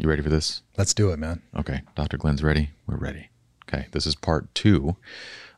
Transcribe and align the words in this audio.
You 0.00 0.08
ready 0.08 0.22
for 0.22 0.28
this? 0.28 0.62
Let's 0.76 0.94
do 0.94 1.10
it, 1.10 1.18
man. 1.18 1.42
Okay, 1.56 1.80
Dr. 1.96 2.18
Glenn's 2.18 2.40
ready. 2.40 2.70
We're 2.86 2.98
ready. 2.98 3.30
Okay, 3.68 3.88
this 3.90 4.06
is 4.06 4.14
part 4.14 4.54
two 4.54 4.96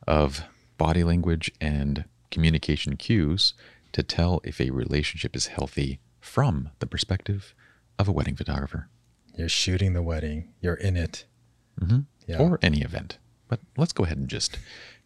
of 0.07 0.43
body 0.79 1.03
language 1.03 1.51
and 1.61 2.05
communication 2.31 2.97
cues 2.97 3.53
to 3.91 4.01
tell 4.01 4.41
if 4.43 4.59
a 4.59 4.71
relationship 4.71 5.35
is 5.35 5.47
healthy 5.47 5.99
from 6.19 6.71
the 6.79 6.87
perspective 6.87 7.53
of 7.99 8.07
a 8.07 8.11
wedding 8.11 8.35
photographer. 8.35 8.89
You're 9.37 9.47
shooting 9.47 9.93
the 9.93 10.01
wedding, 10.01 10.51
you're 10.59 10.73
in 10.73 10.97
it. 10.97 11.25
Mm-hmm. 11.79 11.99
Yeah. 12.25 12.39
Or 12.39 12.57
any 12.63 12.81
event. 12.81 13.19
But 13.47 13.59
let's 13.77 13.93
go 13.93 14.05
ahead 14.05 14.17
and 14.17 14.27
just 14.27 14.57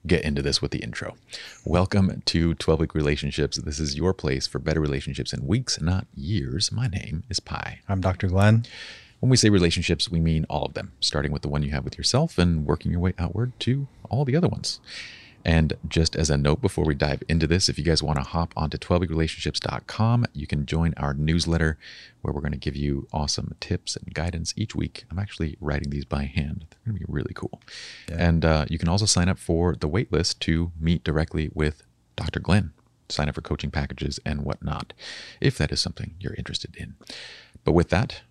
get 0.08 0.24
into 0.24 0.42
this 0.44 0.62
with 0.62 0.72
the 0.72 0.80
intro. 0.80 1.18
Welcome 1.66 2.22
to 2.24 2.54
12 2.54 2.80
Week 2.80 2.96
Relationships. 2.96 3.58
This 3.58 3.82
is 3.82 3.98
your 3.98 4.14
place 4.14 4.48
for 4.48 4.60
better 4.60 4.80
relationships 4.80 5.34
in 5.34 5.46
weeks, 5.46 5.82
not 5.82 6.08
years. 6.16 6.72
My 6.72 6.88
name 6.88 7.26
is 7.30 7.42
Pi. 7.42 7.80
I'm 7.90 8.00
Dr. 8.00 8.28
Glenn. 8.28 8.66
When 9.26 9.32
we 9.32 9.38
say 9.38 9.50
relationships, 9.50 10.08
we 10.08 10.20
mean 10.20 10.46
all 10.52 10.66
of 10.66 10.76
them, 10.76 10.92
starting 11.00 11.32
with 11.32 11.42
the 11.42 11.48
one 11.48 11.64
you 11.64 11.72
have 11.72 11.84
with 11.84 11.98
yourself 11.98 12.38
and 12.38 12.64
working 12.64 12.92
your 12.92 13.00
way 13.00 13.16
outward 13.18 13.60
to 13.62 13.88
all 14.08 14.24
the 14.24 14.36
other 14.36 14.48
ones. 14.48 14.80
And 15.44 15.74
just 15.88 16.16
as 16.16 16.30
a 16.30 16.38
note 16.38 16.62
before 16.62 16.86
we 16.86 16.94
dive 16.94 17.24
into 17.28 17.48
this, 17.48 17.68
if 17.68 17.80
you 17.80 17.84
guys 17.84 18.04
want 18.04 18.20
to 18.20 18.24
hop 18.24 18.54
onto 18.56 18.78
12weekrelationships.com, 18.78 20.28
you 20.34 20.46
can 20.46 20.68
join 20.68 20.94
our 20.98 21.16
newsletter 21.16 21.80
where 22.22 22.36
we're 22.36 22.42
going 22.42 22.52
to 22.52 22.60
give 22.60 22.76
you 22.76 23.08
awesome 23.12 23.56
tips 23.60 23.96
and 23.96 24.14
guidance 24.14 24.54
each 24.56 24.76
week. 24.76 25.06
I'm 25.10 25.18
actually 25.18 25.58
writing 25.60 25.90
these 25.90 26.06
by 26.06 26.26
hand. 26.26 26.68
They're 26.70 26.94
going 26.94 27.00
to 27.00 27.08
be 27.08 27.12
really 27.12 27.34
cool. 27.34 27.60
Yeah. 28.08 28.28
And 28.28 28.46
uh, 28.46 28.66
you 28.70 28.78
can 28.78 28.90
also 28.90 29.08
sign 29.08 29.28
up 29.28 29.40
for 29.40 29.76
the 29.76 29.90
waitlist 29.90 30.38
to 30.42 30.72
meet 30.80 31.04
directly 31.04 31.50
with 31.52 31.82
Dr. 32.16 32.40
Glenn, 32.40 32.74
sign 33.10 33.28
up 33.28 33.34
for 33.34 33.42
coaching 33.42 33.72
packages 33.72 34.20
and 34.24 34.44
whatnot, 34.44 34.94
if 35.42 35.58
that 35.58 35.72
is 35.72 35.82
something 35.82 36.14
you're 36.20 36.36
interested 36.36 36.76
in. 36.76 36.94
But 37.64 37.72
with 37.72 37.90
that, 37.90 38.22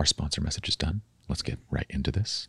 our 0.00 0.06
sponsor 0.06 0.40
message 0.40 0.66
is 0.66 0.76
done. 0.76 1.02
Let's 1.28 1.42
get 1.42 1.58
right 1.70 1.84
into 1.90 2.10
this. 2.10 2.48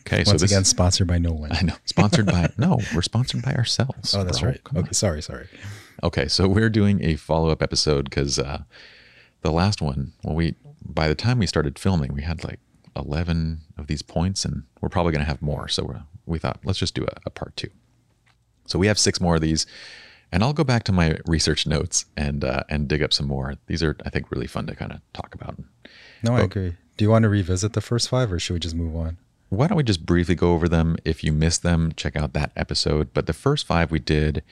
Okay, 0.00 0.24
so 0.24 0.32
this 0.32 0.42
again, 0.42 0.64
sponsored 0.64 1.06
by 1.06 1.16
no 1.16 1.32
one. 1.32 1.50
I 1.52 1.62
know. 1.62 1.74
Sponsored 1.86 2.26
by 2.26 2.50
no, 2.58 2.78
we're 2.94 3.00
sponsored 3.00 3.42
by 3.42 3.54
ourselves. 3.54 4.14
Oh, 4.14 4.22
that's 4.24 4.40
bro. 4.40 4.50
right. 4.50 4.62
Come 4.62 4.76
on. 4.76 4.84
Okay, 4.84 4.92
sorry, 4.92 5.22
sorry. 5.22 5.48
Okay, 6.02 6.28
so 6.28 6.46
we're 6.46 6.68
doing 6.68 7.02
a 7.02 7.16
follow-up 7.16 7.62
episode 7.62 8.04
because 8.04 8.38
uh, 8.38 8.64
the 9.40 9.50
last 9.50 9.80
one, 9.80 10.12
well, 10.22 10.36
we 10.36 10.54
by 10.84 11.08
the 11.08 11.14
time 11.14 11.38
we 11.38 11.46
started 11.46 11.78
filming, 11.78 12.12
we 12.12 12.22
had 12.22 12.44
like 12.44 12.60
eleven 12.94 13.62
of 13.78 13.86
these 13.86 14.02
points, 14.02 14.44
and 14.44 14.64
we're 14.82 14.90
probably 14.90 15.12
going 15.12 15.24
to 15.24 15.28
have 15.28 15.40
more. 15.40 15.66
So 15.66 16.02
we 16.26 16.38
thought 16.38 16.60
let's 16.62 16.78
just 16.78 16.94
do 16.94 17.04
a, 17.04 17.16
a 17.24 17.30
part 17.30 17.56
two. 17.56 17.70
So 18.66 18.78
we 18.78 18.86
have 18.86 18.98
six 18.98 19.18
more 19.18 19.36
of 19.36 19.40
these, 19.40 19.66
and 20.32 20.42
I'll 20.42 20.52
go 20.52 20.64
back 20.64 20.84
to 20.84 20.92
my 20.92 21.16
research 21.26 21.66
notes 21.66 22.06
and 22.16 22.44
uh, 22.44 22.64
and 22.68 22.88
dig 22.88 23.02
up 23.02 23.12
some 23.12 23.26
more. 23.26 23.54
These 23.66 23.82
are, 23.82 23.96
I 24.04 24.10
think, 24.10 24.30
really 24.30 24.46
fun 24.46 24.66
to 24.66 24.74
kind 24.74 24.92
of 24.92 25.00
talk 25.12 25.34
about. 25.34 25.56
No, 26.22 26.36
I 26.36 26.42
agree. 26.42 26.76
Do 26.96 27.04
you 27.04 27.10
want 27.10 27.22
to 27.22 27.28
revisit 27.28 27.72
the 27.72 27.80
first 27.80 28.08
five 28.08 28.32
or 28.32 28.38
should 28.38 28.54
we 28.54 28.60
just 28.60 28.74
move 28.74 28.94
on? 28.94 29.16
why 29.50 29.66
don't 29.66 29.76
we 29.76 29.82
just 29.82 30.06
briefly 30.06 30.34
go 30.34 30.52
over 30.52 30.68
them? 30.68 30.96
If 31.04 31.22
you 31.22 31.32
missed 31.32 31.62
them, 31.62 31.92
check 31.96 32.16
out 32.16 32.32
that 32.32 32.52
episode. 32.56 33.12
But 33.12 33.26
the 33.26 33.32
first 33.32 33.66
five 33.66 33.90
we 33.90 33.98
did 33.98 34.42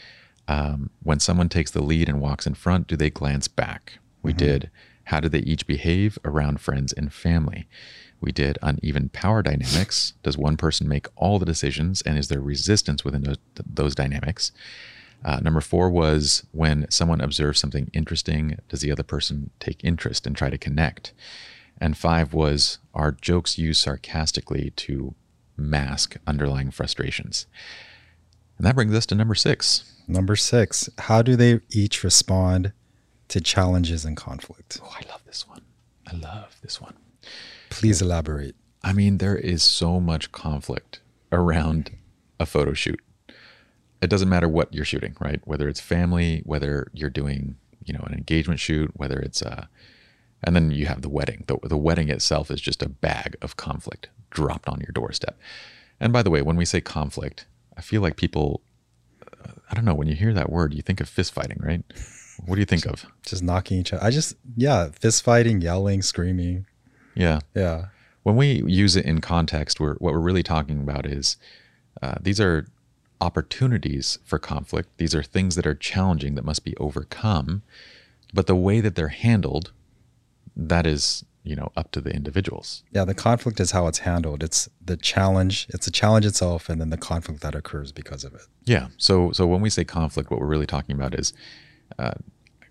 um, 0.49 0.91
when 1.03 1.21
someone 1.21 1.49
takes 1.49 1.71
the 1.71 1.83
lead 1.83 2.09
and 2.09 2.21
walks 2.21 2.47
in 2.47 2.55
front, 2.55 2.89
do 2.89 2.97
they 2.97 3.11
glance 3.11 3.49
back? 3.49 4.01
We 4.23 4.33
did 4.33 4.71
how 5.05 5.21
do 5.21 5.29
they 5.29 5.39
each 5.39 5.67
behave 5.67 6.19
around 6.25 6.61
friends 6.61 6.93
and 6.93 7.13
family? 7.13 7.67
We 8.21 8.33
did 8.33 8.59
uneven 8.61 9.09
power 9.09 9.43
dynamics. 9.43 10.15
Does 10.23 10.37
one 10.37 10.57
person 10.57 10.89
make 10.89 11.07
all 11.17 11.39
the 11.39 11.47
decisions 11.47 12.03
and 12.03 12.19
is 12.19 12.29
there 12.29 12.41
resistance 12.41 13.05
within 13.05 13.23
those, 13.23 13.39
those 13.65 13.95
dynamics? 13.95 14.53
Uh, 15.25 15.41
number 15.41 15.61
four 15.61 15.91
was 15.91 16.47
when 16.53 16.87
someone 16.91 17.21
observes 17.21 17.59
something 17.59 17.91
interesting, 17.93 18.59
does 18.69 18.81
the 18.81 18.93
other 18.93 19.03
person 19.03 19.51
take 19.59 19.85
interest 19.85 20.27
and 20.27 20.37
try 20.37 20.49
to 20.49 20.59
connect? 20.59 21.13
And 21.81 21.97
five 21.97 22.33
was 22.33 22.79
are 22.95 23.13
jokes 23.13 23.59
used 23.59 23.83
sarcastically 23.83 24.71
to 24.77 25.15
mask 25.57 26.17
underlying 26.27 26.71
frustrations? 26.71 27.47
And 28.57 28.67
that 28.67 28.75
brings 28.75 28.95
us 28.95 29.07
to 29.07 29.15
number 29.15 29.35
six. 29.35 29.93
Number 30.07 30.37
six, 30.37 30.89
how 30.99 31.23
do 31.23 31.37
they 31.37 31.61
each 31.71 32.03
respond 32.03 32.73
to 33.29 33.41
challenges 33.41 34.05
and 34.05 34.17
conflict? 34.17 34.81
Oh, 34.83 34.97
I 34.99 35.09
love 35.09 35.23
this 35.27 35.47
one. 35.47 35.63
I 36.07 36.17
love 36.17 36.57
this 36.63 36.81
one. 36.81 36.95
Please 37.71 38.01
elaborate. 38.01 38.57
I 38.83 38.93
mean, 38.93 39.19
there 39.19 39.37
is 39.37 39.63
so 39.63 40.01
much 40.01 40.33
conflict 40.33 41.01
around 41.31 41.91
a 42.41 42.47
photo 42.47 42.73
shoot. 42.73 43.01
It 44.01 44.11
doesn't 44.11 44.29
matter 44.29 44.49
what 44.49 44.73
you're 44.73 44.85
shooting, 44.85 45.17
right? 45.21 45.41
Whether 45.45 45.69
it's 45.69 45.81
family, 45.81 46.43
whether 46.45 46.89
you're 46.93 47.11
doing, 47.11 47.57
you 47.85 47.93
know, 47.95 48.05
an 48.07 48.15
engagement 48.15 48.61
shoot, 48.61 48.91
whether 48.95 49.19
it's 49.19 49.43
uh 49.43 49.67
and 50.45 50.55
then 50.55 50.71
you 50.71 50.87
have 50.87 51.03
the 51.03 51.09
wedding. 51.09 51.43
The, 51.49 51.59
the 51.65 51.77
wedding 51.77 52.11
itself 52.11 52.51
is 52.51 52.61
just 52.61 52.83
a 52.83 52.89
bag 52.89 53.37
of 53.43 53.57
conflict 53.57 54.09
dropped 54.31 54.69
on 54.69 54.79
your 54.81 54.93
doorstep. 54.93 55.37
And 55.99 56.13
by 56.13 56.23
the 56.23 56.31
way, 56.31 56.43
when 56.43 56.55
we 56.55 56.65
say 56.65 56.81
conflict, 56.81 57.47
I 57.77 57.81
feel 57.81 58.03
like 58.03 58.17
people 58.17 58.63
uh, 59.45 59.53
I 59.71 59.75
don't 59.75 59.85
know, 59.85 59.95
when 59.95 60.09
you 60.09 60.15
hear 60.15 60.33
that 60.35 60.51
word, 60.51 60.75
you 60.75 60.83
think 60.83 61.01
of 61.01 61.09
fist 61.09 61.33
fighting, 61.33 61.59
right? 61.61 61.83
What 62.47 62.55
do 62.55 62.61
you 62.61 62.67
think 62.67 62.87
of? 62.87 63.05
Just 63.25 63.43
knocking 63.43 63.79
each 63.79 63.93
other. 63.93 64.05
I 64.05 64.11
just, 64.11 64.37
yeah, 64.57 64.89
fist 64.91 65.25
fighting, 65.25 65.61
yelling, 65.61 66.03
screaming. 66.03 66.67
Yeah. 67.15 67.41
Yeah. 67.55 67.87
when 68.23 68.37
we 68.37 68.63
use 68.67 68.95
it 68.95 69.05
in 69.05 69.21
context, 69.21 69.81
we're, 69.81 69.95
what 69.95 70.13
we're 70.13 70.21
really 70.21 70.43
talking 70.43 70.81
about 70.81 71.07
is 71.07 71.37
uh, 72.03 72.15
these 72.21 72.41
are 72.41 72.67
opportunities 73.21 74.19
for 74.25 74.39
conflict. 74.39 74.91
These 74.99 75.15
are 75.15 75.23
things 75.23 75.55
that 75.57 75.67
are 75.67 75.75
challenging 75.75 76.35
that 76.35 76.45
must 76.45 76.65
be 76.65 76.77
overcome. 76.77 77.63
But 78.33 78.47
the 78.47 78.57
way 78.57 78.81
that 78.81 78.95
they're 78.95 79.09
handled, 79.09 79.73
that 80.57 80.87
is, 80.87 81.25
you 81.43 81.57
know, 81.57 81.73
up 81.77 81.91
to 81.93 82.01
the 82.01 82.11
individuals. 82.11 82.83
Yeah. 82.93 83.05
The 83.05 83.15
conflict 83.15 83.59
is 83.61 83.71
how 83.71 83.87
it's 83.87 84.01
handled. 84.01 84.43
It's 84.43 84.69
the 84.85 84.97
challenge, 84.97 85.67
it's 85.71 85.87
the 85.87 85.93
challenge 85.93 86.27
itself, 86.27 86.69
and 86.69 86.81
then 86.81 86.91
the 86.91 86.97
conflict 86.97 87.41
that 87.41 87.55
occurs 87.55 87.93
because 87.93 88.25
of 88.25 88.35
it. 88.35 88.43
Yeah. 88.65 88.89
So, 88.99 89.33
so 89.33 89.47
when 89.47 89.61
we 89.61 89.71
say 89.71 89.85
conflict, 89.85 90.31
what 90.31 90.41
we're 90.41 90.47
really 90.47 90.67
talking 90.67 90.95
about 90.95 91.15
is 91.15 91.33
uh, 91.99 92.13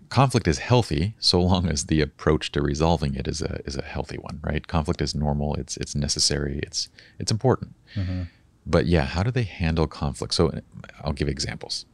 conflict 0.08 0.48
is 0.48 0.58
healthy 0.58 1.14
so 1.18 1.40
long 1.40 1.68
as 1.68 1.86
the 1.86 2.00
approach 2.00 2.52
to 2.52 2.62
resolving 2.62 3.14
it 3.14 3.28
is 3.28 3.42
a 3.42 3.60
is 3.66 3.76
a 3.76 3.82
healthy 3.82 4.16
one, 4.16 4.40
right? 4.42 4.66
Conflict 4.66 5.02
is 5.02 5.14
normal. 5.14 5.54
It's 5.56 5.76
it's 5.76 5.94
necessary. 5.94 6.60
It's 6.62 6.88
it's 7.18 7.30
important. 7.30 7.74
But 8.68 8.86
yeah, 8.86 9.06
how 9.06 9.22
do 9.22 9.30
they 9.30 9.44
handle 9.44 9.86
conflict? 9.86 10.34
So 10.34 10.52
I'll 11.02 11.14
give 11.14 11.26
examples. 11.26 11.86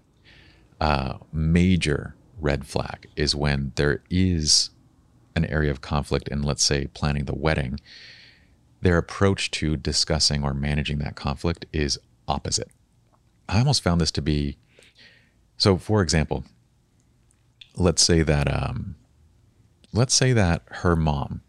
Uh, 0.80 1.18
major 1.32 2.16
red 2.40 2.66
flag 2.66 3.06
is 3.14 3.34
when 3.34 3.72
there 3.76 4.02
is 4.10 4.70
an 5.36 5.44
area 5.44 5.70
of 5.70 5.80
conflict 5.80 6.26
in, 6.28 6.42
let's 6.42 6.64
say, 6.64 6.88
planning 6.88 7.26
the 7.26 7.34
wedding, 7.34 7.78
their 8.80 8.98
approach 8.98 9.52
to 9.52 9.76
discussing 9.76 10.42
or 10.42 10.52
managing 10.52 10.98
that 10.98 11.14
conflict 11.14 11.64
is 11.72 11.98
opposite. 12.26 12.70
I 13.48 13.58
almost 13.60 13.82
found 13.82 14.00
this 14.00 14.10
to 14.12 14.22
be 14.22 14.56
so. 15.56 15.76
For 15.76 16.02
example, 16.02 16.44
let's 17.76 18.02
say 18.02 18.22
that 18.22 18.52
um, 18.52 18.96
let's 19.92 20.14
say 20.14 20.32
that 20.32 20.62
her 20.66 20.96
mom 20.96 21.42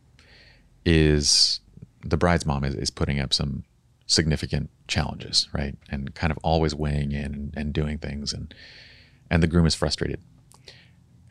is 0.85 1.61
the 2.03 2.17
bride's 2.17 2.45
mom 2.45 2.63
is, 2.63 2.75
is 2.75 2.89
putting 2.89 3.19
up 3.19 3.33
some 3.33 3.63
significant 4.07 4.69
challenges, 4.87 5.49
right? 5.53 5.75
And 5.89 6.13
kind 6.13 6.31
of 6.31 6.37
always 6.43 6.75
weighing 6.75 7.11
in 7.11 7.53
and, 7.55 7.73
doing 7.73 7.97
things 7.97 8.33
and 8.33 8.53
and 9.29 9.41
the 9.41 9.47
groom 9.47 9.65
is 9.65 9.73
frustrated. 9.73 10.21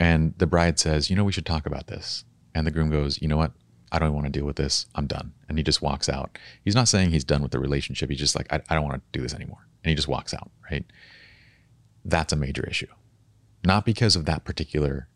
And 0.01 0.35
the 0.39 0.49
bride 0.49 0.81
says, 0.81 1.09
you 1.09 1.15
know, 1.15 1.23
we 1.23 1.31
should 1.31 1.47
talk 1.47 1.65
about 1.65 1.87
this. 1.87 2.25
And 2.55 2.67
the 2.67 2.73
groom 2.73 2.91
goes, 2.91 3.23
you 3.23 3.29
know 3.29 3.37
what? 3.37 3.53
I 3.93 4.01
don't 4.01 4.13
want 4.13 4.27
to 4.27 4.33
deal 4.33 4.45
with 4.45 4.57
this. 4.57 4.87
I'm 4.97 5.07
done. 5.07 5.33
And 5.49 5.57
he 5.57 5.63
just 5.63 5.81
walks 5.81 6.09
out. 6.09 6.37
He's 6.65 6.75
not 6.75 6.89
saying 6.89 7.11
he's 7.11 7.23
done 7.23 7.43
with 7.43 7.53
the 7.53 7.61
relationship. 7.61 8.11
He's 8.11 8.19
just 8.19 8.35
like, 8.35 8.53
I, 8.53 8.61
I 8.69 8.75
don't 8.75 8.85
want 8.85 8.97
to 8.97 9.03
do 9.17 9.23
this 9.23 9.35
anymore. 9.35 9.69
And 9.85 9.91
he 9.91 9.95
just 9.95 10.09
walks 10.09 10.35
out, 10.35 10.51
right? 10.69 10.85
That's 12.05 12.33
a 12.33 12.37
major 12.37 12.67
issue. 12.67 12.89
Not 13.65 13.85
because 13.87 14.17
of 14.17 14.25
that 14.25 14.45
particular 14.45 15.09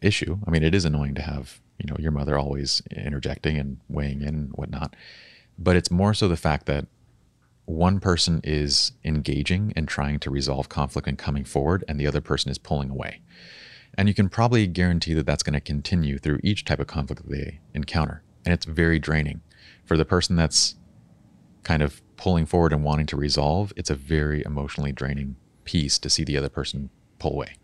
issue. 0.00 0.38
I 0.46 0.50
mean, 0.50 0.62
it 0.62 0.74
is 0.74 0.84
annoying 0.84 1.16
to 1.16 1.22
have, 1.22 1.60
you 1.78 1.90
know, 1.90 1.96
your 1.98 2.12
mother 2.12 2.38
always 2.38 2.82
interjecting 2.92 3.58
and 3.58 3.80
weighing 3.88 4.22
in 4.22 4.28
and 4.28 4.52
whatnot. 4.52 4.94
But 5.58 5.76
it's 5.76 5.90
more 5.90 6.14
so 6.14 6.28
the 6.28 6.36
fact 6.36 6.66
that 6.66 6.86
one 7.66 8.00
person 8.00 8.40
is 8.44 8.92
engaging 9.04 9.72
and 9.76 9.88
trying 9.88 10.18
to 10.20 10.30
resolve 10.30 10.68
conflict 10.68 11.08
and 11.08 11.18
coming 11.18 11.44
forward, 11.44 11.84
and 11.88 11.98
the 11.98 12.06
other 12.06 12.20
person 12.20 12.50
is 12.50 12.58
pulling 12.58 12.90
away. 12.90 13.20
And 13.96 14.08
you 14.08 14.14
can 14.14 14.28
probably 14.28 14.66
guarantee 14.66 15.14
that 15.14 15.26
that's 15.26 15.42
going 15.42 15.54
to 15.54 15.60
continue 15.60 16.18
through 16.18 16.40
each 16.42 16.64
type 16.64 16.80
of 16.80 16.86
conflict 16.86 17.22
that 17.22 17.30
they 17.30 17.60
encounter. 17.72 18.22
And 18.44 18.52
it's 18.52 18.66
very 18.66 18.98
draining. 18.98 19.40
For 19.84 19.96
the 19.96 20.04
person 20.04 20.36
that's 20.36 20.74
kind 21.62 21.82
of 21.82 22.02
pulling 22.16 22.46
forward 22.46 22.72
and 22.72 22.84
wanting 22.84 23.06
to 23.06 23.16
resolve, 23.16 23.72
it's 23.76 23.90
a 23.90 23.94
very 23.94 24.42
emotionally 24.44 24.92
draining 24.92 25.36
piece 25.64 25.98
to 26.00 26.10
see 26.10 26.24
the 26.24 26.36
other 26.36 26.48
person 26.48 26.90
pull 27.18 27.32
away. 27.32 27.56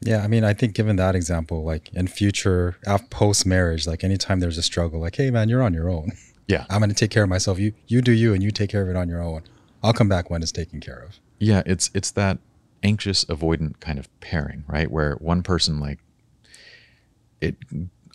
Yeah, 0.00 0.22
I 0.22 0.28
mean, 0.28 0.44
I 0.44 0.52
think 0.52 0.74
given 0.74 0.96
that 0.96 1.14
example, 1.14 1.64
like 1.64 1.90
in 1.94 2.06
future, 2.06 2.76
post 3.10 3.46
marriage, 3.46 3.86
like 3.86 4.04
anytime 4.04 4.40
there's 4.40 4.58
a 4.58 4.62
struggle, 4.62 5.00
like, 5.00 5.16
hey 5.16 5.30
man, 5.30 5.48
you're 5.48 5.62
on 5.62 5.72
your 5.72 5.88
own. 5.88 6.12
Yeah, 6.48 6.64
I'm 6.70 6.80
going 6.80 6.90
to 6.90 6.94
take 6.94 7.10
care 7.10 7.24
of 7.24 7.28
myself. 7.28 7.58
You 7.58 7.72
you 7.86 8.00
do 8.02 8.12
you, 8.12 8.32
and 8.32 8.42
you 8.42 8.50
take 8.50 8.70
care 8.70 8.82
of 8.82 8.88
it 8.88 8.96
on 8.96 9.08
your 9.08 9.22
own. 9.22 9.42
I'll 9.82 9.92
come 9.92 10.08
back 10.08 10.30
when 10.30 10.42
it's 10.42 10.52
taken 10.52 10.80
care 10.80 10.98
of. 10.98 11.18
Yeah, 11.38 11.62
it's 11.66 11.90
it's 11.94 12.10
that 12.12 12.38
anxious 12.82 13.24
avoidant 13.24 13.80
kind 13.80 13.98
of 13.98 14.08
pairing, 14.20 14.64
right? 14.68 14.90
Where 14.90 15.14
one 15.14 15.42
person 15.42 15.80
like 15.80 15.98
it 17.40 17.56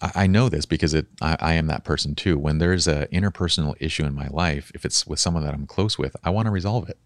I 0.02 0.26
know 0.26 0.50
this 0.50 0.66
because 0.66 0.94
it 0.94 1.08
I, 1.22 1.38
I, 1.40 1.54
am 1.54 1.68
that 1.68 1.84
person 1.84 2.16
too. 2.16 2.38
When 2.38 2.58
there's 2.58 2.88
a 2.88 3.08
interpersonal 3.08 3.76
issue 3.80 4.04
in 4.04 4.16
my 4.16 4.28
life, 4.28 4.72
if 4.74 4.84
it's 4.84 5.06
with 5.06 5.20
someone 5.20 5.44
that 5.44 5.54
I'm 5.54 5.68
close 5.68 5.98
with, 6.00 6.16
I 6.24 6.32
want 6.32 6.48
to 6.48 6.52
resolve 6.52 6.90
it. 6.90 6.98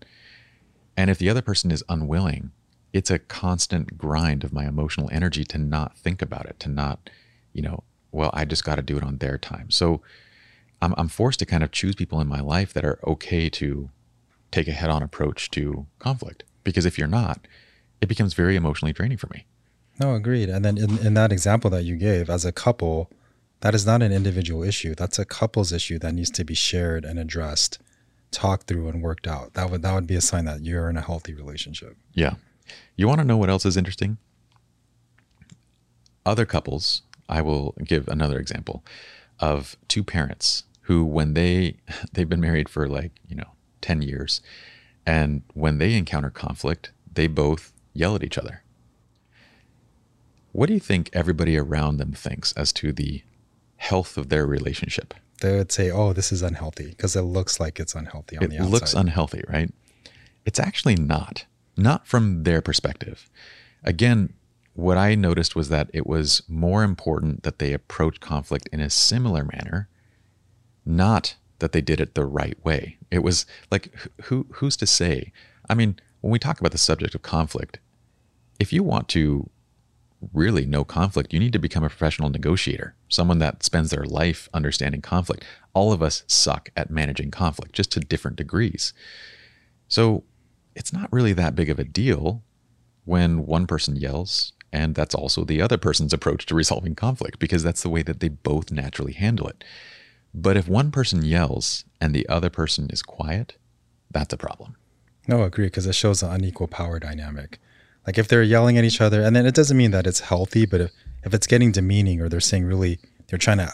And 0.95 1.09
if 1.09 1.17
the 1.17 1.29
other 1.29 1.41
person 1.41 1.71
is 1.71 1.83
unwilling, 1.89 2.51
it's 2.93 3.11
a 3.11 3.19
constant 3.19 3.97
grind 3.97 4.45
of 4.45 4.53
my 4.53 4.65
emotional 4.65 5.09
energy 5.11 5.43
to 5.43 5.57
not 5.57 5.97
think 5.97 6.21
about 6.21 6.45
it, 6.45 6.57
to 6.61 6.69
not, 6.69 7.09
you 7.51 7.61
know, 7.61 7.83
well, 8.13 8.29
I 8.33 8.45
just 8.45 8.63
got 8.63 8.75
to 8.75 8.81
do 8.81 8.95
it 8.95 9.03
on 9.03 9.17
their 9.17 9.37
time. 9.37 9.69
So 9.71 10.01
I'm, 10.85 10.93
I'm 10.97 11.07
forced 11.07 11.39
to 11.39 11.45
kind 11.45 11.63
of 11.63 11.71
choose 11.71 11.95
people 11.95 12.21
in 12.21 12.27
my 12.27 12.39
life 12.39 12.71
that 12.73 12.85
are 12.85 12.99
okay 13.05 13.49
to 13.49 13.89
take 14.51 14.67
a 14.67 14.71
head 14.71 14.91
on 14.91 15.01
approach 15.01 15.49
to 15.51 15.87
conflict. 15.97 16.43
Because 16.63 16.85
if 16.85 16.97
you're 16.97 17.07
not, 17.07 17.47
it 18.01 18.07
becomes 18.07 18.35
very 18.35 18.55
emotionally 18.55 18.93
draining 18.93 19.17
for 19.17 19.27
me. 19.33 19.45
No, 19.99 20.13
agreed. 20.13 20.49
And 20.49 20.63
then 20.63 20.77
in, 20.77 20.99
in 20.99 21.13
that 21.15 21.31
example 21.31 21.69
that 21.71 21.83
you 21.83 21.95
gave, 21.95 22.29
as 22.29 22.45
a 22.45 22.51
couple, 22.51 23.09
that 23.61 23.73
is 23.73 23.85
not 23.85 24.03
an 24.03 24.11
individual 24.11 24.63
issue. 24.63 24.93
That's 24.93 25.17
a 25.17 25.25
couple's 25.25 25.71
issue 25.71 25.97
that 25.99 26.13
needs 26.13 26.29
to 26.31 26.43
be 26.43 26.53
shared 26.53 27.03
and 27.03 27.17
addressed, 27.17 27.79
talked 28.29 28.67
through 28.67 28.87
and 28.87 29.01
worked 29.01 29.27
out. 29.27 29.55
That 29.55 29.71
would 29.71 29.81
that 29.81 29.93
would 29.93 30.07
be 30.07 30.15
a 30.15 30.21
sign 30.21 30.45
that 30.45 30.63
you're 30.63 30.89
in 30.89 30.97
a 30.97 31.01
healthy 31.01 31.33
relationship. 31.33 31.97
Yeah. 32.13 32.35
You 32.95 33.07
want 33.07 33.21
to 33.21 33.25
know 33.25 33.37
what 33.37 33.49
else 33.49 33.65
is 33.65 33.77
interesting? 33.77 34.17
Other 36.25 36.45
couples, 36.45 37.01
I 37.27 37.41
will 37.41 37.73
give 37.83 38.07
another 38.07 38.37
example 38.37 38.83
of 39.39 39.75
two 39.87 40.03
parents 40.03 40.63
who 40.85 41.03
when 41.03 41.33
they 41.33 41.77
they've 42.13 42.29
been 42.29 42.41
married 42.41 42.69
for 42.69 42.87
like, 42.87 43.11
you 43.27 43.35
know, 43.35 43.51
10 43.81 44.01
years 44.01 44.41
and 45.05 45.43
when 45.53 45.77
they 45.77 45.93
encounter 45.93 46.29
conflict, 46.29 46.91
they 47.11 47.27
both 47.27 47.71
yell 47.93 48.15
at 48.15 48.23
each 48.23 48.37
other. 48.37 48.63
What 50.51 50.67
do 50.67 50.73
you 50.73 50.79
think 50.79 51.09
everybody 51.13 51.57
around 51.57 51.97
them 51.97 52.13
thinks 52.13 52.53
as 52.53 52.71
to 52.73 52.91
the 52.91 53.23
health 53.77 54.17
of 54.17 54.29
their 54.29 54.45
relationship? 54.45 55.13
They 55.41 55.55
would 55.57 55.71
say, 55.71 55.91
"Oh, 55.91 56.13
this 56.13 56.31
is 56.31 56.41
unhealthy," 56.41 56.89
because 56.89 57.15
it 57.15 57.23
looks 57.23 57.59
like 57.59 57.79
it's 57.79 57.93
unhealthy 57.93 58.37
on 58.37 58.43
it 58.43 58.49
the 58.51 58.55
outside. 58.55 58.67
It 58.67 58.71
looks 58.71 58.93
unhealthy, 58.93 59.43
right? 59.49 59.71
It's 60.45 60.59
actually 60.59 60.95
not. 60.95 61.45
Not 61.75 62.07
from 62.07 62.43
their 62.43 62.61
perspective. 62.61 63.29
Again, 63.83 64.33
what 64.73 64.97
I 64.97 65.15
noticed 65.15 65.55
was 65.55 65.67
that 65.69 65.89
it 65.93 66.07
was 66.07 66.43
more 66.47 66.83
important 66.83 67.43
that 67.43 67.59
they 67.59 67.73
approach 67.73 68.21
conflict 68.21 68.69
in 68.71 68.79
a 68.79 68.89
similar 68.89 69.43
manner, 69.43 69.89
not 70.85 71.35
that 71.59 71.71
they 71.71 71.81
did 71.81 71.99
it 71.99 72.15
the 72.15 72.25
right 72.25 72.57
way. 72.63 72.97
It 73.11 73.19
was 73.19 73.45
like 73.71 73.93
who 74.23 74.47
who's 74.53 74.77
to 74.77 74.87
say? 74.87 75.31
I 75.69 75.73
mean, 75.73 75.99
when 76.21 76.31
we 76.31 76.39
talk 76.39 76.59
about 76.59 76.71
the 76.71 76.77
subject 76.77 77.15
of 77.15 77.21
conflict, 77.21 77.79
if 78.59 78.71
you 78.73 78.83
want 78.83 79.07
to 79.09 79.49
really 80.33 80.65
know 80.65 80.83
conflict, 80.83 81.33
you 81.33 81.39
need 81.39 81.53
to 81.53 81.59
become 81.59 81.83
a 81.83 81.89
professional 81.89 82.29
negotiator, 82.29 82.95
someone 83.09 83.39
that 83.39 83.63
spends 83.63 83.91
their 83.91 84.05
life 84.05 84.49
understanding 84.53 85.01
conflict. 85.01 85.43
All 85.73 85.91
of 85.91 86.01
us 86.01 86.23
suck 86.27 86.69
at 86.75 86.89
managing 86.89 87.31
conflict, 87.31 87.73
just 87.73 87.91
to 87.91 87.99
different 87.99 88.37
degrees. 88.37 88.93
So 89.87 90.23
it's 90.75 90.93
not 90.93 91.11
really 91.11 91.33
that 91.33 91.55
big 91.55 91.69
of 91.69 91.79
a 91.79 91.83
deal 91.83 92.43
when 93.03 93.45
one 93.45 93.67
person 93.67 93.95
yells, 93.95 94.53
and 94.73 94.95
that's 94.95 95.13
also 95.13 95.43
the 95.43 95.61
other 95.61 95.77
person's 95.77 96.13
approach 96.13 96.45
to 96.47 96.55
resolving 96.55 96.95
conflict, 96.95 97.37
because 97.37 97.61
that's 97.61 97.83
the 97.83 97.89
way 97.89 98.01
that 98.01 98.19
they 98.19 98.29
both 98.29 98.71
naturally 98.71 99.13
handle 99.13 99.47
it. 99.47 99.63
But 100.37 100.57
if 100.57 100.67
one 100.67 100.91
person 100.91 101.23
yells 101.23 101.85
and 102.01 102.13
the 102.13 102.27
other 102.27 102.49
person 102.49 102.89
is 102.91 103.01
quiet, 103.01 103.55
that's 104.11 104.33
a 104.33 104.37
problem. 104.37 104.75
No, 105.29 105.43
I 105.43 105.45
agree, 105.47 105.67
because 105.67 105.87
it 105.87 105.95
shows 105.95 106.21
an 106.21 106.29
unequal 106.29 106.67
power 106.67 106.99
dynamic. 106.99 107.59
Like 108.05 108.17
if 108.17 108.27
they're 108.27 108.43
yelling 108.43 108.77
at 108.77 108.83
each 108.83 108.99
other, 108.99 109.21
and 109.21 109.33
then 109.33 109.45
it 109.45 109.55
doesn't 109.55 109.77
mean 109.77 109.91
that 109.91 110.05
it's 110.05 110.19
healthy, 110.19 110.65
but 110.65 110.81
if, 110.81 110.91
if 111.23 111.33
it's 111.33 111.47
getting 111.47 111.71
demeaning 111.71 112.21
or 112.21 112.27
they're 112.27 112.41
saying 112.41 112.65
really, 112.65 112.99
they're 113.27 113.39
trying 113.39 113.59
to 113.59 113.73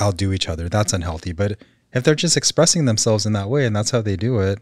outdo 0.00 0.32
each 0.32 0.48
other, 0.48 0.68
that's 0.68 0.94
unhealthy. 0.94 1.32
But 1.32 1.58
if 1.92 2.04
they're 2.04 2.14
just 2.14 2.38
expressing 2.38 2.86
themselves 2.86 3.26
in 3.26 3.34
that 3.34 3.50
way 3.50 3.66
and 3.66 3.76
that's 3.76 3.90
how 3.90 4.00
they 4.00 4.16
do 4.16 4.40
it, 4.40 4.60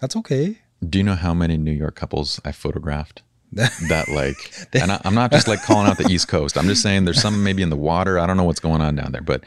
that's 0.00 0.14
okay. 0.16 0.58
Do 0.86 0.98
you 0.98 1.04
know 1.04 1.14
how 1.14 1.32
many 1.32 1.56
New 1.56 1.72
York 1.72 1.96
couples 1.96 2.38
I 2.44 2.52
photographed? 2.52 3.22
that 3.52 4.08
like, 4.08 4.36
and 4.74 4.92
I, 4.92 5.00
I'm 5.04 5.14
not 5.14 5.30
just 5.32 5.48
like 5.48 5.62
calling 5.62 5.88
out 5.88 5.96
the 5.96 6.08
East 6.10 6.28
Coast. 6.28 6.58
I'm 6.58 6.66
just 6.66 6.82
saying 6.82 7.06
there's 7.06 7.22
some 7.22 7.42
maybe 7.42 7.62
in 7.62 7.70
the 7.70 7.76
water. 7.76 8.18
I 8.18 8.26
don't 8.26 8.36
know 8.36 8.44
what's 8.44 8.60
going 8.60 8.82
on 8.82 8.94
down 8.96 9.12
there, 9.12 9.22
but 9.22 9.42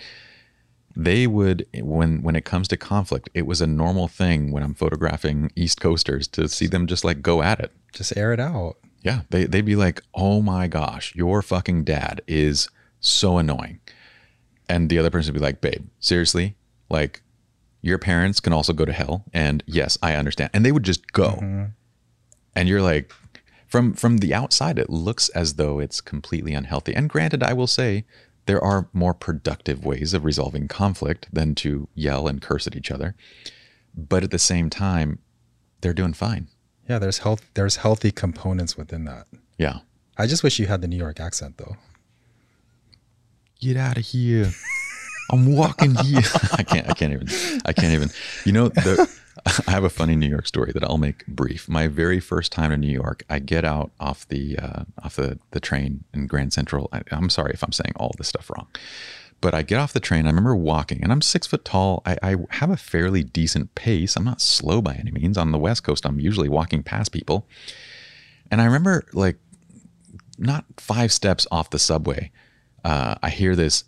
they 1.05 1.25
would 1.27 1.65
when 1.73 2.21
when 2.21 2.35
it 2.35 2.43
comes 2.43 2.67
to 2.67 2.75
conflict 2.75 3.29
it 3.33 3.45
was 3.45 3.61
a 3.61 3.67
normal 3.67 4.07
thing 4.09 4.51
when 4.51 4.61
i'm 4.63 4.73
photographing 4.73 5.49
east 5.55 5.79
coasters 5.79 6.27
to 6.27 6.49
see 6.49 6.67
them 6.67 6.87
just 6.87 7.05
like 7.05 7.21
go 7.21 7.41
at 7.41 7.59
it. 7.59 7.71
Just 7.93 8.15
air 8.17 8.33
it 8.33 8.39
out. 8.39 8.75
Yeah 9.01 9.21
they, 9.29 9.45
they'd 9.45 9.65
be 9.65 9.77
like 9.77 10.01
oh 10.13 10.41
my 10.41 10.67
gosh 10.67 11.15
your 11.15 11.41
fucking 11.41 11.85
dad 11.85 12.21
is 12.27 12.69
so 12.99 13.37
annoying. 13.37 13.79
And 14.67 14.89
the 14.89 14.99
other 14.99 15.09
person 15.09 15.33
would 15.33 15.39
be 15.39 15.45
like 15.45 15.61
babe 15.61 15.87
seriously? 15.99 16.55
Like 16.89 17.21
your 17.81 17.97
parents 17.97 18.41
can 18.41 18.51
also 18.51 18.73
go 18.73 18.83
to 18.83 18.91
hell 18.91 19.23
and 19.33 19.63
yes 19.65 19.97
i 20.03 20.15
understand. 20.15 20.49
And 20.53 20.65
they 20.65 20.73
would 20.73 20.83
just 20.83 21.13
go. 21.13 21.29
Mm-hmm. 21.29 21.63
and 22.55 22.67
you're 22.67 22.81
like 22.81 23.13
from 23.67 23.93
from 23.93 24.17
the 24.17 24.33
outside 24.33 24.77
it 24.77 24.89
looks 24.89 25.29
as 25.29 25.53
though 25.53 25.79
it's 25.79 26.01
completely 26.01 26.53
unhealthy. 26.53 26.93
And 26.93 27.07
granted 27.09 27.41
i 27.41 27.53
will 27.53 27.67
say 27.67 28.03
there 28.45 28.63
are 28.63 28.87
more 28.93 29.13
productive 29.13 29.85
ways 29.85 30.13
of 30.13 30.25
resolving 30.25 30.67
conflict 30.67 31.27
than 31.31 31.55
to 31.55 31.87
yell 31.95 32.27
and 32.27 32.41
curse 32.41 32.67
at 32.67 32.75
each 32.75 32.91
other. 32.91 33.15
But 33.95 34.23
at 34.23 34.31
the 34.31 34.39
same 34.39 34.69
time, 34.69 35.19
they're 35.81 35.93
doing 35.93 36.13
fine. 36.13 36.47
Yeah, 36.87 36.99
there's 36.99 37.19
health 37.19 37.49
there's 37.53 37.77
healthy 37.77 38.11
components 38.11 38.75
within 38.75 39.05
that. 39.05 39.27
Yeah. 39.57 39.79
I 40.17 40.25
just 40.27 40.43
wish 40.43 40.59
you 40.59 40.65
had 40.65 40.81
the 40.81 40.87
New 40.87 40.97
York 40.97 41.19
accent 41.19 41.57
though. 41.57 41.77
Get 43.61 43.77
out 43.77 43.97
of 43.97 44.05
here. 44.05 44.51
I'm 45.31 45.55
walking 45.55 45.95
here. 45.95 46.21
I 46.53 46.63
can't 46.63 46.89
I 46.89 46.93
can't 46.93 47.13
even 47.13 47.27
I 47.65 47.73
can't 47.73 47.93
even. 47.93 48.09
You 48.45 48.53
know 48.53 48.69
the 48.69 49.09
I 49.67 49.71
have 49.71 49.83
a 49.83 49.89
funny 49.89 50.15
New 50.15 50.29
York 50.29 50.47
story 50.47 50.71
that 50.73 50.83
I'll 50.83 50.97
make 50.97 51.25
brief. 51.27 51.69
My 51.69 51.87
very 51.87 52.19
first 52.19 52.51
time 52.51 52.71
in 52.71 52.81
New 52.81 52.91
York, 52.91 53.23
I 53.29 53.39
get 53.39 53.65
out 53.65 53.91
off 53.99 54.27
the 54.27 54.57
uh, 54.57 54.83
off 55.03 55.15
the, 55.15 55.39
the 55.51 55.59
train 55.59 56.03
in 56.13 56.27
Grand 56.27 56.53
Central. 56.53 56.89
I, 56.91 57.01
am 57.11 57.29
sorry 57.29 57.53
if 57.53 57.63
I'm 57.63 57.71
saying 57.71 57.93
all 57.95 58.11
this 58.17 58.27
stuff 58.27 58.49
wrong, 58.49 58.67
but 59.41 59.53
I 59.53 59.61
get 59.61 59.79
off 59.79 59.93
the 59.93 59.99
train. 59.99 60.25
I 60.25 60.29
remember 60.29 60.55
walking, 60.55 61.03
and 61.03 61.11
I'm 61.11 61.21
six 61.21 61.47
foot 61.47 61.63
tall. 61.65 62.01
I, 62.05 62.17
I 62.21 62.35
have 62.51 62.69
a 62.69 62.77
fairly 62.77 63.23
decent 63.23 63.75
pace. 63.75 64.15
I'm 64.15 64.25
not 64.25 64.41
slow 64.41 64.81
by 64.81 64.95
any 64.95 65.11
means. 65.11 65.37
On 65.37 65.51
the 65.51 65.59
West 65.59 65.83
Coast, 65.83 66.05
I'm 66.05 66.19
usually 66.19 66.49
walking 66.49 66.83
past 66.83 67.11
people, 67.11 67.47
and 68.51 68.61
I 68.61 68.65
remember 68.65 69.05
like 69.13 69.37
not 70.37 70.65
five 70.77 71.11
steps 71.11 71.45
off 71.51 71.69
the 71.69 71.79
subway, 71.79 72.31
uh, 72.83 73.15
I 73.21 73.29
hear 73.29 73.55
this 73.55 73.83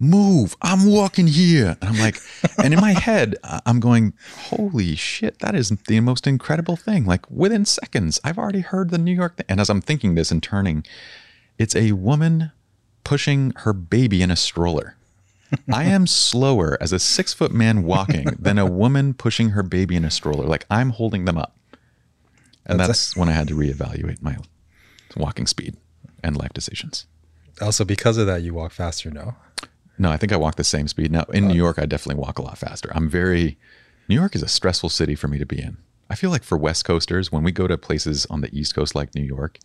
move. 0.00 0.56
I'm 0.62 0.86
walking 0.86 1.26
here. 1.26 1.76
And 1.80 1.90
I'm 1.90 1.98
like, 1.98 2.18
and 2.58 2.72
in 2.74 2.80
my 2.80 2.92
head, 2.92 3.36
I'm 3.44 3.78
going, 3.78 4.14
holy 4.46 4.96
shit, 4.96 5.38
that 5.40 5.54
is 5.54 5.68
the 5.86 6.00
most 6.00 6.26
incredible 6.26 6.76
thing. 6.76 7.04
Like 7.04 7.30
within 7.30 7.64
seconds, 7.64 8.18
I've 8.24 8.38
already 8.38 8.60
heard 8.60 8.90
the 8.90 8.98
New 8.98 9.14
York 9.14 9.36
thing. 9.36 9.46
And 9.48 9.60
as 9.60 9.68
I'm 9.70 9.82
thinking 9.82 10.14
this 10.14 10.30
and 10.30 10.42
turning, 10.42 10.84
it's 11.58 11.76
a 11.76 11.92
woman 11.92 12.52
pushing 13.04 13.52
her 13.58 13.72
baby 13.72 14.22
in 14.22 14.30
a 14.30 14.36
stroller. 14.36 14.96
I 15.72 15.84
am 15.84 16.06
slower 16.06 16.78
as 16.80 16.92
a 16.92 16.98
six 16.98 17.34
foot 17.34 17.52
man 17.52 17.82
walking 17.82 18.24
than 18.38 18.58
a 18.58 18.66
woman 18.66 19.14
pushing 19.14 19.50
her 19.50 19.62
baby 19.62 19.96
in 19.96 20.04
a 20.04 20.10
stroller. 20.10 20.46
Like 20.46 20.64
I'm 20.70 20.90
holding 20.90 21.26
them 21.26 21.36
up. 21.36 21.56
And 22.66 22.78
That's 22.78 22.88
that's, 22.88 23.16
when 23.16 23.28
I 23.28 23.32
had 23.32 23.48
to 23.48 23.54
reevaluate 23.54 24.22
my 24.22 24.36
walking 25.16 25.46
speed 25.46 25.76
and 26.22 26.36
life 26.36 26.52
decisions. 26.52 27.06
Also, 27.60 27.84
because 27.84 28.16
of 28.16 28.26
that, 28.26 28.42
you 28.42 28.54
walk 28.54 28.72
faster 28.72 29.10
now. 29.10 29.36
No, 30.00 30.10
I 30.10 30.16
think 30.16 30.32
I 30.32 30.36
walk 30.36 30.56
the 30.56 30.64
same 30.64 30.88
speed. 30.88 31.12
Now, 31.12 31.24
in 31.24 31.46
New 31.46 31.52
uh, 31.52 31.56
York, 31.56 31.78
I 31.78 31.84
definitely 31.84 32.22
walk 32.22 32.38
a 32.38 32.42
lot 32.42 32.56
faster. 32.56 32.90
I'm 32.94 33.06
very, 33.10 33.58
New 34.08 34.14
York 34.14 34.34
is 34.34 34.42
a 34.42 34.48
stressful 34.48 34.88
city 34.88 35.14
for 35.14 35.28
me 35.28 35.38
to 35.38 35.44
be 35.44 35.60
in. 35.60 35.76
I 36.08 36.14
feel 36.14 36.30
like 36.30 36.42
for 36.42 36.56
West 36.56 36.86
Coasters, 36.86 37.30
when 37.30 37.42
we 37.42 37.52
go 37.52 37.66
to 37.66 37.76
places 37.76 38.26
on 38.30 38.40
the 38.40 38.48
East 38.58 38.74
Coast 38.74 38.94
like 38.94 39.14
New 39.14 39.22
York, 39.22 39.58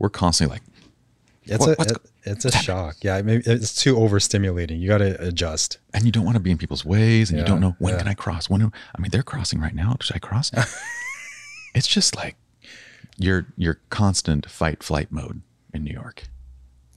we're 0.00 0.10
constantly 0.10 0.56
like, 0.56 0.62
It's 1.44 1.64
What- 1.64 1.78
a 1.78 1.94
it, 1.94 1.98
it's 2.24 2.44
a 2.44 2.50
shock. 2.50 2.96
Yeah, 3.02 3.22
maybe 3.22 3.44
it's 3.46 3.80
too 3.80 3.94
overstimulating. 3.94 4.80
You 4.80 4.88
got 4.88 4.98
to 4.98 5.24
adjust. 5.24 5.78
and 5.94 6.04
you 6.04 6.10
don't 6.10 6.24
want 6.24 6.34
to 6.34 6.40
be 6.40 6.50
in 6.50 6.58
people's 6.58 6.84
ways 6.84 7.30
and 7.30 7.38
you 7.38 7.44
don't 7.44 7.60
know 7.60 7.76
when 7.78 7.94
yeah. 7.94 7.98
can 8.00 8.08
I 8.08 8.14
cross? 8.14 8.50
When 8.50 8.60
do, 8.60 8.72
I 8.94 9.00
mean 9.00 9.10
they're 9.12 9.22
crossing 9.22 9.60
right 9.60 9.74
now. 9.74 9.96
Should 10.00 10.16
I 10.16 10.18
cross? 10.18 10.50
it's 11.74 11.86
just 11.86 12.16
like 12.16 12.36
your 13.16 13.46
your 13.56 13.78
constant 13.88 14.50
fight 14.50 14.82
flight 14.82 15.12
mode 15.12 15.42
in 15.72 15.84
New 15.84 15.92
York. 15.94 16.24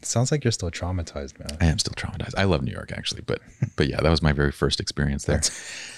Sounds 0.06 0.32
like 0.32 0.44
you're 0.44 0.52
still 0.52 0.72
traumatized, 0.72 1.40
man. 1.40 1.58
I 1.62 1.66
am 1.66 1.80
still 1.80 1.94
traumatized. 1.94 2.34
I 2.38 2.44
love 2.44 2.64
New 2.64 2.72
York 2.72 2.92
actually, 2.92 3.22
but 3.22 3.42
but 3.76 3.88
yeah, 3.88 4.02
that 4.02 4.10
was 4.10 4.22
my 4.22 4.34
very 4.34 4.52
first 4.52 4.80
experience 4.80 5.26
there. 5.26 5.38
It's 5.38 5.52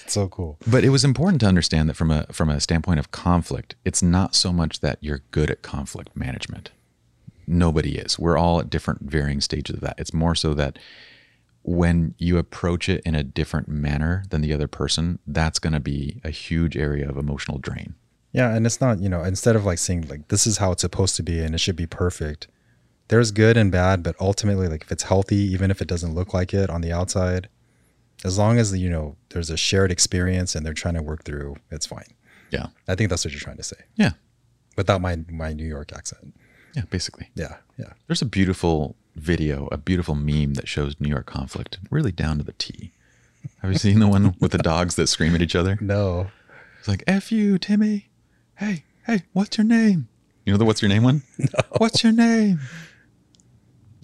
so 0.06 0.28
cool. 0.28 0.58
But 0.66 0.84
it 0.84 0.90
was 0.90 1.04
important 1.04 1.40
to 1.40 1.46
understand 1.46 1.88
that 1.88 1.94
from 1.94 2.10
a 2.10 2.26
from 2.32 2.48
a 2.48 2.60
standpoint 2.60 2.98
of 2.98 3.10
conflict, 3.10 3.74
it's 3.84 4.02
not 4.02 4.34
so 4.34 4.52
much 4.52 4.80
that 4.80 4.98
you're 5.00 5.22
good 5.30 5.50
at 5.50 5.62
conflict 5.62 6.16
management. 6.16 6.70
Nobody 7.46 7.96
is. 7.96 8.18
We're 8.18 8.36
all 8.36 8.60
at 8.60 8.70
different 8.70 9.02
varying 9.02 9.40
stages 9.40 9.76
of 9.76 9.80
that. 9.82 9.94
It's 9.98 10.12
more 10.12 10.34
so 10.34 10.52
that 10.54 10.78
when 11.62 12.14
you 12.18 12.38
approach 12.38 12.88
it 12.88 13.02
in 13.04 13.14
a 13.14 13.24
different 13.24 13.68
manner 13.68 14.24
than 14.30 14.40
the 14.40 14.52
other 14.52 14.68
person, 14.68 15.18
that's 15.26 15.58
going 15.58 15.72
to 15.72 15.80
be 15.80 16.20
a 16.22 16.30
huge 16.30 16.76
area 16.76 17.08
of 17.08 17.16
emotional 17.16 17.58
drain. 17.58 17.94
Yeah, 18.32 18.54
and 18.54 18.66
it's 18.66 18.80
not, 18.80 19.00
you 19.00 19.08
know, 19.08 19.22
instead 19.24 19.56
of 19.56 19.64
like 19.64 19.78
saying 19.78 20.08
like 20.08 20.28
this 20.28 20.46
is 20.46 20.58
how 20.58 20.72
it's 20.72 20.82
supposed 20.82 21.16
to 21.16 21.22
be 21.22 21.40
and 21.40 21.54
it 21.54 21.58
should 21.58 21.74
be 21.74 21.86
perfect. 21.86 22.48
There's 23.08 23.30
good 23.30 23.56
and 23.56 23.70
bad, 23.70 24.02
but 24.02 24.16
ultimately 24.20 24.68
like 24.68 24.82
if 24.82 24.92
it's 24.92 25.04
healthy, 25.04 25.36
even 25.36 25.70
if 25.70 25.80
it 25.80 25.88
doesn't 25.88 26.14
look 26.14 26.34
like 26.34 26.52
it 26.52 26.70
on 26.70 26.80
the 26.80 26.92
outside, 26.92 27.48
as 28.24 28.38
long 28.38 28.58
as 28.58 28.76
you 28.76 28.90
know 28.90 29.16
there's 29.30 29.50
a 29.50 29.56
shared 29.56 29.92
experience 29.92 30.54
and 30.54 30.66
they're 30.66 30.74
trying 30.74 30.94
to 30.94 31.02
work 31.02 31.24
through, 31.24 31.56
it's 31.70 31.86
fine. 31.86 32.14
Yeah. 32.50 32.66
I 32.88 32.94
think 32.94 33.10
that's 33.10 33.24
what 33.24 33.32
you're 33.32 33.40
trying 33.40 33.58
to 33.58 33.62
say. 33.62 33.76
Yeah. 33.96 34.12
Without 34.76 35.00
my 35.00 35.18
my 35.30 35.52
New 35.52 35.66
York 35.66 35.92
accent. 35.94 36.34
Yeah, 36.74 36.82
basically. 36.90 37.30
Yeah, 37.34 37.56
yeah. 37.78 37.92
There's 38.06 38.20
a 38.20 38.26
beautiful 38.26 38.96
video, 39.14 39.66
a 39.72 39.78
beautiful 39.78 40.14
meme 40.14 40.54
that 40.54 40.68
shows 40.68 40.94
New 41.00 41.08
York 41.08 41.24
conflict 41.24 41.78
really 41.90 42.12
down 42.12 42.36
to 42.36 42.44
the 42.44 42.52
T. 42.52 42.92
Have 43.62 43.72
you 43.72 43.78
seen 43.78 44.00
the 44.00 44.08
one 44.08 44.36
with 44.40 44.52
the 44.52 44.58
dogs 44.58 44.96
that 44.96 45.06
scream 45.06 45.34
at 45.34 45.40
each 45.40 45.56
other? 45.56 45.78
No. 45.80 46.28
It's 46.78 46.88
like, 46.88 47.02
F 47.06 47.32
you, 47.32 47.58
Timmy. 47.58 48.08
Hey, 48.56 48.84
hey, 49.06 49.22
what's 49.32 49.56
your 49.56 49.64
name? 49.64 50.08
You 50.44 50.52
know 50.52 50.58
the 50.58 50.64
what's 50.64 50.82
your 50.82 50.88
name 50.88 51.02
one? 51.02 51.22
No. 51.38 51.46
What's 51.78 52.02
your 52.02 52.12
name? 52.12 52.60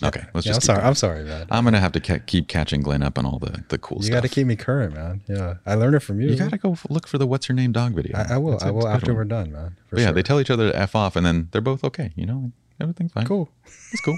Okay, 0.04 0.24
let's 0.34 0.46
Yeah, 0.46 0.54
I'm 0.54 0.60
sorry. 0.60 0.76
going. 0.78 0.86
I'm 0.88 0.94
sorry, 0.94 1.24
man. 1.24 1.46
I'm 1.50 1.64
gonna 1.64 1.80
have 1.80 1.92
to 1.92 2.00
ca- 2.00 2.20
keep 2.26 2.48
catching 2.48 2.82
Glenn 2.82 3.02
up 3.02 3.18
on 3.18 3.26
all 3.26 3.38
the, 3.38 3.64
the 3.68 3.78
cool 3.78 3.98
you 3.98 4.04
stuff. 4.04 4.08
You 4.10 4.14
got 4.16 4.22
to 4.22 4.28
keep 4.28 4.46
me 4.46 4.56
current, 4.56 4.94
man. 4.94 5.22
Yeah, 5.28 5.54
I 5.66 5.74
learned 5.74 5.94
it 5.94 6.00
from 6.00 6.20
you. 6.20 6.28
you 6.28 6.36
gotta 6.36 6.58
go 6.58 6.76
look 6.88 7.06
for 7.06 7.18
the 7.18 7.26
what's 7.26 7.48
your 7.48 7.56
name 7.56 7.72
dog 7.72 7.94
video. 7.94 8.16
I, 8.16 8.34
I 8.34 8.36
will. 8.38 8.58
I 8.62 8.70
will 8.70 8.88
after 8.88 9.12
one. 9.12 9.16
we're 9.18 9.24
done, 9.24 9.52
man. 9.52 9.76
Yeah, 9.92 10.04
sure. 10.06 10.12
they 10.12 10.22
tell 10.22 10.40
each 10.40 10.50
other 10.50 10.70
to 10.72 10.78
f 10.78 10.94
off, 10.96 11.16
and 11.16 11.24
then 11.24 11.48
they're 11.52 11.60
both 11.60 11.84
okay. 11.84 12.12
You 12.16 12.26
know, 12.26 12.38
like, 12.42 12.52
everything's 12.80 13.12
fine. 13.12 13.26
cool. 13.26 13.48
It's 13.66 14.00
cool. 14.04 14.16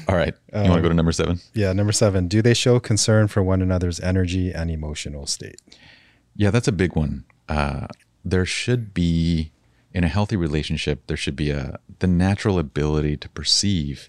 all 0.09 0.17
right, 0.17 0.35
you 0.53 0.61
want 0.63 0.75
to 0.77 0.83
go 0.83 0.89
to 0.89 0.95
number 0.95 1.13
seven? 1.13 1.41
Yeah, 1.55 1.73
number 1.73 1.93
seven. 1.93 2.27
Do 2.27 2.43
they 2.43 2.55
show 2.55 2.81
concern 2.81 3.29
for 3.29 3.43
one 3.43 3.63
another's 3.63 4.01
energy 4.01 4.51
and 4.53 4.71
emotional 4.71 5.27
state? 5.27 5.61
Yeah, 6.35 6.51
that's 6.51 6.67
a 6.69 6.73
big 6.73 6.97
one. 6.97 7.25
Uh, 7.49 7.87
there 8.25 8.45
should 8.45 8.93
be 8.93 9.53
in 9.93 10.05
a 10.05 10.09
healthy 10.09 10.37
relationship, 10.37 11.07
there 11.07 11.17
should 11.17 11.37
be 11.37 11.51
a 11.51 11.79
the 11.99 12.07
natural 12.07 12.59
ability 12.59 13.17
to 13.19 13.29
perceive 13.29 14.09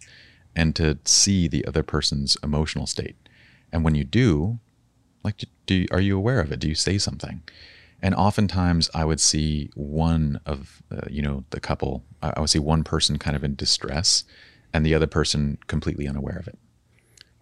and 0.55 0.75
to 0.75 0.97
see 1.05 1.47
the 1.47 1.65
other 1.65 1.83
person's 1.83 2.37
emotional 2.43 2.85
state. 2.85 3.15
And 3.71 3.83
when 3.83 3.95
you 3.95 4.03
do, 4.03 4.59
like, 5.23 5.43
do 5.65 5.75
you, 5.75 5.87
are 5.91 6.01
you 6.01 6.17
aware 6.17 6.39
of 6.41 6.51
it? 6.51 6.59
Do 6.59 6.67
you 6.67 6.75
say 6.75 6.97
something? 6.97 7.41
And 8.01 8.15
oftentimes, 8.15 8.89
I 8.93 9.05
would 9.05 9.19
see 9.19 9.69
one 9.75 10.39
of 10.45 10.81
uh, 10.91 11.01
you 11.09 11.21
know 11.21 11.43
the 11.51 11.59
couple. 11.59 12.03
I 12.21 12.39
would 12.39 12.49
see 12.49 12.59
one 12.59 12.83
person 12.83 13.19
kind 13.19 13.35
of 13.35 13.43
in 13.43 13.55
distress, 13.55 14.23
and 14.73 14.85
the 14.85 14.95
other 14.95 15.07
person 15.07 15.59
completely 15.67 16.07
unaware 16.07 16.37
of 16.37 16.47
it. 16.47 16.57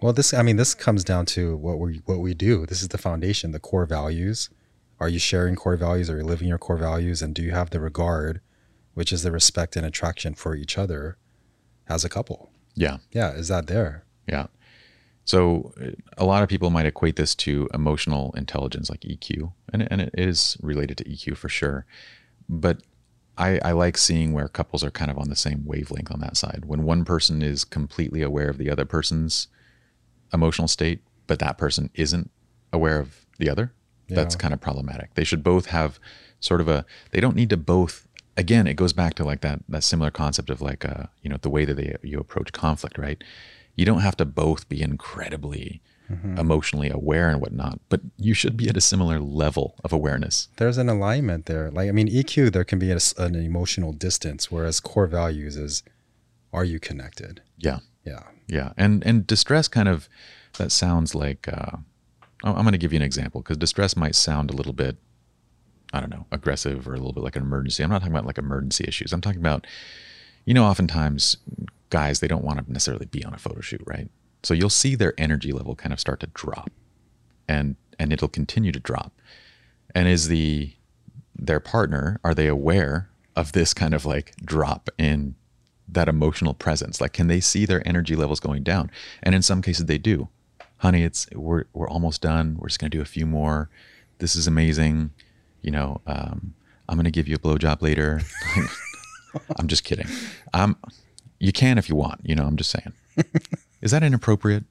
Well, 0.01 0.13
this 0.13 0.33
I 0.33 0.41
mean, 0.43 0.57
this 0.57 0.73
comes 0.73 1.03
down 1.03 1.25
to 1.27 1.55
what 1.55 1.79
we 1.79 2.01
what 2.05 2.19
we 2.19 2.33
do. 2.33 2.65
This 2.65 2.81
is 2.81 2.89
the 2.89 2.97
foundation, 2.97 3.51
the 3.51 3.59
core 3.59 3.85
values. 3.85 4.49
Are 4.99 5.09
you 5.09 5.19
sharing 5.19 5.55
core 5.55 5.77
values? 5.77 6.09
Are 6.09 6.17
you 6.17 6.23
living 6.23 6.47
your 6.47 6.57
core 6.57 6.77
values? 6.77 7.21
And 7.21 7.33
do 7.33 7.41
you 7.41 7.51
have 7.51 7.69
the 7.69 7.79
regard, 7.79 8.41
which 8.93 9.13
is 9.13 9.23
the 9.23 9.31
respect 9.31 9.75
and 9.75 9.85
attraction 9.85 10.33
for 10.33 10.55
each 10.55 10.77
other 10.77 11.17
as 11.87 12.03
a 12.03 12.09
couple? 12.09 12.51
Yeah. 12.75 12.97
Yeah, 13.11 13.31
is 13.31 13.47
that 13.47 13.67
there? 13.67 14.05
Yeah. 14.27 14.47
So 15.25 15.73
a 16.17 16.25
lot 16.25 16.41
of 16.41 16.49
people 16.49 16.69
might 16.69 16.85
equate 16.87 17.15
this 17.15 17.35
to 17.35 17.69
emotional 17.73 18.33
intelligence, 18.35 18.89
like 18.89 19.01
EQ, 19.01 19.53
and 19.71 19.87
and 19.91 20.01
it 20.01 20.09
is 20.17 20.57
related 20.59 20.97
to 20.97 21.03
EQ 21.03 21.37
for 21.37 21.49
sure. 21.49 21.85
But 22.49 22.81
I, 23.37 23.59
I 23.63 23.71
like 23.71 23.97
seeing 23.97 24.33
where 24.33 24.47
couples 24.47 24.83
are 24.83 24.91
kind 24.91 25.09
of 25.09 25.17
on 25.17 25.29
the 25.29 25.35
same 25.35 25.65
wavelength 25.65 26.11
on 26.11 26.19
that 26.19 26.35
side. 26.35 26.65
When 26.65 26.83
one 26.83 27.05
person 27.05 27.41
is 27.41 27.63
completely 27.63 28.21
aware 28.21 28.49
of 28.49 28.57
the 28.57 28.69
other 28.69 28.85
person's 28.85 29.47
emotional 30.33 30.67
state, 30.67 31.01
but 31.27 31.39
that 31.39 31.57
person 31.57 31.89
isn't 31.93 32.31
aware 32.73 32.99
of 32.99 33.25
the 33.37 33.49
other, 33.49 33.71
that's 34.15 34.35
kind 34.35 34.53
of 34.53 34.61
problematic. 34.61 35.13
They 35.15 35.23
should 35.23 35.43
both 35.43 35.67
have 35.67 35.99
sort 36.39 36.61
of 36.61 36.67
a. 36.67 36.85
They 37.11 37.19
don't 37.19 37.35
need 37.35 37.49
to 37.51 37.57
both. 37.57 38.07
Again, 38.37 38.67
it 38.67 38.75
goes 38.75 38.93
back 38.93 39.15
to 39.15 39.25
like 39.25 39.41
that 39.41 39.59
that 39.69 39.83
similar 39.83 40.11
concept 40.11 40.49
of 40.49 40.61
like 40.61 40.85
uh 40.85 41.05
you 41.21 41.29
know 41.29 41.37
the 41.41 41.49
way 41.49 41.65
that 41.65 41.75
they 41.75 41.95
you 42.01 42.19
approach 42.19 42.51
conflict, 42.51 42.97
right? 42.97 43.21
You 43.75 43.85
don't 43.85 44.01
have 44.01 44.17
to 44.17 44.25
both 44.25 44.67
be 44.69 44.81
incredibly 44.81 45.81
emotionally 46.39 46.89
aware 46.89 47.29
and 47.29 47.39
whatnot, 47.39 47.79
but 47.87 48.01
you 48.17 48.33
should 48.33 48.57
be 48.57 48.67
at 48.67 48.75
a 48.75 48.81
similar 48.81 49.19
level 49.19 49.75
of 49.83 49.93
awareness. 49.93 50.47
There's 50.57 50.79
an 50.79 50.89
alignment 50.89 51.45
there. 51.45 51.69
Like 51.69 51.87
I 51.87 51.91
mean, 51.91 52.07
EQ 52.07 52.51
there 52.51 52.63
can 52.63 52.79
be 52.79 52.91
a 52.91 52.97
an 53.17 53.35
emotional 53.35 53.93
distance, 53.93 54.49
whereas 54.51 54.79
core 54.79 55.05
values 55.05 55.55
is, 55.55 55.83
are 56.51 56.65
you 56.65 56.79
connected? 56.79 57.41
Yeah. 57.59 57.79
Yeah. 58.03 58.23
Yeah, 58.49 58.73
and 58.75 59.05
and 59.05 59.27
distress 59.27 59.67
kind 59.67 59.87
of 59.87 60.09
that 60.57 60.71
sounds 60.71 61.13
like 61.13 61.47
uh, 61.47 61.77
I'm 62.43 62.53
going 62.53 62.71
to 62.71 62.77
give 62.77 62.93
you 62.93 62.97
an 62.97 63.03
example 63.03 63.41
because 63.41 63.57
distress 63.57 63.95
might 63.95 64.15
sound 64.15 64.49
a 64.49 64.55
little 64.55 64.73
bit, 64.73 64.97
I 65.91 65.99
don't 65.99 66.09
know, 66.09 66.25
aggressive 66.31 66.87
or 66.87 66.93
a 66.93 66.97
little 66.97 67.13
bit 67.13 67.23
like 67.23 67.35
an 67.35 67.41
emergency. 67.43 67.83
I'm 67.83 67.89
not 67.89 67.99
talking 67.99 68.13
about 68.13 68.25
like 68.25 68.37
emergency 68.37 68.85
issues. 68.87 69.11
I'm 69.11 69.21
talking 69.21 69.41
about, 69.41 69.67
you 70.45 70.53
know, 70.53 70.65
oftentimes 70.65 71.37
guys 71.89 72.19
they 72.19 72.27
don't 72.27 72.43
want 72.43 72.65
to 72.65 72.71
necessarily 72.71 73.07
be 73.07 73.25
on 73.25 73.33
a 73.33 73.37
photo 73.37 73.61
shoot, 73.61 73.81
right? 73.85 74.09
So 74.43 74.53
you'll 74.53 74.69
see 74.69 74.95
their 74.95 75.13
energy 75.17 75.51
level 75.51 75.75
kind 75.75 75.91
of 75.91 75.99
start 75.99 76.21
to 76.21 76.27
drop, 76.27 76.71
and 77.47 77.75
and 77.97 78.13
it'll 78.13 78.29
continue 78.29 78.71
to 78.71 78.79
drop. 78.79 79.11
And 79.93 80.07
is 80.07 80.27
the 80.27 80.73
their 81.35 81.59
partner 81.59 82.19
are 82.23 82.33
they 82.33 82.47
aware 82.47 83.09
of 83.35 83.53
this 83.53 83.73
kind 83.73 83.93
of 83.93 84.05
like 84.05 84.35
drop 84.43 84.89
in 84.97 85.35
that 85.87 86.09
emotional 86.09 86.53
presence 86.53 87.01
like 87.01 87.13
can 87.13 87.27
they 87.27 87.39
see 87.39 87.65
their 87.65 87.85
energy 87.87 88.15
levels 88.15 88.39
going 88.39 88.61
down 88.61 88.91
and 89.23 89.33
in 89.33 89.41
some 89.41 89.61
cases 89.61 89.85
they 89.85 89.97
do 89.97 90.27
honey 90.79 91.03
it's 91.03 91.27
we're 91.33 91.65
we're 91.73 91.89
almost 91.89 92.21
done. 92.21 92.57
We're 92.59 92.67
just 92.67 92.79
to 92.91 92.97
do 92.97 93.01
a 93.01 93.05
few 93.05 93.25
more. 93.25 93.69
This 94.17 94.35
is 94.35 94.47
amazing. 94.47 95.11
You 95.61 95.71
know 95.71 96.01
um, 96.07 96.53
i'm 96.87 96.95
to 97.05 97.11
give 97.11 97.27
you 97.27 97.35
a 97.35 97.39
blowjob 97.39 97.81
later. 97.81 98.21
I'm 99.57 99.67
just 99.67 99.83
kidding. 99.83 100.07
Um, 100.53 100.77
you 101.39 101.51
can 101.51 101.77
if 101.77 101.87
you 101.87 101.95
want 101.95 102.21
you 102.23 102.35
know 102.35 102.45
i'm 102.45 102.57
just 102.57 102.71
saying. 102.71 102.93
Is 103.81 103.91
that 103.91 104.03
inappropriate? 104.03 104.63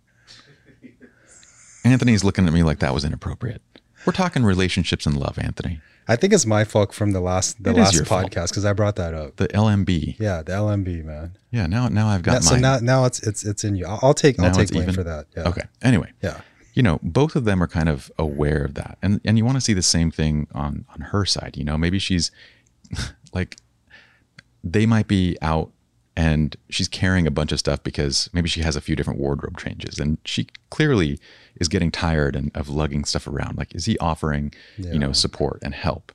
Anthony's 1.85 2.25
looking 2.25 2.47
at 2.47 2.53
me 2.53 2.63
like 2.63 2.81
that 2.81 2.93
was 2.93 3.05
inappropriate 3.05 3.63
we're 4.09 4.13
talking 4.25 4.43
relationships 4.45 5.07
and 5.07 5.17
love 5.17 5.39
anthony 5.39 5.81
I 6.11 6.17
think 6.17 6.33
it's 6.33 6.47
my 6.47 6.65
fault 6.65 6.95
from 6.95 7.13
the 7.13 7.21
last 7.21 7.63
the 7.63 7.69
It 7.71 7.73
is 7.75 7.79
last 7.85 7.95
your 7.95 8.05
fault. 8.07 8.25
podcast 8.33 8.49
because 8.49 8.65
I 8.65 8.73
brought 8.73 8.97
that 8.97 9.13
up. 9.13 9.37
the 9.37 9.49
lmb 9.49 10.19
Yeah, 10.19 10.41
the 10.43 10.53
LMB 10.53 11.05
man. 11.05 11.37
yeah 11.51 11.67
now 11.67 11.89
now 11.89 12.09
i've 12.09 12.23
got 12.23 12.33
Yeah, 12.35 12.41
so 12.41 12.57
now 12.57 12.79
now 12.79 13.05
it's 13.05 13.21
it's 13.29 13.45
it's 13.45 13.63
in 13.63 13.77
you. 13.77 13.85
I'll, 13.87 13.99
I'll 14.03 14.15
take 14.15 14.39
I'll 14.39 14.47
Now 14.47 14.53
take 14.53 14.63
it's 14.63 14.71
blame 14.71 14.85
even? 14.85 14.95
for 14.95 15.05
that. 15.05 15.27
Yeah. 15.37 15.49
Okay. 15.51 15.63
Anyway. 15.83 16.11
Yeah. 16.23 16.41
You 16.75 16.83
know, 16.87 16.99
both 17.03 17.35
of 17.37 17.45
them 17.45 17.61
are 17.63 17.67
kind 17.67 17.89
of 17.91 18.11
aware 18.19 18.65
of 18.65 18.73
that. 18.81 18.97
And 19.03 19.21
and 19.27 19.37
you 19.37 19.45
want 19.45 19.57
to 19.59 19.61
see 19.61 19.75
the 19.75 19.83
same 19.97 20.11
thing 20.11 20.47
on 20.55 20.87
on 20.95 21.01
her 21.13 21.25
side, 21.27 21.57
you 21.59 21.65
know. 21.65 21.77
Maybe 21.77 21.99
she's 21.99 22.31
like 23.35 23.57
they 24.65 24.87
might 24.87 25.09
be 25.09 25.37
out 25.43 25.71
and 26.27 26.57
she's 26.69 26.89
carrying 26.89 27.27
a 27.27 27.31
bunch 27.31 27.53
of 27.53 27.59
stuff 27.59 27.81
because 27.83 28.29
maybe 28.33 28.49
she 28.49 28.61
has 28.63 28.75
a 28.77 28.81
few 28.81 28.97
different 28.97 29.21
wardrobe 29.21 29.57
changes 29.59 29.99
and 30.03 30.19
she 30.25 30.49
clearly 30.71 31.19
is 31.61 31.69
getting 31.69 31.91
tired 31.91 32.35
and 32.35 32.51
of 32.57 32.69
lugging 32.69 33.05
stuff 33.05 33.27
around 33.27 33.57
like 33.57 33.75
is 33.75 33.85
he 33.85 33.97
offering 33.99 34.45
you 34.77 34.99
know 34.99 35.13
support 35.13 35.59
and 35.63 35.75
help 35.75 36.13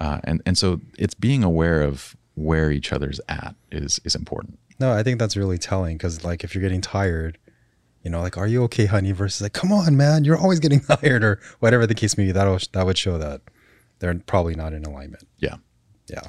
uh, 0.00 0.18
and 0.24 0.40
and 0.46 0.56
so 0.56 0.80
it's 0.98 1.14
being 1.14 1.42
aware 1.44 1.82
of 1.82 2.16
where 2.34 2.70
each 2.70 2.92
other's 2.92 3.20
at 3.28 3.54
is 3.70 4.00
is 4.04 4.14
important 4.14 4.58
No, 4.80 4.90
I 5.00 5.02
think 5.02 5.18
that's 5.18 5.36
really 5.36 5.58
telling 5.58 5.94
because, 5.98 6.24
like, 6.24 6.42
if 6.44 6.54
you're 6.54 6.62
getting 6.68 6.80
tired, 6.80 7.36
you 8.02 8.10
know, 8.10 8.20
like, 8.26 8.36
"Are 8.38 8.48
you 8.48 8.60
okay, 8.64 8.86
honey?" 8.86 9.12
versus 9.12 9.40
like, 9.42 9.52
"Come 9.60 9.70
on, 9.70 9.96
man, 9.96 10.24
you're 10.24 10.38
always 10.44 10.58
getting 10.60 10.80
tired," 10.94 11.22
or 11.22 11.34
whatever 11.60 11.86
the 11.86 11.94
case 11.94 12.16
may 12.18 12.24
be. 12.26 12.32
that'll 12.32 12.58
that 12.72 12.84
would 12.86 12.98
show 12.98 13.18
that 13.18 13.42
they're 13.98 14.14
probably 14.32 14.54
not 14.62 14.72
in 14.72 14.82
alignment. 14.84 15.24
yeah 15.46 15.56
Yeah. 16.08 16.24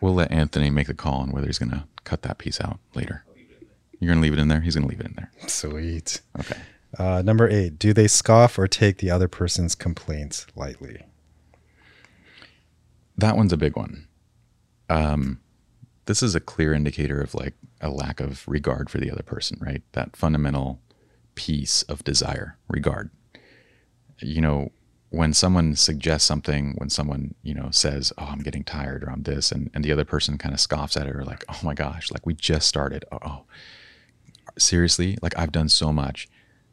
we'll 0.00 0.14
let 0.14 0.30
anthony 0.30 0.70
make 0.70 0.86
the 0.86 0.94
call 0.94 1.20
on 1.22 1.32
whether 1.32 1.46
he's 1.48 1.58
going 1.58 1.74
to 1.78 1.84
cut 2.06 2.22
that 2.22 2.38
piece 2.38 2.60
out 2.60 2.78
later 2.94 3.24
you're 4.00 4.14
to 4.14 4.20
leave 4.20 4.32
it 4.32 4.38
in 4.38 4.48
there 4.48 4.60
he's 4.60 4.74
to 4.74 4.90
leave 4.90 5.00
it 5.00 5.06
in 5.06 5.14
there 5.16 5.30
Sweet. 5.46 6.20
okay 6.40 6.56
Uh, 6.98 7.20
number 7.20 7.46
eight, 7.48 7.78
do 7.78 7.92
they 7.92 8.06
scoff 8.08 8.58
or 8.58 8.66
take 8.66 8.98
the 8.98 9.10
other 9.10 9.28
person's 9.28 9.74
complaints 9.74 10.46
lightly? 10.54 11.04
That 13.18 13.36
one's 13.36 13.52
a 13.52 13.56
big 13.58 13.76
one. 13.76 14.06
Um, 14.88 15.40
this 16.06 16.22
is 16.22 16.34
a 16.34 16.40
clear 16.40 16.72
indicator 16.72 17.20
of 17.20 17.34
like 17.34 17.54
a 17.80 17.90
lack 17.90 18.20
of 18.20 18.46
regard 18.46 18.88
for 18.88 18.98
the 18.98 19.10
other 19.10 19.22
person, 19.22 19.58
right? 19.60 19.82
That 19.92 20.16
fundamental 20.16 20.80
piece 21.34 21.82
of 21.82 22.02
desire, 22.04 22.56
regard. 22.68 23.10
You 24.20 24.40
know, 24.40 24.72
when 25.10 25.32
someone 25.32 25.76
suggests 25.76 26.26
something, 26.26 26.74
when 26.78 26.90
someone, 26.90 27.34
you 27.42 27.54
know, 27.54 27.68
says, 27.70 28.12
Oh, 28.18 28.24
I'm 28.24 28.40
getting 28.40 28.64
tired 28.64 29.04
or 29.04 29.10
I'm 29.10 29.22
this, 29.22 29.52
and, 29.52 29.70
and 29.74 29.84
the 29.84 29.92
other 29.92 30.04
person 30.04 30.38
kind 30.38 30.54
of 30.54 30.60
scoffs 30.60 30.96
at 30.96 31.06
it 31.06 31.14
or 31.14 31.24
like, 31.24 31.44
Oh 31.48 31.60
my 31.62 31.74
gosh, 31.74 32.10
like 32.10 32.26
we 32.26 32.34
just 32.34 32.68
started. 32.68 33.04
Oh, 33.12 33.18
oh, 33.24 33.44
seriously? 34.58 35.16
Like 35.22 35.38
I've 35.38 35.52
done 35.52 35.68
so 35.68 35.92
much. 35.92 36.28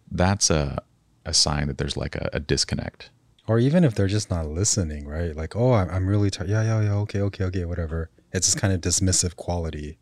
That's 0.10 0.50
a, 0.50 0.84
a 1.25 1.34
sign 1.34 1.68
that 1.68 1.78
there's 1.78 1.98
like 1.98 2.16
a, 2.16 2.30
a 2.34 2.40
disconnect. 2.40 3.10
Or 3.48 3.60
even 3.60 3.84
if 3.84 3.94
they're 3.94 4.08
just 4.08 4.30
not 4.30 4.48
listening, 4.48 5.06
right? 5.06 5.36
Like, 5.36 5.56
oh, 5.56 5.74
I'm, 5.74 5.90
I'm 5.90 6.08
really 6.08 6.30
tired. 6.30 6.50
Yeah, 6.50 6.63
yeah, 6.63 6.82
yeah. 6.82 6.94
Okay, 6.96 7.20
okay, 7.22 7.44
okay, 7.46 7.66
whatever. 7.66 8.10
It's 8.32 8.48
this 8.48 8.60
kind 8.60 8.74
of 8.74 8.80
dismissive 8.82 9.36
quality. 9.36 9.98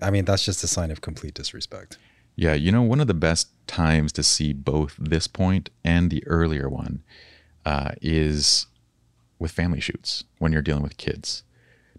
I 0.00 0.10
mean, 0.10 0.24
that's 0.24 0.44
just 0.44 0.64
a 0.64 0.66
sign 0.66 0.90
of 0.90 1.00
complete 1.00 1.34
disrespect. 1.34 1.98
Yeah, 2.36 2.54
you 2.54 2.72
know, 2.72 2.82
one 2.82 3.00
of 3.00 3.06
the 3.06 3.14
best 3.14 3.48
times 3.68 4.12
to 4.12 4.22
see 4.22 4.52
both 4.52 4.96
this 4.98 5.26
point 5.26 5.70
and 5.84 6.10
the 6.10 6.26
earlier 6.26 6.68
one 6.68 7.02
uh, 7.64 7.92
is 8.02 8.66
with 9.38 9.52
family 9.52 9.80
shoots 9.80 10.24
when 10.38 10.52
you're 10.52 10.62
dealing 10.62 10.82
with 10.82 10.96
kids. 10.96 11.44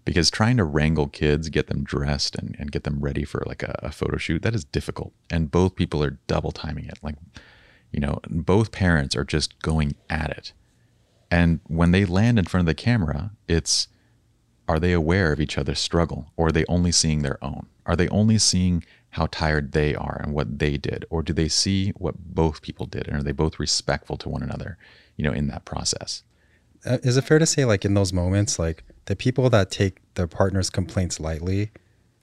Because 0.04 0.30
trying 0.30 0.56
to 0.56 0.64
wrangle 0.64 1.08
kids, 1.08 1.48
get 1.50 1.68
them 1.68 1.84
dressed 1.84 2.34
and, 2.34 2.56
and 2.58 2.72
get 2.72 2.84
them 2.84 3.00
ready 3.00 3.24
for 3.24 3.42
like 3.46 3.62
a, 3.62 3.78
a 3.82 3.92
photo 3.92 4.16
shoot, 4.16 4.42
that 4.42 4.54
is 4.54 4.64
difficult. 4.64 5.12
And 5.30 5.50
both 5.50 5.76
people 5.76 6.02
are 6.02 6.18
double 6.26 6.52
timing 6.52 6.86
it. 6.86 6.98
Like, 7.02 7.16
you 7.92 8.00
know, 8.00 8.20
both 8.28 8.72
parents 8.72 9.14
are 9.14 9.24
just 9.24 9.60
going 9.62 9.94
at 10.08 10.30
it. 10.30 10.52
And 11.30 11.60
when 11.66 11.92
they 11.92 12.04
land 12.04 12.38
in 12.38 12.46
front 12.46 12.62
of 12.62 12.66
the 12.66 12.74
camera, 12.74 13.32
it's 13.46 13.88
are 14.68 14.80
they 14.80 14.92
aware 14.92 15.32
of 15.32 15.40
each 15.40 15.58
other's 15.58 15.80
struggle 15.80 16.32
or 16.36 16.48
are 16.48 16.52
they 16.52 16.64
only 16.68 16.92
seeing 16.92 17.22
their 17.22 17.42
own? 17.42 17.66
Are 17.86 17.96
they 17.96 18.08
only 18.08 18.38
seeing 18.38 18.84
how 19.10 19.26
tired 19.26 19.72
they 19.72 19.94
are 19.94 20.20
and 20.22 20.32
what 20.34 20.58
they 20.58 20.76
did? 20.76 21.04
Or 21.10 21.22
do 21.22 21.32
they 21.32 21.48
see 21.48 21.90
what 21.90 22.14
both 22.18 22.62
people 22.62 22.86
did? 22.86 23.08
And 23.08 23.16
are 23.16 23.22
they 23.22 23.32
both 23.32 23.58
respectful 23.58 24.16
to 24.18 24.28
one 24.28 24.42
another, 24.42 24.78
you 25.16 25.24
know, 25.24 25.32
in 25.32 25.48
that 25.48 25.64
process? 25.64 26.22
Uh, 26.84 26.98
is 27.02 27.16
it 27.16 27.24
fair 27.24 27.38
to 27.38 27.46
say, 27.46 27.64
like, 27.64 27.84
in 27.84 27.94
those 27.94 28.12
moments, 28.12 28.58
like, 28.58 28.84
the 29.06 29.16
people 29.16 29.50
that 29.50 29.70
take 29.70 30.00
their 30.14 30.26
partner's 30.26 30.70
complaints 30.70 31.20
lightly, 31.20 31.70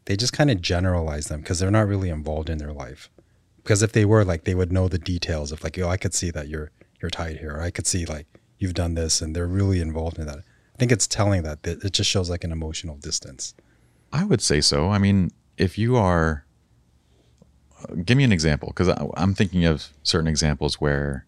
they 0.06 0.16
just 0.16 0.34
kind 0.34 0.50
of 0.50 0.62
generalize 0.62 1.28
them 1.28 1.42
because 1.42 1.60
they're 1.60 1.70
not 1.70 1.88
really 1.88 2.10
involved 2.10 2.50
in 2.50 2.58
their 2.58 2.74
life. 2.74 3.10
Because 3.58 3.84
if 3.84 3.92
they 3.92 4.06
were, 4.06 4.24
like, 4.24 4.46
they 4.46 4.56
would 4.56 4.72
know 4.72 4.88
the 4.88 4.98
details 4.98 5.52
of, 5.52 5.64
like, 5.64 5.78
oh, 5.78 5.90
I 5.90 5.98
could 5.98 6.14
see 6.14 6.32
that 6.32 6.48
you're 6.48 6.72
you're 7.02 7.12
tired 7.12 7.38
here, 7.38 7.56
or 7.56 7.62
I 7.62 7.72
could 7.72 7.88
see 7.88 8.06
like 8.06 8.26
you've 8.58 8.74
done 8.74 8.96
this, 8.96 9.22
and 9.22 9.36
they're 9.36 9.48
really 9.48 9.80
involved 9.80 10.18
in 10.18 10.26
that. 10.28 10.40
I 10.40 10.78
think 10.78 10.92
it's 10.92 11.08
telling 11.08 11.44
that 11.44 11.64
that 11.64 11.84
it 11.84 11.94
just 11.94 12.10
shows 12.10 12.30
like 12.30 12.44
an 12.44 12.52
emotional 12.52 12.98
distance. 12.98 13.54
I 14.12 14.24
would 14.24 14.42
say 14.42 14.62
so. 14.62 14.90
I 14.90 14.98
mean, 14.98 15.32
if 15.58 15.78
you 15.78 15.96
are, 15.98 16.46
give 18.04 18.18
me 18.18 18.24
an 18.24 18.32
example 18.32 18.70
because 18.76 18.90
I'm 19.16 19.34
thinking 19.34 19.66
of 19.66 19.88
certain 20.04 20.28
examples 20.28 20.76
where, 20.82 21.26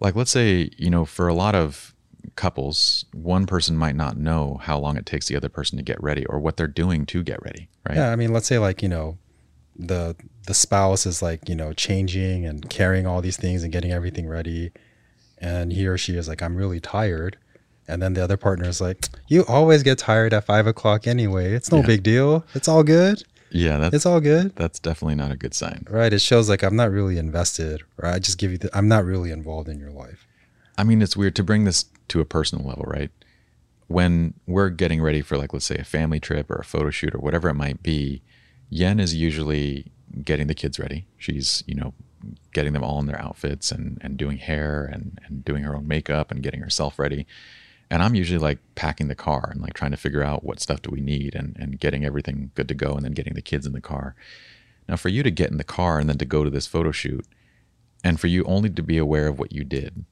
like, 0.00 0.14
let's 0.14 0.30
say, 0.30 0.70
you 0.76 0.90
know, 0.90 1.04
for 1.04 1.28
a 1.28 1.34
lot 1.34 1.54
of 1.54 1.94
couples, 2.36 3.04
one 3.12 3.46
person 3.46 3.76
might 3.76 3.96
not 3.96 4.16
know 4.16 4.60
how 4.62 4.78
long 4.78 4.96
it 4.96 5.06
takes 5.06 5.26
the 5.28 5.36
other 5.36 5.48
person 5.48 5.76
to 5.78 5.82
get 5.82 6.02
ready 6.02 6.24
or 6.26 6.38
what 6.38 6.56
they're 6.56 6.66
doing 6.66 7.06
to 7.06 7.22
get 7.22 7.42
ready, 7.42 7.68
right? 7.88 7.96
Yeah, 7.96 8.10
I 8.12 8.16
mean, 8.16 8.32
let's 8.32 8.46
say 8.46 8.58
like 8.58 8.82
you 8.82 8.88
know, 8.88 9.18
the 9.76 10.16
the 10.46 10.54
spouse 10.54 11.06
is 11.06 11.22
like 11.22 11.48
you 11.48 11.54
know 11.54 11.72
changing 11.72 12.44
and 12.46 12.68
carrying 12.70 13.06
all 13.06 13.20
these 13.20 13.36
things 13.36 13.62
and 13.62 13.72
getting 13.72 13.92
everything 13.92 14.26
ready, 14.28 14.72
and 15.38 15.72
he 15.72 15.86
or 15.86 15.96
she 15.98 16.16
is 16.16 16.28
like, 16.28 16.42
I'm 16.42 16.56
really 16.56 16.80
tired, 16.80 17.36
and 17.86 18.02
then 18.02 18.14
the 18.14 18.22
other 18.22 18.36
partner 18.36 18.68
is 18.68 18.80
like, 18.80 19.06
You 19.28 19.44
always 19.46 19.82
get 19.82 19.98
tired 19.98 20.32
at 20.34 20.44
five 20.44 20.66
o'clock 20.66 21.06
anyway. 21.06 21.52
It's 21.54 21.70
no 21.70 21.78
Yeah. 21.78 21.86
big 21.86 22.02
deal. 22.02 22.44
It's 22.54 22.68
all 22.68 22.82
good. 22.82 23.22
Yeah, 23.50 23.78
that's 23.78 23.94
It's 23.94 24.06
all 24.06 24.20
good. 24.20 24.54
that's 24.56 24.78
definitely 24.78 25.14
not 25.14 25.30
a 25.30 25.36
good 25.36 25.54
sign. 25.54 25.84
Right. 25.88 26.12
It 26.12 26.20
shows 26.20 26.48
like 26.48 26.62
I'm 26.62 26.76
not 26.76 26.90
really 26.90 27.18
invested, 27.18 27.82
or 27.96 28.08
I 28.08 28.18
just 28.18 28.38
give 28.38 28.52
you. 28.52 28.58
The, 28.58 28.76
I'm 28.76 28.88
not 28.88 29.04
really 29.04 29.30
involved 29.30 29.68
in 29.68 29.78
your 29.78 29.90
life. 29.90 30.26
I 30.76 30.84
mean, 30.84 31.02
it's 31.02 31.16
weird 31.16 31.34
to 31.36 31.42
bring 31.42 31.64
this 31.64 31.86
to 32.08 32.20
a 32.20 32.24
personal 32.24 32.66
level, 32.66 32.84
right? 32.86 33.10
When 33.88 34.34
we're 34.46 34.68
getting 34.68 35.00
ready 35.02 35.22
for, 35.22 35.36
like, 35.38 35.52
let's 35.52 35.64
say 35.64 35.76
a 35.76 35.84
family 35.84 36.20
trip 36.20 36.50
or 36.50 36.56
a 36.56 36.64
photo 36.64 36.90
shoot 36.90 37.14
or 37.14 37.18
whatever 37.18 37.48
it 37.48 37.54
might 37.54 37.82
be, 37.82 38.22
Yen 38.68 39.00
is 39.00 39.14
usually 39.14 39.90
getting 40.24 40.46
the 40.46 40.54
kids 40.54 40.78
ready. 40.78 41.06
She's, 41.16 41.64
you 41.66 41.74
know, 41.74 41.94
getting 42.52 42.74
them 42.74 42.84
all 42.84 42.98
in 43.00 43.06
their 43.06 43.20
outfits 43.20 43.72
and, 43.72 43.98
and 44.02 44.16
doing 44.18 44.36
hair 44.38 44.84
and, 44.84 45.18
and 45.26 45.44
doing 45.44 45.62
her 45.62 45.74
own 45.74 45.88
makeup 45.88 46.30
and 46.30 46.42
getting 46.42 46.60
herself 46.60 46.98
ready. 46.98 47.26
And 47.90 48.02
I'm 48.02 48.14
usually 48.14 48.38
like 48.38 48.58
packing 48.74 49.08
the 49.08 49.14
car 49.14 49.48
and 49.50 49.62
like 49.62 49.72
trying 49.74 49.92
to 49.92 49.96
figure 49.96 50.22
out 50.22 50.44
what 50.44 50.60
stuff 50.60 50.82
do 50.82 50.90
we 50.90 51.00
need 51.00 51.34
and, 51.34 51.56
and 51.58 51.80
getting 51.80 52.04
everything 52.04 52.50
good 52.54 52.68
to 52.68 52.74
go 52.74 52.92
and 52.94 53.04
then 53.04 53.12
getting 53.12 53.34
the 53.34 53.42
kids 53.42 53.66
in 53.66 53.72
the 53.72 53.80
car. 53.80 54.14
Now, 54.88 54.96
for 54.96 55.08
you 55.08 55.22
to 55.22 55.30
get 55.30 55.50
in 55.50 55.56
the 55.58 55.64
car 55.64 55.98
and 55.98 56.08
then 56.08 56.18
to 56.18 56.24
go 56.24 56.44
to 56.44 56.50
this 56.50 56.66
photo 56.66 56.92
shoot 56.92 57.24
and 58.04 58.20
for 58.20 58.26
you 58.26 58.44
only 58.44 58.70
to 58.70 58.82
be 58.82 58.98
aware 58.98 59.26
of 59.28 59.38
what 59.38 59.52
you 59.52 59.64
did 59.64 60.04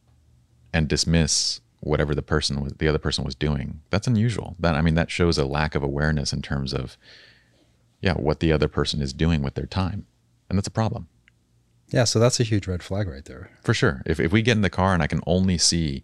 and 0.73 0.89
dismiss 0.89 1.61
whatever 1.81 2.15
the 2.15 2.23
person 2.23 2.61
was 2.62 2.73
the 2.75 2.89
other 2.89 2.99
person 2.99 3.23
was 3.25 3.35
doing 3.35 3.81
that's 3.91 4.07
unusual 4.09 4.57
that 4.59 4.75
i 4.75 4.81
mean 4.81 4.95
that 4.95 5.11
shows 5.11 5.39
a 5.39 5.45
lack 5.45 5.75
of 5.75 5.83
awareness 5.83 6.33
in 6.33 6.43
terms 6.43 6.73
of 6.75 6.97
yeah 8.01 8.15
what 8.15 8.41
the 8.41 8.51
other 8.51 8.67
person 8.67 9.01
is 9.01 9.12
doing 9.12 9.41
with 9.43 9.55
their 9.55 9.67
time 9.67 10.05
and 10.49 10.59
that's 10.59 10.67
a 10.67 10.71
problem 10.71 11.07
Yeah. 11.91 12.05
So 12.05 12.19
that's 12.19 12.41
a 12.41 12.45
huge 12.45 12.67
red 12.67 12.83
flag 12.83 13.07
right 13.07 13.25
there. 13.25 13.51
for 13.62 13.73
sure 13.75 14.03
if, 14.05 14.19
if 14.19 14.33
we 14.33 14.43
get 14.43 14.57
in 14.57 14.62
the 14.62 14.71
car 14.71 14.95
and 14.95 15.03
i 15.03 15.07
can 15.07 15.21
only 15.27 15.59
see 15.59 16.03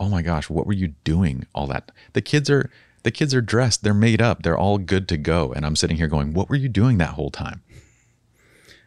oh 0.00 0.08
my 0.08 0.22
gosh 0.22 0.48
what 0.50 0.66
were 0.66 0.72
you 0.72 0.88
doing 1.04 1.46
all 1.54 1.66
that 1.66 1.90
the 2.12 2.22
kids 2.22 2.48
are 2.50 2.70
the 3.02 3.10
kids 3.10 3.34
are 3.34 3.40
dressed 3.40 3.82
they're 3.82 3.94
made 3.94 4.20
up 4.22 4.42
they're 4.42 4.58
all 4.58 4.78
good 4.78 5.08
to 5.08 5.16
go 5.16 5.52
and 5.52 5.64
i'm 5.66 5.76
sitting 5.76 5.96
here 5.96 6.06
going 6.08 6.32
what 6.32 6.48
were 6.48 6.56
you 6.56 6.68
doing 6.68 6.98
that 6.98 7.10
whole 7.14 7.30
time 7.30 7.62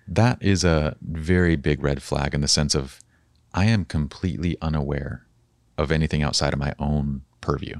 that 0.07 0.37
is 0.41 0.63
a 0.63 0.95
very 1.01 1.55
big 1.55 1.83
red 1.83 2.01
flag 2.01 2.33
in 2.33 2.41
the 2.41 2.47
sense 2.47 2.75
of 2.75 2.99
i 3.53 3.65
am 3.65 3.85
completely 3.85 4.57
unaware 4.61 5.25
of 5.77 5.91
anything 5.91 6.21
outside 6.23 6.53
of 6.53 6.59
my 6.59 6.73
own 6.79 7.21
purview 7.39 7.75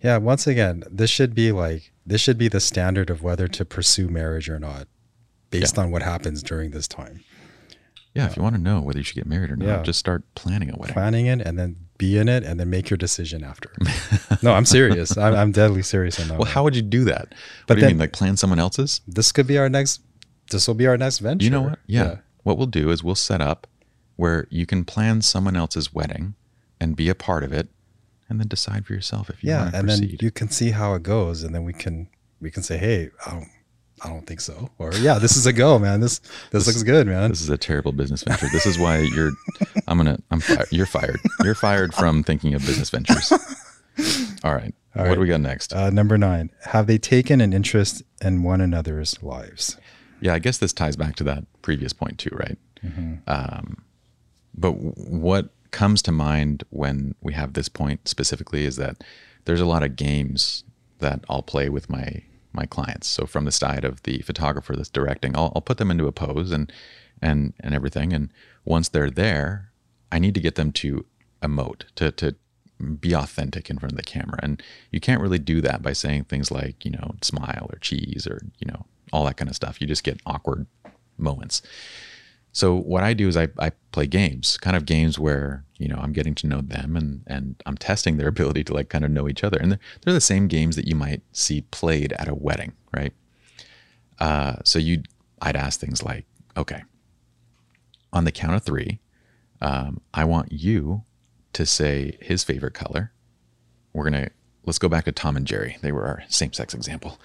Yeah. 0.00 0.18
Once 0.18 0.46
again, 0.46 0.84
this 0.90 1.08
should 1.10 1.34
be 1.34 1.50
like 1.50 1.90
this 2.06 2.20
should 2.20 2.36
be 2.38 2.48
the 2.48 2.60
standard 2.60 3.08
of 3.10 3.22
whether 3.22 3.48
to 3.48 3.64
pursue 3.64 4.08
marriage 4.08 4.50
or 4.50 4.58
not, 4.58 4.86
based 5.50 5.78
on 5.78 5.90
what 5.90 6.02
happens 6.02 6.42
during 6.42 6.70
this 6.72 6.86
time. 6.86 7.24
yeah 8.14 8.26
if 8.26 8.36
you 8.36 8.42
want 8.42 8.54
to 8.54 8.60
know 8.60 8.80
whether 8.82 8.98
you 8.98 9.04
should 9.04 9.16
get 9.16 9.26
married 9.26 9.50
or 9.50 9.56
not 9.56 9.66
Yeah. 9.66 9.82
just 9.82 9.98
start 9.98 10.22
planning 10.34 10.70
a 10.70 10.76
wedding 10.76 10.92
planning 10.94 11.26
it 11.26 11.40
and 11.40 11.58
then 11.58 11.83
be 11.98 12.18
in 12.18 12.28
it 12.28 12.42
and 12.44 12.58
then 12.58 12.68
make 12.70 12.90
your 12.90 12.96
decision 12.96 13.44
after. 13.44 13.70
no, 14.42 14.52
I'm 14.52 14.64
serious. 14.64 15.16
I'm, 15.16 15.34
I'm 15.34 15.52
deadly 15.52 15.82
serious 15.82 16.18
on 16.20 16.28
that. 16.28 16.34
well 16.34 16.40
one. 16.40 16.48
how 16.48 16.64
would 16.64 16.74
you 16.76 16.82
do 16.82 17.04
that 17.04 17.28
But 17.30 17.36
what 17.66 17.74
do 17.74 17.74
you 17.76 17.80
then- 17.82 17.90
mean 17.92 17.98
like 17.98 18.12
plan 18.12 18.36
someone 18.36 18.58
else's 18.58 19.00
this 19.06 19.32
could 19.32 19.46
be 19.46 19.58
our 19.58 19.68
next. 19.68 20.00
This 20.50 20.66
will 20.68 20.74
be 20.74 20.86
our 20.86 20.96
next 20.98 21.18
venture. 21.20 21.44
You 21.44 21.50
know 21.50 21.62
what? 21.62 21.78
Yeah. 21.86 22.16
What 22.42 22.58
we'll 22.58 22.66
do 22.66 22.90
is 22.90 23.02
we'll 23.02 23.14
set 23.14 23.40
up 23.40 23.66
where 24.16 24.46
you 24.50 24.66
can 24.66 24.84
plan 24.84 25.22
someone 25.22 25.56
else's 25.56 25.94
wedding 25.94 26.34
and 26.80 26.94
be 26.94 27.08
a 27.08 27.14
part 27.14 27.42
of 27.42 27.52
it 27.52 27.68
and 28.28 28.38
then 28.40 28.48
decide 28.48 28.84
for 28.86 28.92
yourself 28.92 29.30
if 29.30 29.42
you 29.42 29.50
Yeah, 29.50 29.60
want 29.62 29.72
to 29.72 29.78
and 29.78 29.88
proceed. 29.88 30.10
then 30.10 30.18
you 30.20 30.30
can 30.30 30.48
see 30.50 30.70
how 30.72 30.94
it 30.94 31.02
goes, 31.02 31.42
and 31.42 31.54
then 31.54 31.64
we 31.64 31.72
can 31.72 32.08
we 32.40 32.50
can 32.50 32.62
say, 32.62 32.76
hey, 32.76 33.10
I 33.26 33.30
don't, 33.30 33.48
I 34.04 34.08
don't 34.08 34.26
think 34.26 34.40
so, 34.40 34.70
or 34.78 34.92
yeah, 34.94 35.18
this 35.18 35.36
is 35.36 35.46
a 35.46 35.52
go, 35.52 35.78
man. 35.78 36.00
This 36.00 36.20
this, 36.50 36.66
looks 36.66 36.82
good, 36.82 37.06
man. 37.06 37.30
this 37.30 37.40
is 37.40 37.48
a 37.48 37.56
terrible 37.56 37.92
business 37.92 38.22
venture. 38.22 38.48
This 38.52 38.66
is 38.66 38.78
why 38.78 38.98
you're 38.98 39.32
I'm 39.88 40.04
to 40.04 40.18
I'm 40.30 40.40
fired. 40.40 40.68
You're 40.70 40.86
fired. 40.86 41.20
You're 41.42 41.54
fired 41.54 41.94
from 41.94 42.22
thinking 42.22 42.54
of 42.54 42.64
business 42.66 42.90
ventures. 42.90 43.32
All 44.44 44.54
right. 44.54 44.74
what 44.92 45.06
right. 45.06 45.14
do 45.14 45.20
we 45.20 45.26
got 45.26 45.40
next? 45.40 45.72
Uh, 45.72 45.88
number 45.90 46.18
nine, 46.18 46.50
have 46.62 46.86
they 46.86 46.98
taken 46.98 47.40
an 47.40 47.52
interest 47.52 48.02
in 48.20 48.42
one 48.42 48.60
another's 48.60 49.22
lives? 49.22 49.78
Yeah, 50.20 50.34
I 50.34 50.38
guess 50.38 50.58
this 50.58 50.72
ties 50.72 50.96
back 50.96 51.16
to 51.16 51.24
that 51.24 51.44
previous 51.62 51.92
point 51.92 52.18
too, 52.18 52.30
right? 52.32 52.58
Um, 53.26 53.82
but 54.54 54.72
what 54.72 55.50
comes 55.70 56.02
to 56.02 56.12
mind 56.12 56.64
when 56.70 57.14
we 57.20 57.32
have 57.32 57.54
this 57.54 57.68
point 57.68 58.06
specifically 58.08 58.64
is 58.64 58.76
that 58.76 59.02
there's 59.44 59.60
a 59.60 59.66
lot 59.66 59.82
of 59.82 59.96
games 59.96 60.64
that 60.98 61.24
I'll 61.28 61.42
play 61.42 61.68
with 61.68 61.90
my 61.90 62.22
my 62.54 62.66
clients. 62.66 63.08
So 63.08 63.26
from 63.26 63.44
the 63.44 63.52
side 63.52 63.84
of 63.84 64.02
the 64.04 64.20
photographer 64.20 64.74
that's 64.76 64.88
directing, 64.88 65.36
I'll, 65.36 65.52
I'll 65.54 65.62
put 65.62 65.78
them 65.78 65.90
into 65.90 66.06
a 66.06 66.12
pose 66.12 66.52
and 66.52 66.72
and 67.20 67.52
and 67.60 67.74
everything. 67.74 68.12
And 68.12 68.30
once 68.64 68.88
they're 68.88 69.10
there, 69.10 69.70
I 70.10 70.18
need 70.18 70.34
to 70.34 70.40
get 70.40 70.54
them 70.54 70.72
to 70.72 71.04
emote 71.42 71.84
to 71.96 72.10
to 72.12 72.34
be 73.00 73.14
authentic 73.14 73.70
in 73.70 73.78
front 73.78 73.92
of 73.92 73.96
the 73.96 74.02
camera. 74.02 74.38
And 74.42 74.62
you 74.90 75.00
can't 75.00 75.20
really 75.20 75.38
do 75.38 75.60
that 75.60 75.82
by 75.82 75.92
saying 75.92 76.24
things 76.24 76.50
like 76.50 76.84
you 76.84 76.90
know 76.90 77.14
smile 77.22 77.68
or 77.72 77.78
cheese 77.78 78.26
or 78.26 78.42
you 78.58 78.66
know 78.66 78.86
all 79.12 79.24
that 79.24 79.36
kind 79.36 79.48
of 79.48 79.56
stuff. 79.56 79.80
You 79.80 79.86
just 79.86 80.04
get 80.04 80.20
awkward 80.26 80.66
moments. 81.18 81.62
So 82.54 82.76
what 82.76 83.02
I 83.02 83.14
do 83.14 83.26
is 83.26 83.36
I, 83.36 83.48
I 83.58 83.72
play 83.90 84.06
games, 84.06 84.56
kind 84.58 84.76
of 84.76 84.86
games 84.86 85.18
where 85.18 85.64
you 85.76 85.88
know 85.88 85.96
I'm 85.96 86.12
getting 86.12 86.36
to 86.36 86.46
know 86.46 86.60
them 86.60 86.96
and 86.96 87.22
and 87.26 87.60
I'm 87.66 87.76
testing 87.76 88.16
their 88.16 88.28
ability 88.34 88.64
to 88.64 88.72
like 88.72 88.88
kind 88.88 89.04
of 89.04 89.10
know 89.10 89.28
each 89.28 89.44
other. 89.44 89.58
And 89.58 89.72
they're, 89.72 89.80
they're 90.02 90.14
the 90.14 90.20
same 90.20 90.46
games 90.48 90.76
that 90.76 90.86
you 90.86 90.94
might 90.94 91.20
see 91.32 91.62
played 91.62 92.12
at 92.14 92.28
a 92.28 92.34
wedding, 92.34 92.72
right? 92.96 93.12
Uh, 94.20 94.56
so 94.64 94.78
you 94.78 95.02
I'd 95.42 95.56
ask 95.56 95.80
things 95.80 96.02
like, 96.02 96.24
okay, 96.56 96.84
on 98.12 98.24
the 98.24 98.32
count 98.32 98.54
of 98.54 98.62
three, 98.62 99.00
um, 99.60 100.00
I 100.14 100.24
want 100.24 100.52
you 100.52 101.02
to 101.54 101.66
say 101.66 102.16
his 102.20 102.44
favorite 102.44 102.74
color. 102.74 103.12
We're 103.92 104.04
gonna 104.04 104.30
let's 104.64 104.78
go 104.78 104.88
back 104.88 105.06
to 105.06 105.12
Tom 105.12 105.36
and 105.36 105.46
Jerry. 105.46 105.76
They 105.82 105.90
were 105.90 106.06
our 106.06 106.22
same 106.28 106.52
sex 106.52 106.72
example. 106.72 107.18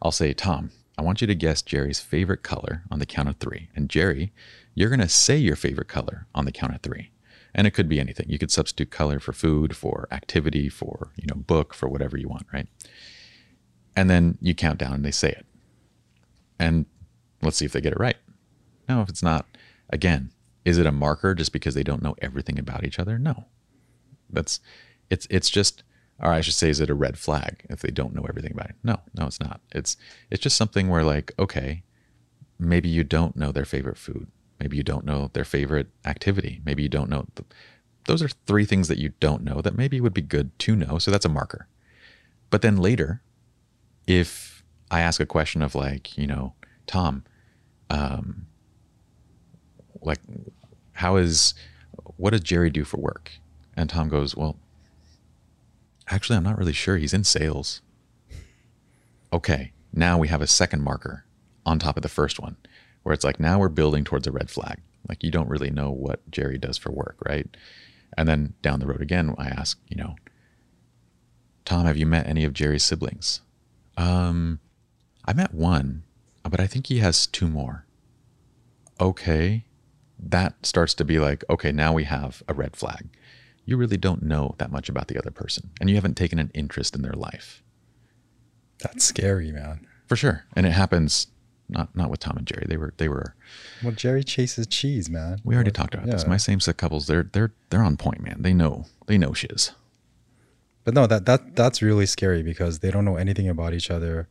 I'll 0.00 0.10
say, 0.10 0.32
Tom, 0.32 0.70
I 0.96 1.02
want 1.02 1.20
you 1.20 1.26
to 1.26 1.34
guess 1.34 1.62
Jerry's 1.62 2.00
favorite 2.00 2.42
color 2.42 2.82
on 2.90 2.98
the 2.98 3.06
count 3.06 3.28
of 3.28 3.36
three. 3.36 3.68
And 3.74 3.88
Jerry, 3.88 4.32
you're 4.74 4.88
going 4.88 5.00
to 5.00 5.08
say 5.08 5.36
your 5.36 5.56
favorite 5.56 5.88
color 5.88 6.26
on 6.34 6.44
the 6.44 6.52
count 6.52 6.74
of 6.74 6.80
three. 6.80 7.10
And 7.52 7.66
it 7.66 7.72
could 7.72 7.88
be 7.88 7.98
anything. 7.98 8.26
You 8.28 8.38
could 8.38 8.52
substitute 8.52 8.90
color 8.90 9.18
for 9.18 9.32
food, 9.32 9.76
for 9.76 10.06
activity, 10.12 10.68
for, 10.68 11.12
you 11.16 11.26
know, 11.26 11.34
book, 11.34 11.74
for 11.74 11.88
whatever 11.88 12.16
you 12.16 12.28
want, 12.28 12.46
right? 12.52 12.68
And 13.96 14.08
then 14.08 14.38
you 14.40 14.54
count 14.54 14.78
down 14.78 14.92
and 14.92 15.04
they 15.04 15.10
say 15.10 15.30
it. 15.30 15.46
And 16.60 16.86
let's 17.42 17.56
see 17.56 17.64
if 17.64 17.72
they 17.72 17.80
get 17.80 17.92
it 17.92 17.98
right. 17.98 18.16
No, 18.88 19.02
if 19.02 19.08
it's 19.08 19.22
not, 19.22 19.46
again, 19.88 20.30
is 20.64 20.78
it 20.78 20.86
a 20.86 20.92
marker 20.92 21.34
just 21.34 21.52
because 21.52 21.74
they 21.74 21.82
don't 21.82 22.02
know 22.02 22.14
everything 22.22 22.58
about 22.58 22.84
each 22.84 23.00
other? 23.00 23.18
No. 23.18 23.46
That's 24.28 24.60
it's 25.08 25.26
it's 25.28 25.50
just 25.50 25.82
or 26.20 26.32
I 26.32 26.42
should 26.42 26.54
say, 26.54 26.68
is 26.68 26.80
it 26.80 26.90
a 26.90 26.94
red 26.94 27.18
flag 27.18 27.64
if 27.70 27.80
they 27.80 27.90
don't 27.90 28.14
know 28.14 28.26
everything 28.28 28.52
about 28.52 28.70
it? 28.70 28.76
No, 28.82 29.00
no, 29.18 29.26
it's 29.26 29.40
not. 29.40 29.60
It's 29.72 29.96
it's 30.30 30.42
just 30.42 30.56
something 30.56 30.88
where 30.88 31.02
like, 31.02 31.32
okay, 31.38 31.82
maybe 32.58 32.88
you 32.88 33.04
don't 33.04 33.36
know 33.36 33.52
their 33.52 33.64
favorite 33.64 33.96
food. 33.96 34.28
Maybe 34.60 34.76
you 34.76 34.82
don't 34.82 35.06
know 35.06 35.30
their 35.32 35.44
favorite 35.44 35.88
activity. 36.04 36.60
Maybe 36.64 36.82
you 36.82 36.88
don't 36.88 37.08
know. 37.08 37.26
Those 38.04 38.22
are 38.22 38.28
three 38.28 38.66
things 38.66 38.88
that 38.88 38.98
you 38.98 39.12
don't 39.18 39.42
know 39.42 39.62
that 39.62 39.76
maybe 39.76 40.00
would 40.00 40.14
be 40.14 40.20
good 40.20 40.56
to 40.60 40.76
know. 40.76 40.98
So 40.98 41.10
that's 41.10 41.24
a 41.24 41.30
marker. 41.30 41.66
But 42.50 42.60
then 42.60 42.76
later, 42.76 43.22
if 44.06 44.62
I 44.90 45.00
ask 45.00 45.18
a 45.18 45.26
question 45.26 45.62
of 45.62 45.74
like, 45.74 46.18
you 46.18 46.26
know, 46.26 46.52
Tom, 46.86 47.24
um, 47.88 48.46
like, 50.02 50.20
how 50.92 51.16
is, 51.16 51.54
what 52.16 52.30
does 52.30 52.40
Jerry 52.42 52.70
do 52.70 52.84
for 52.84 52.98
work? 52.98 53.32
And 53.76 53.88
Tom 53.88 54.08
goes, 54.08 54.36
well, 54.36 54.56
actually, 56.08 56.36
I'm 56.36 56.44
not 56.44 56.58
really 56.58 56.72
sure. 56.72 56.98
He's 56.98 57.14
in 57.14 57.24
sales. 57.24 57.80
Okay, 59.32 59.72
now 59.92 60.18
we 60.18 60.28
have 60.28 60.42
a 60.42 60.46
second 60.46 60.82
marker 60.82 61.24
on 61.64 61.78
top 61.78 61.96
of 61.96 62.02
the 62.02 62.08
first 62.08 62.40
one 62.40 62.56
where 63.10 63.14
it's 63.14 63.24
like 63.24 63.40
now 63.40 63.58
we're 63.58 63.68
building 63.68 64.04
towards 64.04 64.28
a 64.28 64.30
red 64.30 64.48
flag. 64.48 64.78
Like 65.08 65.24
you 65.24 65.32
don't 65.32 65.48
really 65.48 65.70
know 65.70 65.90
what 65.90 66.30
Jerry 66.30 66.58
does 66.58 66.78
for 66.78 66.92
work, 66.92 67.16
right? 67.26 67.48
And 68.16 68.28
then 68.28 68.54
down 68.62 68.78
the 68.78 68.86
road 68.86 69.02
again, 69.02 69.34
I 69.36 69.48
ask, 69.48 69.80
you 69.88 69.96
know, 69.96 70.14
Tom, 71.64 71.86
have 71.86 71.96
you 71.96 72.06
met 72.06 72.28
any 72.28 72.44
of 72.44 72.52
Jerry's 72.52 72.84
siblings? 72.84 73.40
Um, 73.96 74.60
I 75.24 75.32
met 75.32 75.52
one, 75.52 76.04
but 76.48 76.60
I 76.60 76.68
think 76.68 76.86
he 76.86 76.98
has 76.98 77.26
two 77.26 77.48
more. 77.48 77.84
Okay. 79.00 79.64
That 80.16 80.64
starts 80.64 80.94
to 80.94 81.04
be 81.04 81.18
like, 81.18 81.42
okay, 81.50 81.72
now 81.72 81.92
we 81.92 82.04
have 82.04 82.44
a 82.46 82.54
red 82.54 82.76
flag. 82.76 83.08
You 83.64 83.76
really 83.76 83.96
don't 83.96 84.22
know 84.22 84.54
that 84.58 84.70
much 84.70 84.88
about 84.88 85.08
the 85.08 85.18
other 85.18 85.32
person, 85.32 85.70
and 85.80 85.90
you 85.90 85.96
haven't 85.96 86.16
taken 86.16 86.38
an 86.38 86.52
interest 86.54 86.94
in 86.94 87.02
their 87.02 87.14
life. 87.14 87.64
That's 88.78 89.04
scary, 89.04 89.50
man. 89.50 89.84
For 90.06 90.14
sure. 90.14 90.44
And 90.54 90.64
it 90.64 90.72
happens 90.72 91.26
not 91.70 91.94
not 91.96 92.10
with 92.10 92.20
Tom 92.20 92.36
and 92.36 92.46
Jerry. 92.46 92.66
They 92.68 92.76
were 92.76 92.92
they 92.96 93.08
were. 93.08 93.34
Well, 93.82 93.92
Jerry 93.92 94.24
chases 94.24 94.66
cheese, 94.66 95.08
man. 95.08 95.40
We 95.44 95.54
already 95.54 95.70
talked 95.70 95.94
about 95.94 96.06
this. 96.06 96.26
My 96.26 96.36
same 96.36 96.60
sex 96.60 96.76
couples, 96.76 97.06
they're 97.06 97.24
they're 97.32 97.52
they're 97.70 97.82
on 97.82 97.96
point, 97.96 98.20
man. 98.22 98.42
They 98.42 98.52
know 98.54 98.86
they 99.06 99.18
know 99.18 99.32
shiz. 99.32 99.72
But 100.84 100.94
no, 100.94 101.06
that 101.06 101.26
that 101.26 101.56
that's 101.56 101.82
really 101.82 102.06
scary 102.06 102.42
because 102.42 102.78
they 102.80 102.90
don't 102.90 103.04
know 103.04 103.16
anything 103.16 103.48
about 103.48 103.74
each 103.74 103.90
other, 103.90 104.28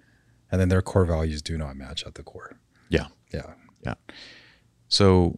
and 0.52 0.60
then 0.60 0.70
their 0.70 0.82
core 0.82 1.06
values 1.06 1.42
do 1.42 1.58
not 1.58 1.76
match 1.78 2.04
at 2.06 2.16
the 2.16 2.24
core. 2.24 2.58
Yeah, 2.90 3.08
Yeah. 3.32 3.54
yeah. 3.86 3.94
So 4.88 5.38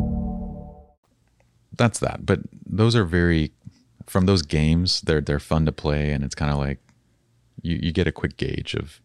That's 1.77 1.99
that. 1.99 2.25
But 2.25 2.39
those 2.65 2.95
are 2.95 3.05
very 3.05 3.51
from 4.07 4.25
those 4.25 4.41
games. 4.41 5.01
They're 5.01 5.21
they're 5.21 5.39
fun 5.39 5.65
to 5.65 5.71
play, 5.71 6.11
and 6.11 6.23
it's 6.23 6.35
kind 6.35 6.51
of 6.51 6.57
like 6.57 6.79
you 7.61 7.79
you 7.81 7.91
get 7.91 8.07
a 8.07 8.11
quick 8.11 8.37
gauge 8.37 8.73
of 8.75 8.99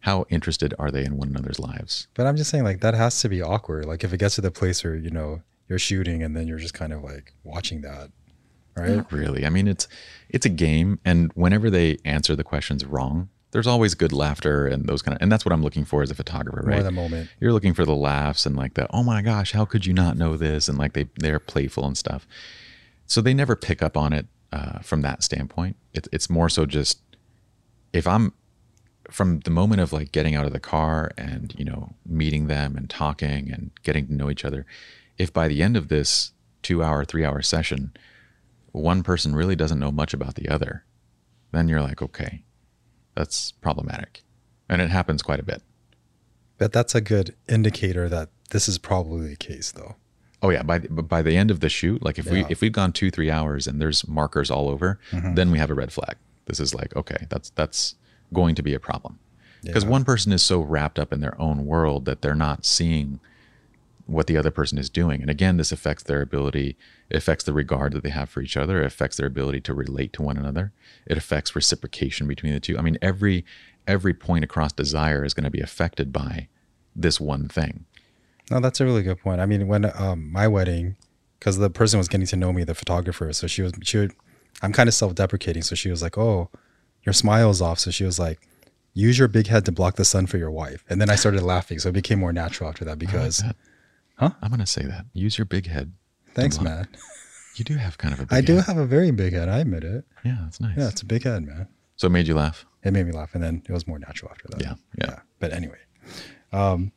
how 0.00 0.26
interested 0.30 0.74
are 0.78 0.90
they 0.90 1.04
in 1.04 1.16
one 1.16 1.28
another's 1.28 1.60
lives. 1.60 2.08
But 2.14 2.26
I'm 2.26 2.36
just 2.36 2.50
saying, 2.50 2.64
like 2.64 2.80
that 2.80 2.94
has 2.94 3.20
to 3.20 3.28
be 3.28 3.42
awkward. 3.42 3.84
Like 3.84 4.04
if 4.04 4.12
it 4.12 4.18
gets 4.18 4.34
to 4.36 4.40
the 4.40 4.50
place 4.50 4.82
where 4.84 4.96
you 4.96 5.10
know 5.10 5.42
you're 5.68 5.78
shooting 5.78 6.22
and 6.22 6.36
then 6.36 6.46
you're 6.46 6.58
just 6.58 6.74
kind 6.74 6.92
of 6.92 7.02
like 7.02 7.34
watching 7.44 7.82
that, 7.82 8.10
right? 8.76 8.90
Not 8.90 9.12
really. 9.12 9.46
I 9.46 9.48
mean, 9.48 9.68
it's 9.68 9.88
it's 10.28 10.46
a 10.46 10.50
game, 10.50 11.00
and 11.04 11.30
whenever 11.34 11.70
they 11.70 11.98
answer 12.04 12.36
the 12.36 12.44
questions 12.44 12.84
wrong, 12.84 13.28
there's 13.52 13.66
always 13.66 13.94
good 13.94 14.12
laughter 14.12 14.66
and 14.66 14.86
those 14.86 15.02
kind 15.02 15.14
of. 15.14 15.22
And 15.22 15.30
that's 15.30 15.44
what 15.44 15.52
I'm 15.52 15.62
looking 15.62 15.84
for 15.84 16.02
as 16.02 16.10
a 16.10 16.14
photographer, 16.14 16.62
More 16.62 16.76
right? 16.76 16.82
the 16.82 16.90
moment. 16.90 17.30
You're 17.38 17.52
looking 17.52 17.74
for 17.74 17.84
the 17.84 17.94
laughs 17.94 18.44
and 18.46 18.56
like 18.56 18.74
the 18.74 18.86
oh 18.90 19.02
my 19.02 19.22
gosh, 19.22 19.52
how 19.52 19.64
could 19.64 19.86
you 19.86 19.92
not 19.92 20.16
know 20.16 20.36
this? 20.36 20.68
And 20.68 20.78
like 20.78 20.94
they 20.94 21.08
they're 21.18 21.38
playful 21.38 21.86
and 21.86 21.96
stuff. 21.96 22.26
So 23.06 23.20
they 23.20 23.34
never 23.34 23.54
pick 23.54 23.82
up 23.82 23.96
on 23.96 24.12
it 24.12 24.26
uh, 24.52 24.80
from 24.80 25.02
that 25.02 25.22
standpoint. 25.22 25.76
It, 25.94 26.08
it's 26.12 26.28
more 26.30 26.48
so 26.48 26.66
just 26.66 27.00
if 27.92 28.06
I'm 28.06 28.32
from 29.10 29.40
the 29.40 29.50
moment 29.50 29.80
of 29.80 29.92
like 29.92 30.12
getting 30.12 30.34
out 30.34 30.46
of 30.46 30.52
the 30.52 30.60
car 30.60 31.12
and 31.18 31.54
you 31.58 31.64
know 31.64 31.94
meeting 32.06 32.46
them 32.46 32.76
and 32.76 32.88
talking 32.88 33.50
and 33.52 33.70
getting 33.82 34.06
to 34.06 34.14
know 34.14 34.30
each 34.30 34.44
other 34.44 34.64
if 35.18 35.32
by 35.32 35.48
the 35.48 35.62
end 35.62 35.76
of 35.76 35.88
this 35.88 36.32
two 36.62 36.82
hour 36.82 37.04
three 37.04 37.24
hour 37.24 37.42
session 37.42 37.92
one 38.70 39.02
person 39.02 39.34
really 39.34 39.56
doesn't 39.56 39.80
know 39.80 39.90
much 39.90 40.14
about 40.14 40.36
the 40.36 40.48
other 40.48 40.84
then 41.50 41.68
you're 41.68 41.82
like 41.82 42.00
okay 42.00 42.42
that's 43.14 43.52
problematic. 43.52 44.22
And 44.68 44.80
it 44.80 44.90
happens 44.90 45.22
quite 45.22 45.40
a 45.40 45.42
bit. 45.42 45.62
But 46.58 46.72
that's 46.72 46.94
a 46.94 47.00
good 47.00 47.34
indicator 47.48 48.08
that 48.08 48.30
this 48.50 48.68
is 48.68 48.78
probably 48.78 49.28
the 49.28 49.36
case, 49.36 49.72
though. 49.72 49.96
oh 50.42 50.50
yeah. 50.50 50.62
By 50.62 50.78
the, 50.78 50.88
by 51.02 51.22
the 51.22 51.36
end 51.36 51.50
of 51.50 51.60
the 51.60 51.68
shoot 51.68 52.02
like 52.02 52.18
if 52.18 52.30
we 52.30 52.44
if 52.48 52.60
we've 52.60 52.72
gone 52.72 52.92
two 52.92 53.10
three 53.10 53.30
hours 53.30 53.66
and 53.66 53.80
there's 53.80 54.06
markers 54.06 54.50
all 54.50 54.68
over 54.68 54.98
mm-hmm. 55.10 55.34
then 55.34 55.50
we 55.50 55.58
have 55.58 55.70
a 55.70 55.74
red 55.74 55.92
flag. 55.92 56.16
This 56.46 56.60
is 56.60 56.74
like 56.74 56.94
okay 56.96 57.26
that's 57.28 57.50
that's 57.50 57.94
going 58.32 58.54
to 58.54 58.62
be 58.62 58.74
a 58.74 58.80
problem. 58.80 59.18
Because 59.62 59.84
Yeah. 59.84 59.90
one 59.90 60.04
person 60.04 60.32
is 60.32 60.42
so 60.42 60.60
wrapped 60.60 60.98
up 60.98 61.12
in 61.12 61.20
their 61.20 61.40
own 61.40 61.66
world 61.66 62.04
that 62.06 62.22
they're 62.22 62.34
not 62.34 62.64
seeing 62.64 63.20
what 64.06 64.26
the 64.26 64.36
other 64.36 64.50
person 64.50 64.78
is 64.78 64.90
doing. 64.90 65.20
And 65.20 65.30
again 65.30 65.56
this 65.56 65.72
affects 65.72 66.02
their 66.04 66.22
ability 66.22 66.76
it 67.12 67.16
affects 67.16 67.44
the 67.44 67.52
regard 67.52 67.92
that 67.92 68.02
they 68.02 68.10
have 68.10 68.28
for 68.28 68.40
each 68.40 68.56
other 68.56 68.80
it 68.82 68.86
affects 68.86 69.16
their 69.16 69.26
ability 69.26 69.60
to 69.60 69.74
relate 69.74 70.12
to 70.12 70.22
one 70.22 70.36
another 70.36 70.72
it 71.06 71.16
affects 71.16 71.54
reciprocation 71.54 72.26
between 72.26 72.52
the 72.52 72.60
two 72.60 72.76
i 72.78 72.82
mean 72.82 72.98
every 73.02 73.44
every 73.86 74.14
point 74.14 74.44
across 74.44 74.72
desire 74.72 75.24
is 75.24 75.34
going 75.34 75.44
to 75.44 75.50
be 75.50 75.60
affected 75.60 76.12
by 76.12 76.48
this 76.96 77.20
one 77.20 77.48
thing 77.48 77.84
No, 78.50 78.60
that's 78.60 78.80
a 78.80 78.84
really 78.84 79.02
good 79.02 79.20
point. 79.20 79.40
I 79.40 79.46
mean, 79.46 79.66
when 79.66 79.90
um, 79.94 80.30
my 80.30 80.46
wedding, 80.46 80.96
because 81.38 81.56
the 81.58 81.70
person 81.70 81.98
was 81.98 82.08
getting 82.08 82.26
to 82.26 82.36
know 82.36 82.52
me, 82.52 82.64
the 82.64 82.74
photographer, 82.74 83.32
so 83.32 83.46
she 83.46 83.62
was 83.62 83.72
she 83.82 83.98
would, 83.98 84.12
I'm 84.60 84.72
kind 84.72 84.88
of 84.88 84.94
self-deprecating, 84.94 85.62
so 85.62 85.74
she 85.74 85.90
was 85.90 86.02
like, 86.02 86.18
"Oh, 86.18 86.50
your 87.02 87.12
smile's 87.14 87.62
off." 87.62 87.78
So 87.78 87.90
she 87.90 88.04
was 88.04 88.18
like, 88.18 88.40
"Use 88.92 89.18
your 89.18 89.28
big 89.28 89.46
head 89.46 89.64
to 89.66 89.72
block 89.72 89.96
the 89.96 90.04
sun 90.04 90.26
for 90.26 90.38
your 90.38 90.50
wife," 90.50 90.84
and 90.90 91.00
then 91.00 91.08
I 91.08 91.14
started 91.16 91.42
laughing, 91.42 91.78
so 91.78 91.88
it 91.88 91.92
became 91.92 92.18
more 92.18 92.32
natural 92.32 92.68
after 92.68 92.84
that 92.84 92.98
because, 92.98 93.38
that. 93.38 93.56
huh? 94.16 94.30
i'm 94.42 94.50
going 94.50 94.60
to 94.60 94.66
say 94.66 94.82
that 94.82 95.06
use 95.14 95.38
your 95.38 95.46
big 95.46 95.66
head 95.66 95.92
Thanks, 96.34 96.60
man. 96.60 96.88
you 97.56 97.64
do 97.64 97.76
have 97.76 97.98
kind 97.98 98.14
of 98.14 98.20
a 98.20 98.22
big 98.26 98.32
I 98.38 98.40
do 98.40 98.56
head. 98.56 98.64
have 98.66 98.76
a 98.78 98.86
very 98.86 99.10
big 99.10 99.32
head. 99.32 99.48
I 99.48 99.58
admit 99.60 99.84
it. 99.84 100.04
yeah 100.24 100.38
that's 100.44 100.60
nice 100.60 100.76
Yeah, 100.76 100.88
it's 100.88 101.02
a 101.02 101.06
big 101.06 101.24
head, 101.24 101.44
man. 101.44 101.68
so 101.96 102.06
it 102.06 102.10
made 102.10 102.26
you 102.28 102.34
laugh 102.34 102.64
It 102.82 102.92
made 102.92 103.06
me 103.06 103.12
laugh, 103.12 103.34
and 103.34 103.42
then 103.42 103.62
it 103.68 103.72
was 103.72 103.86
more 103.86 103.98
natural 103.98 104.30
after 104.30 104.48
that. 104.50 104.60
Yeah, 104.60 104.74
yeah. 104.98 105.18
But 105.38 105.52
anyway, 105.52 105.78
Um, 106.52 106.92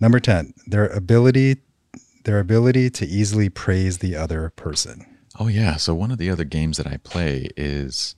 number 0.00 0.20
10, 0.20 0.54
their 0.66 0.86
ability 0.88 1.56
their 2.24 2.40
ability 2.40 2.90
to 2.90 3.06
easily 3.06 3.48
praise 3.48 3.98
the 3.98 4.14
other 4.16 4.50
person. 4.50 5.06
Oh 5.40 5.48
yeah. 5.48 5.76
So 5.76 5.94
one 5.94 6.10
of 6.10 6.18
the 6.18 6.28
other 6.30 6.44
games 6.44 6.76
that 6.76 6.86
I 6.86 6.98
play 6.98 7.48
is 7.56 8.16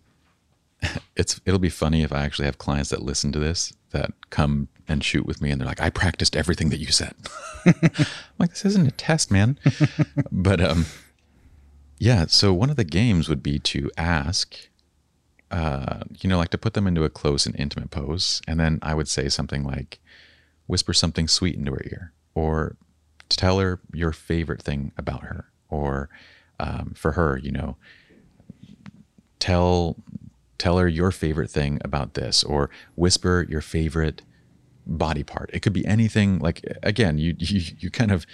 it's 1.16 1.40
it'll 1.44 1.61
be 1.61 1.68
funny 1.68 2.03
if 2.03 2.12
I 2.12 2.25
actually 2.25 2.46
have 2.46 2.59
clients 2.59 2.90
that 2.90 3.03
listen 3.03 3.31
to 3.33 3.38
this 3.38 3.73
that 3.90 4.11
come 4.31 4.68
and 4.90 5.05
shoot 5.05 5.26
with 5.26 5.40
me 5.40 5.50
and 5.50 5.61
they're 5.61 5.68
like, 5.68 5.81
I 5.81 5.90
practiced 5.90 6.37
everything 6.37 6.70
that 6.70 6.79
you 6.79 6.88
said. 6.88 7.14
I'm 7.66 8.07
like, 8.38 8.50
this 8.50 8.64
isn't 8.64 8.88
a 8.88 8.92
test, 8.92 9.31
man. 9.31 9.59
but 10.33 10.61
um 10.61 10.87
yeah, 11.98 12.26
so 12.26 12.53
one 12.53 12.70
of 12.70 12.76
the 12.76 12.85
games 12.85 13.29
would 13.29 13.42
be 13.42 13.59
to 13.59 13.90
ask 13.96 14.57
uh, 15.50 16.00
you 16.20 16.31
know, 16.31 16.38
like 16.38 16.50
to 16.50 16.59
put 16.59 16.74
them 16.74 16.87
into 16.87 17.05
a 17.05 17.11
close 17.11 17.46
and 17.46 17.59
intimate 17.59 17.90
pose. 17.90 18.40
And 18.46 18.61
then 18.61 18.79
I 18.83 18.94
would 18.94 19.09
say 19.09 19.29
something 19.29 19.64
like, 19.64 19.98
whisper 20.66 20.92
something 20.92 21.26
sweet 21.26 21.57
into 21.57 21.72
her 21.72 21.83
ear, 21.85 22.12
or 22.35 22.76
tell 23.29 23.59
her 23.59 23.81
your 23.92 24.12
favorite 24.12 24.62
thing 24.62 24.92
about 24.96 25.22
her, 25.22 25.50
or 25.68 26.09
um, 26.61 26.92
for 26.96 27.12
her, 27.12 27.38
you 27.42 27.50
know, 27.50 27.76
tell 29.38 29.96
tell 30.59 30.79
her 30.79 30.87
your 30.87 31.11
favorite 31.11 31.50
thing 31.50 31.81
about 31.85 32.14
this, 32.14 32.44
or 32.44 32.70
whisper 32.94 33.46
your 33.48 33.62
favorite 33.62 34.22
body 34.87 35.23
part. 35.23 35.51
It 35.53 35.61
could 35.61 35.73
be 35.73 35.85
anything. 35.87 36.38
Like 36.38 36.64
again, 36.83 37.19
you 37.19 37.35
you 37.38 37.62
you 37.79 37.90
kind 37.90 38.11
of 38.11 38.27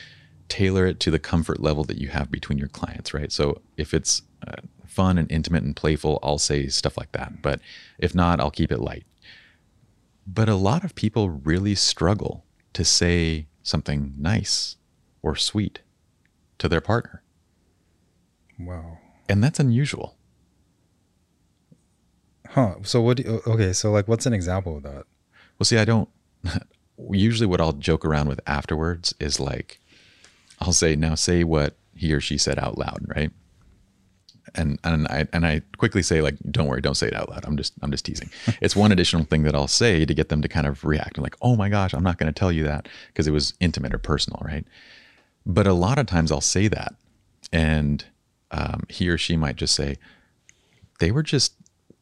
tailor 0.48 0.86
it 0.86 1.00
to 1.00 1.10
the 1.10 1.18
comfort 1.18 1.60
level 1.60 1.84
that 1.84 1.98
you 1.98 2.08
have 2.08 2.30
between 2.30 2.58
your 2.58 2.68
clients, 2.68 3.12
right? 3.12 3.32
So 3.32 3.60
if 3.76 3.92
it's 3.92 4.22
uh, 4.46 4.62
fun 4.86 5.18
and 5.18 5.30
intimate 5.30 5.64
and 5.64 5.74
playful, 5.74 6.18
I'll 6.22 6.38
say 6.38 6.68
stuff 6.68 6.96
like 6.96 7.12
that. 7.12 7.42
But 7.42 7.60
if 7.98 8.14
not, 8.14 8.40
I'll 8.40 8.50
keep 8.50 8.70
it 8.70 8.78
light. 8.78 9.04
But 10.26 10.48
a 10.48 10.54
lot 10.54 10.84
of 10.84 10.94
people 10.94 11.30
really 11.30 11.74
struggle 11.74 12.44
to 12.72 12.84
say 12.84 13.46
something 13.62 14.14
nice 14.16 14.76
or 15.22 15.36
sweet 15.36 15.80
to 16.58 16.68
their 16.68 16.80
partner. 16.80 17.22
Wow. 18.58 18.98
And 19.28 19.42
that's 19.42 19.60
unusual. 19.60 20.16
Huh. 22.50 22.76
So 22.82 23.00
what 23.02 23.18
do 23.18 23.22
you, 23.24 23.42
okay, 23.46 23.72
so 23.72 23.90
like 23.90 24.08
what's 24.08 24.26
an 24.26 24.32
example 24.32 24.76
of 24.76 24.82
that? 24.84 25.04
Well, 25.58 25.64
see, 25.64 25.78
I 25.78 25.84
don't 25.84 26.08
usually 27.10 27.46
what 27.46 27.60
I'll 27.60 27.72
joke 27.72 28.04
around 28.04 28.28
with 28.28 28.40
afterwards 28.46 29.14
is 29.20 29.40
like 29.40 29.80
I'll 30.60 30.72
say, 30.72 30.96
now 30.96 31.14
say 31.14 31.44
what 31.44 31.76
he 31.94 32.12
or 32.12 32.20
she 32.20 32.38
said 32.38 32.58
out 32.58 32.78
loud, 32.78 33.04
right? 33.14 33.30
And 34.54 34.78
and 34.84 35.06
I 35.08 35.26
and 35.32 35.46
I 35.46 35.62
quickly 35.76 36.02
say 36.02 36.22
like, 36.22 36.36
don't 36.50 36.66
worry, 36.66 36.80
don't 36.80 36.94
say 36.94 37.08
it 37.08 37.14
out 37.14 37.28
loud. 37.28 37.44
I'm 37.44 37.56
just 37.56 37.74
I'm 37.82 37.90
just 37.90 38.04
teasing. 38.04 38.30
it's 38.60 38.76
one 38.76 38.92
additional 38.92 39.24
thing 39.24 39.42
that 39.42 39.54
I'll 39.54 39.68
say 39.68 40.06
to 40.06 40.14
get 40.14 40.28
them 40.28 40.40
to 40.42 40.48
kind 40.48 40.66
of 40.66 40.84
react. 40.84 41.18
I'm 41.18 41.22
like, 41.22 41.36
oh 41.42 41.56
my 41.56 41.68
gosh, 41.68 41.92
I'm 41.92 42.04
not 42.04 42.18
going 42.18 42.32
to 42.32 42.38
tell 42.38 42.52
you 42.52 42.64
that 42.64 42.88
because 43.08 43.26
it 43.26 43.32
was 43.32 43.54
intimate 43.60 43.94
or 43.94 43.98
personal, 43.98 44.40
right? 44.44 44.64
But 45.44 45.66
a 45.66 45.72
lot 45.72 45.98
of 45.98 46.06
times 46.06 46.32
I'll 46.32 46.40
say 46.40 46.68
that, 46.68 46.94
and 47.52 48.04
um, 48.50 48.84
he 48.88 49.08
or 49.08 49.18
she 49.18 49.36
might 49.36 49.56
just 49.56 49.74
say, 49.74 49.96
they 50.98 51.12
were 51.12 51.22
just 51.22 51.54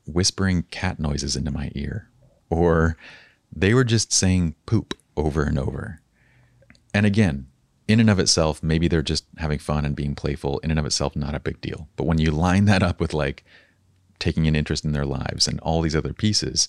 whispering 0.06 0.62
cat 0.70 0.98
noises 0.98 1.36
into 1.36 1.50
my 1.50 1.70
ear, 1.74 2.08
or 2.48 2.96
they 3.54 3.74
were 3.74 3.84
just 3.84 4.12
saying 4.12 4.54
poop 4.66 4.94
over 5.16 5.42
and 5.42 5.58
over. 5.58 6.00
And 6.92 7.06
again, 7.06 7.46
in 7.86 8.00
and 8.00 8.10
of 8.10 8.18
itself, 8.18 8.62
maybe 8.62 8.88
they're 8.88 9.02
just 9.02 9.26
having 9.38 9.58
fun 9.58 9.84
and 9.84 9.94
being 9.94 10.14
playful. 10.14 10.58
In 10.60 10.70
and 10.70 10.80
of 10.80 10.86
itself, 10.86 11.14
not 11.14 11.34
a 11.34 11.40
big 11.40 11.60
deal. 11.60 11.88
But 11.96 12.06
when 12.06 12.18
you 12.18 12.30
line 12.30 12.64
that 12.66 12.82
up 12.82 13.00
with 13.00 13.12
like 13.12 13.44
taking 14.18 14.46
an 14.46 14.56
interest 14.56 14.84
in 14.84 14.92
their 14.92 15.04
lives 15.04 15.46
and 15.46 15.60
all 15.60 15.80
these 15.80 15.96
other 15.96 16.12
pieces, 16.12 16.68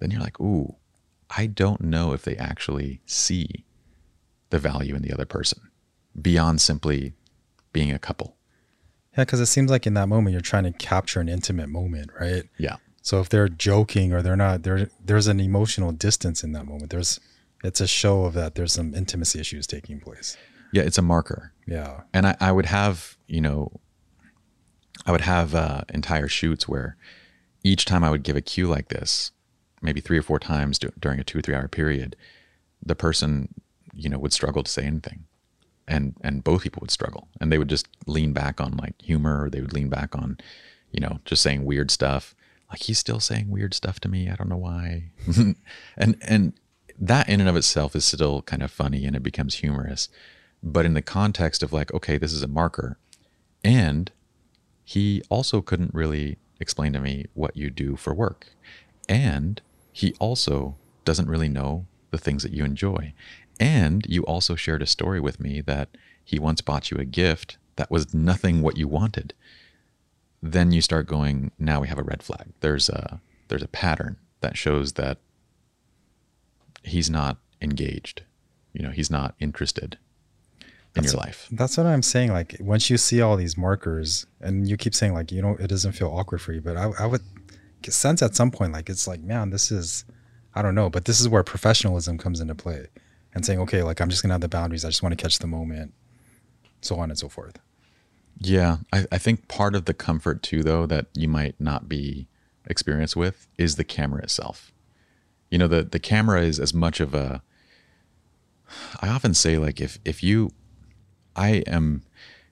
then 0.00 0.10
you're 0.10 0.20
like, 0.20 0.38
ooh, 0.40 0.76
I 1.30 1.46
don't 1.46 1.80
know 1.80 2.12
if 2.12 2.22
they 2.22 2.36
actually 2.36 3.00
see 3.06 3.64
the 4.50 4.58
value 4.58 4.94
in 4.94 5.02
the 5.02 5.12
other 5.12 5.24
person 5.24 5.60
beyond 6.20 6.60
simply 6.60 7.14
being 7.72 7.90
a 7.90 7.98
couple. 7.98 8.36
Yeah, 9.16 9.24
because 9.24 9.40
it 9.40 9.46
seems 9.46 9.70
like 9.70 9.86
in 9.86 9.94
that 9.94 10.08
moment 10.08 10.32
you're 10.32 10.40
trying 10.40 10.64
to 10.64 10.72
capture 10.72 11.20
an 11.20 11.28
intimate 11.28 11.68
moment, 11.68 12.10
right? 12.18 12.44
Yeah. 12.58 12.76
So 13.04 13.20
if 13.20 13.28
they're 13.28 13.50
joking 13.50 14.14
or 14.14 14.22
they're 14.22 14.34
not, 14.34 14.62
there 14.62 14.88
there's 15.04 15.26
an 15.26 15.38
emotional 15.38 15.92
distance 15.92 16.42
in 16.42 16.52
that 16.52 16.64
moment. 16.64 16.90
There's 16.90 17.20
it's 17.62 17.80
a 17.80 17.86
show 17.86 18.24
of 18.24 18.32
that 18.32 18.54
there's 18.54 18.72
some 18.72 18.94
intimacy 18.94 19.38
issues 19.38 19.66
taking 19.66 20.00
place. 20.00 20.38
Yeah, 20.72 20.82
it's 20.82 20.96
a 20.96 21.02
marker. 21.02 21.52
Yeah. 21.66 22.00
And 22.14 22.26
I, 22.26 22.36
I 22.40 22.50
would 22.50 22.66
have, 22.66 23.16
you 23.26 23.42
know, 23.42 23.78
I 25.06 25.12
would 25.12 25.20
have 25.20 25.54
uh, 25.54 25.82
entire 25.92 26.28
shoots 26.28 26.66
where 26.66 26.96
each 27.62 27.84
time 27.84 28.02
I 28.02 28.10
would 28.10 28.22
give 28.22 28.36
a 28.36 28.40
cue 28.40 28.66
like 28.66 28.88
this, 28.88 29.32
maybe 29.82 30.00
three 30.00 30.18
or 30.18 30.22
four 30.22 30.38
times 30.38 30.78
d- 30.78 30.88
during 30.98 31.20
a 31.20 31.24
two 31.24 31.38
or 31.38 31.42
three 31.42 31.54
hour 31.54 31.68
period, 31.68 32.16
the 32.84 32.94
person, 32.94 33.54
you 33.92 34.08
know, 34.08 34.18
would 34.18 34.32
struggle 34.32 34.62
to 34.62 34.70
say 34.70 34.84
anything. 34.84 35.24
And 35.86 36.14
and 36.22 36.42
both 36.42 36.62
people 36.62 36.80
would 36.80 36.90
struggle. 36.90 37.28
And 37.38 37.52
they 37.52 37.58
would 37.58 37.68
just 37.68 37.86
lean 38.06 38.32
back 38.32 38.62
on 38.62 38.78
like 38.78 38.94
humor 39.02 39.44
or 39.44 39.50
they 39.50 39.60
would 39.60 39.74
lean 39.74 39.90
back 39.90 40.16
on, 40.16 40.38
you 40.90 41.00
know, 41.00 41.20
just 41.26 41.42
saying 41.42 41.66
weird 41.66 41.90
stuff. 41.90 42.34
Like 42.74 42.82
he's 42.82 42.98
still 42.98 43.20
saying 43.20 43.50
weird 43.50 43.72
stuff 43.72 44.00
to 44.00 44.08
me. 44.08 44.28
I 44.28 44.34
don't 44.34 44.48
know 44.48 44.56
why. 44.56 45.12
and 45.96 46.16
and 46.20 46.54
that 46.98 47.28
in 47.28 47.38
and 47.38 47.48
of 47.48 47.54
itself 47.54 47.94
is 47.94 48.04
still 48.04 48.42
kind 48.42 48.64
of 48.64 48.72
funny 48.72 49.04
and 49.04 49.14
it 49.14 49.22
becomes 49.22 49.54
humorous. 49.54 50.08
But 50.60 50.84
in 50.84 50.94
the 50.94 51.00
context 51.00 51.62
of 51.62 51.72
like, 51.72 51.94
okay, 51.94 52.18
this 52.18 52.32
is 52.32 52.42
a 52.42 52.48
marker. 52.48 52.98
And 53.62 54.10
he 54.82 55.22
also 55.28 55.62
couldn't 55.62 55.94
really 55.94 56.36
explain 56.58 56.92
to 56.94 56.98
me 56.98 57.26
what 57.34 57.56
you 57.56 57.70
do 57.70 57.94
for 57.94 58.12
work. 58.12 58.48
And 59.08 59.62
he 59.92 60.12
also 60.18 60.74
doesn't 61.04 61.28
really 61.28 61.48
know 61.48 61.86
the 62.10 62.18
things 62.18 62.42
that 62.42 62.50
you 62.50 62.64
enjoy. 62.64 63.14
And 63.60 64.04
you 64.08 64.24
also 64.24 64.56
shared 64.56 64.82
a 64.82 64.86
story 64.86 65.20
with 65.20 65.38
me 65.38 65.60
that 65.60 65.90
he 66.24 66.40
once 66.40 66.60
bought 66.60 66.90
you 66.90 66.96
a 66.96 67.04
gift 67.04 67.56
that 67.76 67.92
was 67.92 68.12
nothing 68.12 68.62
what 68.62 68.76
you 68.76 68.88
wanted. 68.88 69.32
Then 70.46 70.72
you 70.72 70.82
start 70.82 71.06
going, 71.06 71.52
now 71.58 71.80
we 71.80 71.88
have 71.88 71.98
a 71.98 72.02
red 72.02 72.22
flag. 72.22 72.48
There's 72.60 72.90
a 72.90 73.18
there's 73.48 73.62
a 73.62 73.68
pattern 73.68 74.18
that 74.42 74.58
shows 74.58 74.92
that 74.92 75.16
he's 76.82 77.08
not 77.08 77.38
engaged. 77.62 78.24
You 78.74 78.82
know, 78.82 78.90
he's 78.90 79.10
not 79.10 79.34
interested 79.40 79.96
in 80.60 80.68
That's- 80.92 81.14
your 81.14 81.20
life. 81.20 81.48
That's 81.50 81.78
what 81.78 81.86
I'm 81.86 82.02
saying. 82.02 82.30
Like 82.32 82.56
once 82.60 82.90
you 82.90 82.98
see 82.98 83.22
all 83.22 83.36
these 83.38 83.56
markers, 83.56 84.26
and 84.38 84.68
you 84.68 84.76
keep 84.76 84.94
saying 84.94 85.14
like 85.14 85.32
you 85.32 85.40
know 85.40 85.56
it 85.58 85.68
doesn't 85.68 85.92
feel 85.92 86.08
awkward 86.08 86.42
for 86.42 86.52
you, 86.52 86.60
but 86.60 86.76
I, 86.76 86.90
I 86.98 87.06
would 87.06 87.22
sense 87.88 88.20
at 88.22 88.34
some 88.34 88.50
point 88.50 88.72
like 88.72 88.90
it's 88.90 89.08
like 89.08 89.20
man, 89.22 89.48
this 89.48 89.70
is 89.72 90.04
I 90.54 90.60
don't 90.60 90.74
know, 90.74 90.90
but 90.90 91.06
this 91.06 91.22
is 91.22 91.28
where 91.28 91.42
professionalism 91.42 92.18
comes 92.18 92.40
into 92.40 92.54
play, 92.54 92.88
and 93.34 93.46
saying 93.46 93.60
okay, 93.60 93.82
like 93.82 94.02
I'm 94.02 94.10
just 94.10 94.20
gonna 94.22 94.34
have 94.34 94.42
the 94.42 94.48
boundaries. 94.48 94.84
I 94.84 94.88
just 94.88 95.02
want 95.02 95.16
to 95.16 95.22
catch 95.22 95.38
the 95.38 95.46
moment, 95.46 95.94
so 96.82 96.96
on 96.96 97.10
and 97.10 97.18
so 97.18 97.30
forth. 97.30 97.58
Yeah, 98.38 98.78
I, 98.92 99.06
I 99.12 99.18
think 99.18 99.48
part 99.48 99.74
of 99.74 99.84
the 99.84 99.94
comfort 99.94 100.42
too, 100.42 100.62
though, 100.62 100.86
that 100.86 101.06
you 101.14 101.28
might 101.28 101.58
not 101.60 101.88
be 101.88 102.26
experienced 102.66 103.16
with 103.16 103.46
is 103.58 103.76
the 103.76 103.84
camera 103.84 104.22
itself. 104.22 104.72
You 105.50 105.58
know, 105.58 105.68
the 105.68 105.82
the 105.82 105.98
camera 105.98 106.42
is 106.42 106.58
as 106.58 106.74
much 106.74 107.00
of 107.00 107.14
a. 107.14 107.42
I 109.00 109.08
often 109.08 109.34
say 109.34 109.58
like 109.58 109.80
if 109.80 109.98
if 110.04 110.22
you, 110.22 110.50
I 111.36 111.62
am, 111.66 112.02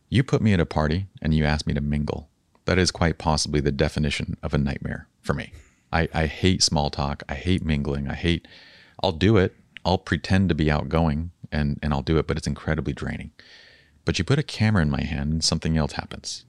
you 0.08 0.22
put 0.22 0.42
me 0.42 0.52
at 0.52 0.60
a 0.60 0.66
party 0.66 1.06
and 1.20 1.34
you 1.34 1.44
ask 1.44 1.66
me 1.66 1.74
to 1.74 1.80
mingle, 1.80 2.28
that 2.66 2.78
is 2.78 2.90
quite 2.90 3.18
possibly 3.18 3.60
the 3.60 3.72
definition 3.72 4.36
of 4.42 4.54
a 4.54 4.58
nightmare 4.58 5.08
for 5.20 5.34
me. 5.34 5.52
I 5.92 6.08
I 6.14 6.26
hate 6.26 6.62
small 6.62 6.90
talk. 6.90 7.22
I 7.28 7.34
hate 7.34 7.64
mingling. 7.64 8.08
I 8.08 8.14
hate. 8.14 8.46
I'll 9.02 9.12
do 9.12 9.36
it. 9.36 9.56
I'll 9.84 9.98
pretend 9.98 10.48
to 10.50 10.54
be 10.54 10.70
outgoing 10.70 11.32
and 11.50 11.78
and 11.82 11.92
I'll 11.92 12.02
do 12.02 12.18
it, 12.18 12.26
but 12.26 12.36
it's 12.36 12.46
incredibly 12.46 12.92
draining. 12.92 13.32
But 14.04 14.18
you 14.18 14.24
put 14.24 14.38
a 14.38 14.42
camera 14.42 14.82
in 14.82 14.90
my 14.90 15.02
hand 15.02 15.32
and 15.32 15.44
something 15.44 15.76
else 15.76 15.92
happens. 15.92 16.44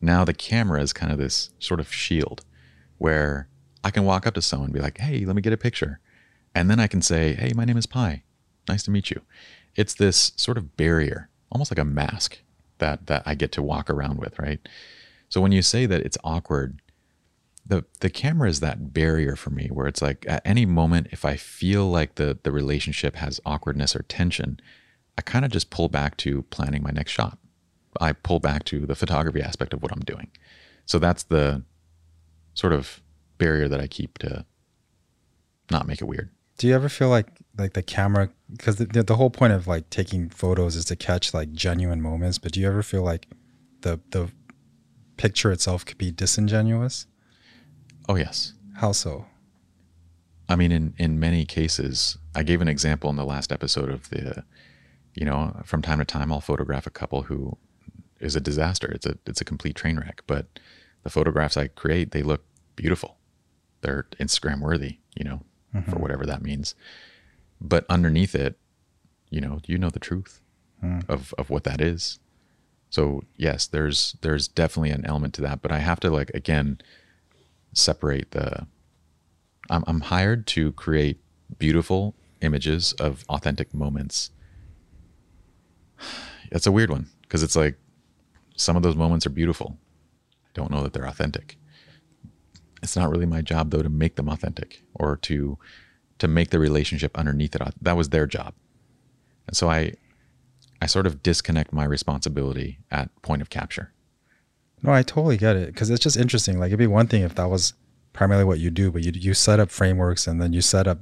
Now 0.00 0.24
the 0.24 0.34
camera 0.34 0.82
is 0.82 0.92
kind 0.92 1.10
of 1.10 1.18
this 1.18 1.50
sort 1.58 1.80
of 1.80 1.92
shield 1.92 2.44
where 2.98 3.48
I 3.82 3.90
can 3.90 4.04
walk 4.04 4.26
up 4.26 4.34
to 4.34 4.42
someone 4.42 4.66
and 4.66 4.74
be 4.74 4.80
like, 4.80 4.98
hey, 4.98 5.24
let 5.24 5.36
me 5.36 5.42
get 5.42 5.52
a 5.52 5.56
picture. 5.56 6.00
And 6.54 6.70
then 6.70 6.80
I 6.80 6.86
can 6.86 7.02
say, 7.02 7.34
hey, 7.34 7.52
my 7.54 7.64
name 7.64 7.76
is 7.76 7.86
Pi. 7.86 8.22
Nice 8.68 8.82
to 8.84 8.90
meet 8.90 9.10
you. 9.10 9.22
It's 9.76 9.94
this 9.94 10.32
sort 10.36 10.58
of 10.58 10.76
barrier, 10.76 11.30
almost 11.50 11.70
like 11.70 11.78
a 11.78 11.84
mask 11.84 12.38
that, 12.78 13.06
that 13.06 13.22
I 13.24 13.34
get 13.34 13.52
to 13.52 13.62
walk 13.62 13.88
around 13.88 14.18
with, 14.18 14.38
right? 14.38 14.60
So 15.28 15.40
when 15.40 15.52
you 15.52 15.62
say 15.62 15.86
that 15.86 16.02
it's 16.02 16.18
awkward, 16.24 16.80
the 17.68 17.84
the 18.00 18.08
camera 18.10 18.48
is 18.48 18.60
that 18.60 18.94
barrier 18.94 19.36
for 19.36 19.50
me 19.50 19.68
where 19.68 19.86
it's 19.86 20.00
like 20.00 20.24
at 20.26 20.42
any 20.44 20.64
moment 20.64 21.08
if 21.10 21.24
I 21.24 21.36
feel 21.36 21.88
like 21.90 22.14
the 22.14 22.38
the 22.42 22.50
relationship 22.50 23.16
has 23.16 23.40
awkwardness 23.44 23.94
or 23.94 24.02
tension, 24.02 24.58
I 25.18 25.20
kind 25.20 25.44
of 25.44 25.50
just 25.50 25.70
pull 25.70 25.88
back 25.88 26.16
to 26.18 26.42
planning 26.42 26.82
my 26.82 26.90
next 26.90 27.10
shot. 27.10 27.38
I 28.00 28.12
pull 28.12 28.38
back 28.38 28.62
to 28.66 28.86
the 28.86 28.94
photography 28.94 29.42
aspect 29.42 29.74
of 29.74 29.82
what 29.82 29.90
I'm 29.90 30.00
doing. 30.00 30.30
So 30.86 31.00
that's 31.00 31.24
the 31.24 31.64
sort 32.54 32.72
of 32.72 33.02
barrier 33.36 33.66
that 33.66 33.80
I 33.80 33.88
keep 33.88 34.18
to 34.18 34.46
not 35.72 35.88
make 35.88 36.00
it 36.00 36.04
weird. 36.04 36.30
Do 36.56 36.68
you 36.68 36.74
ever 36.74 36.88
feel 36.88 37.08
like 37.08 37.26
like 37.56 37.72
the 37.72 37.82
camera 37.82 38.30
because 38.52 38.76
the, 38.76 38.86
the 38.86 39.02
the 39.02 39.16
whole 39.16 39.30
point 39.30 39.52
of 39.52 39.66
like 39.66 39.90
taking 39.90 40.28
photos 40.28 40.76
is 40.76 40.84
to 40.86 40.96
catch 40.96 41.34
like 41.34 41.52
genuine 41.52 42.00
moments, 42.00 42.38
but 42.38 42.52
do 42.52 42.60
you 42.60 42.68
ever 42.68 42.84
feel 42.84 43.02
like 43.02 43.26
the 43.80 44.00
the 44.10 44.30
picture 45.16 45.50
itself 45.50 45.84
could 45.84 45.98
be 45.98 46.12
disingenuous? 46.12 47.06
Oh 48.08 48.14
yes. 48.14 48.54
How 48.76 48.92
so? 48.92 49.26
I 50.48 50.54
mean 50.54 50.70
in 50.70 50.94
in 50.96 51.18
many 51.18 51.44
cases 51.44 52.18
I 52.36 52.44
gave 52.44 52.60
an 52.60 52.68
example 52.68 53.10
in 53.10 53.16
the 53.16 53.24
last 53.24 53.50
episode 53.50 53.90
of 53.90 54.10
the, 54.10 54.44
you 55.14 55.24
know, 55.24 55.60
from 55.64 55.82
time 55.82 55.98
to 55.98 56.04
time 56.04 56.32
I'll 56.32 56.40
photograph 56.40 56.86
a 56.86 56.90
couple 56.90 57.22
who 57.22 57.56
is 58.20 58.36
a 58.36 58.40
disaster. 58.40 58.90
It's 58.90 59.06
a 59.06 59.18
it's 59.26 59.40
a 59.40 59.44
complete 59.44 59.76
train 59.76 59.98
wreck. 59.98 60.22
But 60.26 60.46
the 61.02 61.10
photographs 61.10 61.56
I 61.56 61.68
create, 61.68 62.10
they 62.10 62.22
look 62.22 62.44
beautiful. 62.76 63.18
They're 63.80 64.06
Instagram 64.20 64.60
worthy, 64.60 64.98
you 65.16 65.24
know, 65.24 65.42
mm-hmm. 65.74 65.90
for 65.90 65.98
whatever 65.98 66.26
that 66.26 66.42
means. 66.42 66.74
But 67.60 67.86
underneath 67.88 68.34
it, 68.34 68.58
you 69.30 69.40
know, 69.40 69.60
you 69.66 69.78
know 69.78 69.90
the 69.90 69.98
truth 69.98 70.40
mm. 70.82 71.08
of 71.08 71.34
of 71.38 71.50
what 71.50 71.64
that 71.64 71.80
is. 71.80 72.18
So 72.90 73.22
yes, 73.36 73.66
there's 73.66 74.16
there's 74.22 74.48
definitely 74.48 74.90
an 74.90 75.04
element 75.04 75.34
to 75.34 75.42
that, 75.42 75.62
but 75.62 75.72
I 75.72 75.78
have 75.78 76.00
to 76.00 76.10
like 76.10 76.30
again 76.30 76.78
separate 77.72 78.30
the. 78.32 78.66
I'm 79.70 79.84
I'm 79.86 80.00
hired 80.00 80.46
to 80.48 80.72
create 80.72 81.20
beautiful 81.58 82.14
images 82.40 82.92
of 82.94 83.24
authentic 83.28 83.74
moments. 83.74 84.30
It's 86.50 86.66
a 86.66 86.72
weird 86.72 86.90
one 86.90 87.08
because 87.22 87.42
it's 87.42 87.56
like 87.56 87.76
some 88.56 88.76
of 88.76 88.82
those 88.82 88.96
moments 88.96 89.26
are 89.26 89.30
beautiful. 89.30 89.76
I 90.46 90.50
don't 90.54 90.70
know 90.70 90.82
that 90.82 90.92
they're 90.92 91.06
authentic. 91.06 91.58
It's 92.82 92.96
not 92.96 93.10
really 93.10 93.26
my 93.26 93.42
job 93.42 93.70
though 93.70 93.82
to 93.82 93.88
make 93.88 94.16
them 94.16 94.28
authentic 94.28 94.82
or 94.94 95.16
to 95.18 95.58
to 96.18 96.28
make 96.28 96.50
the 96.50 96.58
relationship 96.58 97.16
underneath 97.16 97.54
it. 97.54 97.62
That 97.82 97.96
was 97.96 98.08
their 98.08 98.26
job. 98.26 98.54
And 99.46 99.56
so 99.56 99.70
I 99.70 99.94
I 100.80 100.86
sort 100.86 101.06
of 101.06 101.22
disconnect 101.22 101.72
my 101.72 101.84
responsibility 101.84 102.78
at 102.90 103.10
point 103.22 103.42
of 103.42 103.50
capture. 103.50 103.92
No, 104.82 104.92
I 104.92 105.02
totally 105.02 105.36
get 105.36 105.56
it 105.56 105.66
because 105.66 105.90
it's 105.90 106.02
just 106.02 106.16
interesting. 106.16 106.58
Like 106.58 106.68
it'd 106.68 106.78
be 106.78 106.86
one 106.86 107.08
thing 107.08 107.22
if 107.22 107.34
that 107.34 107.50
was 107.50 107.74
primarily 108.12 108.44
what 108.44 108.60
you 108.60 108.70
do, 108.70 108.90
but 108.90 109.02
you 109.02 109.12
you 109.14 109.34
set 109.34 109.60
up 109.60 109.70
frameworks 109.70 110.26
and 110.26 110.40
then 110.40 110.52
you 110.52 110.60
set 110.60 110.86
up, 110.86 110.98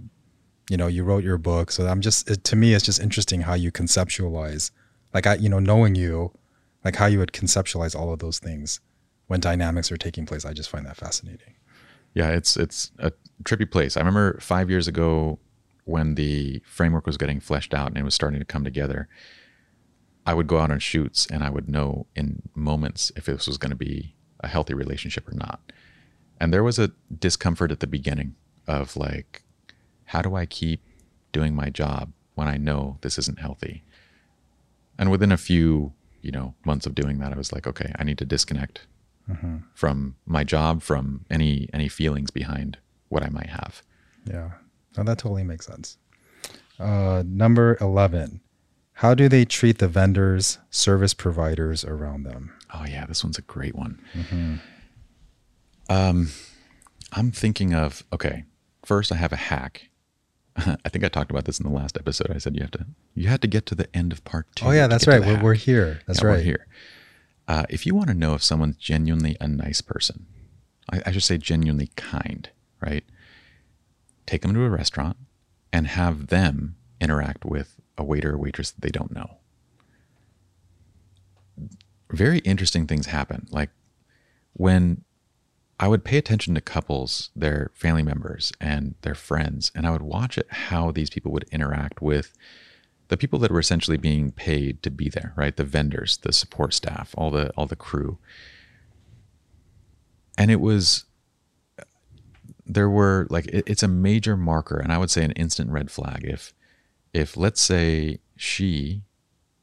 you 0.70 0.76
know, 0.76 0.86
you 0.86 1.04
wrote 1.04 1.24
your 1.24 1.38
book. 1.38 1.70
So 1.70 1.86
I'm 1.86 2.00
just 2.00 2.30
it, 2.30 2.44
to 2.44 2.56
me, 2.56 2.72
it's 2.72 2.84
just 2.84 3.00
interesting 3.00 3.42
how 3.42 3.54
you 3.54 3.70
conceptualize, 3.70 4.70
like 5.16 5.26
I, 5.26 5.34
you 5.34 5.48
know, 5.48 5.58
knowing 5.58 5.94
you, 5.94 6.32
like 6.84 6.96
how 6.96 7.06
you 7.06 7.18
would 7.18 7.32
conceptualize 7.32 7.98
all 7.98 8.12
of 8.12 8.20
those 8.20 8.38
things 8.38 8.80
when 9.26 9.40
dynamics 9.40 9.90
are 9.90 9.96
taking 9.96 10.26
place. 10.26 10.44
I 10.44 10.52
just 10.52 10.70
find 10.70 10.86
that 10.86 10.96
fascinating. 10.96 11.54
Yeah, 12.14 12.30
it's 12.30 12.56
it's 12.56 12.92
a 12.98 13.12
trippy 13.42 13.70
place. 13.70 13.96
I 13.96 14.00
remember 14.00 14.38
five 14.40 14.70
years 14.70 14.86
ago 14.86 15.38
when 15.84 16.14
the 16.14 16.62
framework 16.64 17.06
was 17.06 17.16
getting 17.16 17.40
fleshed 17.40 17.74
out 17.74 17.88
and 17.88 17.98
it 17.98 18.04
was 18.04 18.14
starting 18.14 18.40
to 18.40 18.44
come 18.44 18.64
together 18.64 19.08
I 20.26 20.34
would 20.34 20.48
go 20.48 20.58
out 20.58 20.72
on 20.72 20.80
shoots 20.80 21.24
and 21.26 21.44
I 21.44 21.50
would 21.50 21.68
know 21.68 22.06
in 22.16 22.42
moments 22.54 23.12
if 23.16 23.26
this 23.26 23.46
was 23.46 23.58
going 23.58 23.70
to 23.70 23.76
be 23.76 24.16
a 24.40 24.48
healthy 24.48 24.74
relationship 24.74 25.28
or 25.28 25.34
not. 25.34 25.72
And 26.40 26.52
there 26.52 26.64
was 26.64 26.78
a 26.78 26.90
discomfort 27.16 27.70
at 27.70 27.78
the 27.78 27.86
beginning 27.86 28.34
of 28.66 28.96
like, 28.96 29.42
how 30.06 30.22
do 30.22 30.34
I 30.34 30.44
keep 30.44 30.82
doing 31.30 31.54
my 31.54 31.70
job 31.70 32.12
when 32.34 32.48
I 32.48 32.56
know 32.56 32.98
this 33.02 33.18
isn't 33.18 33.38
healthy? 33.38 33.84
And 34.98 35.10
within 35.10 35.32
a 35.32 35.36
few, 35.36 35.92
you 36.22 36.32
know, 36.32 36.54
months 36.64 36.86
of 36.86 36.94
doing 36.94 37.18
that, 37.18 37.32
I 37.32 37.36
was 37.36 37.52
like, 37.52 37.66
okay, 37.66 37.92
I 37.98 38.04
need 38.04 38.18
to 38.18 38.24
disconnect 38.24 38.86
mm-hmm. 39.30 39.58
from 39.74 40.16
my 40.24 40.44
job, 40.44 40.82
from 40.82 41.24
any 41.30 41.68
any 41.72 41.88
feelings 41.88 42.30
behind 42.30 42.78
what 43.08 43.22
I 43.22 43.28
might 43.28 43.50
have. 43.50 43.82
Yeah, 44.24 44.52
no, 44.96 45.04
that 45.04 45.18
totally 45.18 45.44
makes 45.44 45.66
sense. 45.66 45.98
Uh, 46.78 47.22
number 47.26 47.76
eleven, 47.80 48.40
how 48.94 49.14
do 49.14 49.28
they 49.28 49.44
treat 49.44 49.78
the 49.78 49.88
vendors, 49.88 50.58
service 50.70 51.14
providers 51.14 51.84
around 51.84 52.24
them? 52.24 52.52
Oh 52.72 52.84
yeah, 52.88 53.06
this 53.06 53.22
one's 53.22 53.38
a 53.38 53.42
great 53.42 53.74
one. 53.74 54.00
Mm-hmm. 54.14 54.54
Um, 55.88 56.30
I'm 57.12 57.30
thinking 57.30 57.74
of 57.74 58.02
okay. 58.12 58.44
First, 58.84 59.10
I 59.10 59.16
have 59.16 59.32
a 59.32 59.36
hack. 59.36 59.90
I 60.84 60.88
think 60.88 61.04
I 61.04 61.08
talked 61.08 61.30
about 61.30 61.44
this 61.44 61.60
in 61.60 61.66
the 61.66 61.74
last 61.74 61.98
episode. 61.98 62.30
I 62.30 62.38
said 62.38 62.54
you 62.56 62.62
have 62.62 62.70
to 62.72 62.86
you 63.14 63.28
had 63.28 63.42
to 63.42 63.48
get 63.48 63.66
to 63.66 63.74
the 63.74 63.94
end 63.94 64.12
of 64.12 64.24
part 64.24 64.46
two. 64.54 64.66
Oh 64.66 64.70
yeah, 64.70 64.86
that's 64.86 65.06
right. 65.06 65.20
We're, 65.20 65.42
we're, 65.42 65.54
here. 65.54 66.00
That's 66.06 66.22
yeah, 66.22 66.28
right. 66.28 66.36
We're 66.38 66.42
here. 66.42 66.66
Uh, 67.46 67.64
if 67.68 67.86
you 67.86 67.94
want 67.94 68.08
to 68.08 68.14
know 68.14 68.34
if 68.34 68.42
someone's 68.42 68.76
genuinely 68.76 69.36
a 69.40 69.46
nice 69.46 69.80
person, 69.80 70.26
I, 70.90 71.02
I 71.06 71.12
should 71.12 71.22
say 71.22 71.38
genuinely 71.38 71.90
kind, 71.96 72.48
right? 72.80 73.04
Take 74.24 74.42
them 74.42 74.54
to 74.54 74.64
a 74.64 74.70
restaurant 74.70 75.16
and 75.72 75.86
have 75.86 76.28
them 76.28 76.76
interact 77.00 77.44
with 77.44 77.80
a 77.98 78.04
waiter 78.04 78.34
or 78.34 78.38
waitress 78.38 78.70
that 78.70 78.80
they 78.80 78.90
don't 78.90 79.14
know. 79.14 79.38
Very 82.10 82.38
interesting 82.38 82.86
things 82.86 83.06
happen. 83.06 83.46
Like 83.50 83.70
when 84.54 85.04
I 85.78 85.88
would 85.88 86.04
pay 86.04 86.16
attention 86.16 86.54
to 86.54 86.60
couples, 86.60 87.30
their 87.36 87.70
family 87.74 88.02
members, 88.02 88.52
and 88.60 88.94
their 89.02 89.14
friends, 89.14 89.70
and 89.74 89.86
I 89.86 89.90
would 89.90 90.02
watch 90.02 90.38
it 90.38 90.46
how 90.48 90.90
these 90.90 91.10
people 91.10 91.30
would 91.32 91.46
interact 91.52 92.00
with 92.00 92.32
the 93.08 93.16
people 93.16 93.38
that 93.40 93.50
were 93.50 93.60
essentially 93.60 93.98
being 93.98 94.32
paid 94.32 94.82
to 94.82 94.90
be 94.90 95.08
there, 95.08 95.32
right? 95.36 95.56
The 95.56 95.64
vendors, 95.64 96.16
the 96.18 96.32
support 96.32 96.72
staff, 96.74 97.14
all 97.16 97.30
the 97.30 97.50
all 97.56 97.66
the 97.66 97.76
crew. 97.76 98.18
And 100.38 100.50
it 100.50 100.60
was 100.60 101.04
there 102.64 102.90
were 102.90 103.26
like 103.30 103.46
it, 103.46 103.64
it's 103.66 103.82
a 103.82 103.88
major 103.88 104.36
marker, 104.36 104.78
and 104.78 104.92
I 104.92 104.98
would 104.98 105.10
say 105.10 105.24
an 105.24 105.32
instant 105.32 105.70
red 105.70 105.90
flag 105.90 106.24
if 106.24 106.54
if 107.12 107.36
let's 107.36 107.60
say 107.60 108.18
she 108.36 109.02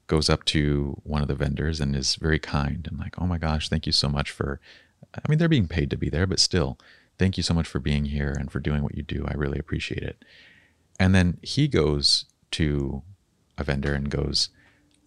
goes 0.08 0.30
up 0.30 0.44
to 0.46 1.00
one 1.04 1.22
of 1.22 1.28
the 1.28 1.36
vendors 1.36 1.80
and 1.80 1.96
is 1.96 2.16
very 2.16 2.40
kind 2.40 2.88
and 2.90 3.00
like, 3.00 3.16
oh 3.20 3.26
my 3.26 3.38
gosh, 3.38 3.70
thank 3.70 3.86
you 3.86 3.92
so 3.92 4.10
much 4.10 4.32
for, 4.32 4.60
I 5.16 5.30
mean, 5.30 5.38
they're 5.38 5.50
being 5.50 5.68
paid 5.68 5.90
to 5.92 5.98
be 5.98 6.10
there, 6.10 6.28
but 6.28 6.40
still, 6.40 6.78
thank 7.18 7.38
you 7.38 7.44
so 7.44 7.54
much 7.54 7.68
for 7.68 7.80
being 7.80 8.06
here 8.06 8.36
and 8.38 8.52
for 8.52 8.60
doing 8.60 8.84
what 8.84 8.96
you 8.96 9.04
do. 9.04 9.26
I 9.28 9.34
really 9.34 9.60
appreciate 9.60 10.04
it. 10.04 10.24
And 11.00 11.14
then 11.14 11.38
he 11.42 11.68
goes 11.68 12.26
to 12.52 13.04
a 13.58 13.64
vendor 13.64 13.94
and 13.94 14.10
goes, 14.10 14.50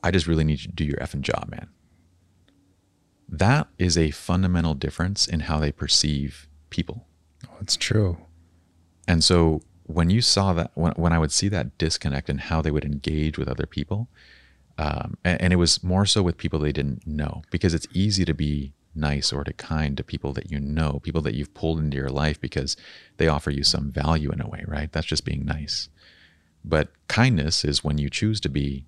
I 0.02 0.10
just 0.10 0.26
really 0.26 0.44
need 0.44 0.60
you 0.60 0.68
to 0.68 0.74
do 0.74 0.84
your 0.84 0.98
effing 0.98 1.22
job, 1.22 1.48
man. 1.50 1.68
That 3.28 3.66
is 3.78 3.98
a 3.98 4.12
fundamental 4.12 4.74
difference 4.74 5.26
in 5.26 5.40
how 5.40 5.58
they 5.58 5.72
perceive 5.72 6.48
people. 6.70 7.06
Oh, 7.48 7.56
it's 7.60 7.76
true. 7.76 8.18
And 9.08 9.22
so 9.24 9.62
when 9.84 10.10
you 10.10 10.20
saw 10.20 10.52
that, 10.52 10.70
when, 10.74 10.92
when 10.92 11.12
I 11.12 11.18
would 11.18 11.32
see 11.32 11.48
that 11.48 11.76
disconnect 11.78 12.28
and 12.28 12.40
how 12.40 12.62
they 12.62 12.70
would 12.70 12.84
engage 12.84 13.38
with 13.38 13.48
other 13.48 13.66
people, 13.66 14.08
um, 14.78 15.16
and, 15.24 15.40
and, 15.40 15.52
it 15.54 15.56
was 15.56 15.82
more 15.82 16.04
so 16.04 16.22
with 16.22 16.36
people 16.36 16.58
they 16.58 16.70
didn't 16.70 17.06
know 17.06 17.40
because 17.50 17.72
it's 17.72 17.86
easy 17.94 18.26
to 18.26 18.34
be 18.34 18.74
nice 18.96 19.32
or 19.32 19.44
to 19.44 19.52
kind 19.52 19.96
to 19.96 20.04
people 20.04 20.32
that 20.32 20.50
you 20.50 20.60
know, 20.60 21.00
people 21.02 21.22
that 21.22 21.34
you've 21.34 21.54
pulled 21.54 21.78
into 21.78 21.96
your 21.96 22.08
life 22.08 22.40
because 22.40 22.76
they 23.16 23.28
offer 23.28 23.50
you 23.50 23.62
some 23.62 23.90
value 23.90 24.30
in 24.30 24.40
a 24.40 24.48
way, 24.48 24.64
right? 24.66 24.90
That's 24.92 25.06
just 25.06 25.24
being 25.24 25.44
nice. 25.44 25.88
But 26.64 26.88
kindness 27.08 27.64
is 27.64 27.84
when 27.84 27.98
you 27.98 28.10
choose 28.10 28.40
to 28.40 28.48
be 28.48 28.86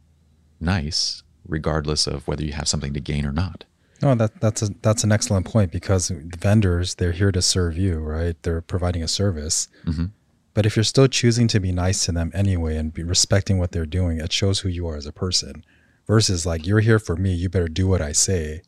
nice, 0.60 1.22
regardless 1.46 2.06
of 2.06 2.26
whether 2.26 2.44
you 2.44 2.52
have 2.52 2.68
something 2.68 2.92
to 2.94 3.00
gain 3.00 3.24
or 3.24 3.32
not. 3.32 3.64
No, 4.00 4.14
that 4.14 4.40
that's 4.40 4.62
a, 4.62 4.68
that's 4.82 5.04
an 5.04 5.12
excellent 5.12 5.46
point 5.46 5.72
because 5.72 6.10
vendors 6.10 6.96
they're 6.96 7.12
here 7.12 7.32
to 7.32 7.42
serve 7.42 7.76
you, 7.76 7.98
right? 7.98 8.40
They're 8.42 8.60
providing 8.60 9.02
a 9.02 9.08
service. 9.08 9.68
Mm-hmm. 9.84 10.06
But 10.54 10.66
if 10.66 10.76
you're 10.76 10.84
still 10.84 11.08
choosing 11.08 11.46
to 11.48 11.60
be 11.60 11.72
nice 11.72 12.04
to 12.06 12.12
them 12.12 12.32
anyway 12.34 12.76
and 12.76 12.92
be 12.92 13.02
respecting 13.02 13.58
what 13.58 13.72
they're 13.72 13.86
doing, 13.86 14.18
it 14.18 14.32
shows 14.32 14.60
who 14.60 14.68
you 14.68 14.86
are 14.88 14.96
as 14.96 15.06
a 15.06 15.12
person. 15.12 15.64
Versus 16.06 16.46
like 16.46 16.66
you're 16.66 16.80
here 16.80 16.98
for 16.98 17.16
me, 17.16 17.32
you 17.32 17.48
better 17.48 17.68
do 17.68 17.86
what 17.86 18.00
I 18.00 18.12
say. 18.12 18.62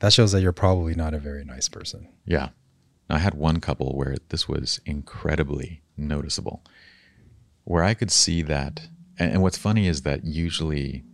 That 0.00 0.12
shows 0.12 0.32
that 0.32 0.42
you're 0.42 0.52
probably 0.52 0.94
not 0.94 1.14
a 1.14 1.18
very 1.18 1.44
nice 1.44 1.68
person. 1.68 2.08
Yeah. 2.24 2.50
I 3.10 3.18
had 3.18 3.34
one 3.34 3.60
couple 3.60 3.92
where 3.96 4.16
this 4.28 4.48
was 4.48 4.80
incredibly 4.84 5.82
noticeable, 5.96 6.62
where 7.64 7.82
I 7.82 7.94
could 7.94 8.10
see 8.10 8.42
that. 8.42 8.88
And 9.18 9.42
what's 9.42 9.58
funny 9.58 9.88
is 9.88 10.02
that 10.02 10.24
usually, 10.24 11.04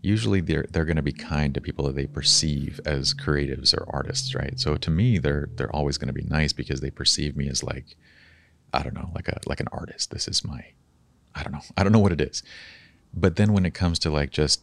usually 0.00 0.40
they're 0.40 0.66
they're 0.70 0.84
going 0.84 0.96
to 0.96 1.02
be 1.02 1.12
kind 1.12 1.52
to 1.54 1.60
people 1.60 1.84
that 1.86 1.96
they 1.96 2.06
perceive 2.06 2.80
as 2.86 3.12
creatives 3.12 3.76
or 3.76 3.84
artists, 3.92 4.34
right? 4.34 4.58
So 4.58 4.76
to 4.76 4.90
me, 4.90 5.18
they're 5.18 5.48
they're 5.56 5.74
always 5.74 5.98
going 5.98 6.08
to 6.08 6.14
be 6.14 6.22
nice 6.22 6.52
because 6.52 6.80
they 6.80 6.90
perceive 6.90 7.36
me 7.36 7.48
as 7.48 7.62
like 7.62 7.96
I 8.72 8.82
don't 8.82 8.94
know, 8.94 9.10
like 9.14 9.28
a 9.28 9.40
like 9.46 9.60
an 9.60 9.68
artist. 9.72 10.10
This 10.10 10.28
is 10.28 10.44
my 10.44 10.64
I 11.34 11.42
don't 11.42 11.52
know. 11.52 11.62
I 11.76 11.82
don't 11.82 11.92
know 11.92 11.98
what 11.98 12.12
it 12.12 12.20
is. 12.20 12.42
But 13.12 13.36
then 13.36 13.52
when 13.52 13.66
it 13.66 13.74
comes 13.74 13.98
to 14.00 14.10
like 14.10 14.30
just 14.30 14.62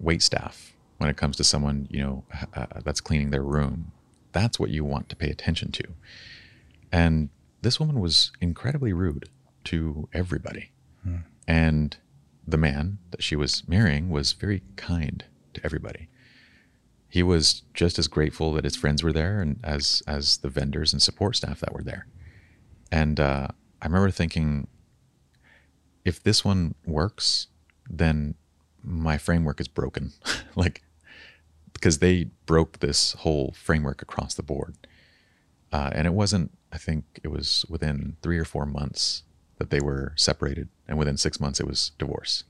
wait 0.00 0.22
staff, 0.22 0.72
when 0.98 1.10
it 1.10 1.16
comes 1.16 1.36
to 1.36 1.44
someone, 1.44 1.86
you 1.90 2.02
know, 2.02 2.24
uh, 2.54 2.66
that's 2.84 3.00
cleaning 3.00 3.30
their 3.30 3.42
room, 3.42 3.92
that's 4.32 4.58
what 4.58 4.70
you 4.70 4.84
want 4.84 5.08
to 5.08 5.16
pay 5.16 5.30
attention 5.30 5.72
to. 5.72 5.84
And 6.92 7.30
this 7.62 7.80
woman 7.80 8.00
was 8.00 8.32
incredibly 8.40 8.92
rude 8.92 9.28
to 9.64 10.08
everybody. 10.12 10.70
Hmm. 11.02 11.16
And 11.46 11.96
the 12.46 12.56
man 12.56 12.98
that 13.10 13.22
she 13.22 13.36
was 13.36 13.66
marrying 13.68 14.08
was 14.08 14.32
very 14.32 14.62
kind 14.76 15.24
to 15.54 15.64
everybody. 15.64 16.08
He 17.08 17.22
was 17.22 17.62
just 17.74 17.98
as 17.98 18.08
grateful 18.08 18.52
that 18.52 18.64
his 18.64 18.76
friends 18.76 19.02
were 19.02 19.12
there 19.12 19.40
and 19.40 19.58
as 19.64 20.02
as 20.06 20.38
the 20.38 20.48
vendors 20.48 20.92
and 20.92 21.00
support 21.00 21.36
staff 21.36 21.60
that 21.60 21.72
were 21.72 21.82
there. 21.82 22.06
And 22.92 23.18
uh, 23.18 23.48
I 23.80 23.86
remember 23.86 24.10
thinking, 24.10 24.68
if 26.04 26.22
this 26.22 26.44
one 26.44 26.74
works, 26.84 27.48
then 27.88 28.34
my 28.82 29.18
framework 29.18 29.60
is 29.60 29.68
broken. 29.68 30.12
like, 30.56 30.82
because 31.76 31.98
they 31.98 32.24
broke 32.46 32.78
this 32.78 33.12
whole 33.12 33.54
framework 33.56 34.00
across 34.02 34.34
the 34.34 34.42
board. 34.42 34.76
Uh, 35.72 35.90
and 35.92 36.06
it 36.06 36.14
wasn't, 36.14 36.50
I 36.72 36.78
think 36.78 37.04
it 37.22 37.28
was 37.28 37.66
within 37.68 38.16
three 38.22 38.38
or 38.38 38.44
four 38.44 38.64
months 38.64 39.22
that 39.58 39.70
they 39.70 39.80
were 39.80 40.12
separated, 40.16 40.68
and 40.88 40.98
within 40.98 41.16
six 41.16 41.38
months 41.38 41.60
it 41.60 41.66
was 41.66 41.92
divorce. 41.98 42.44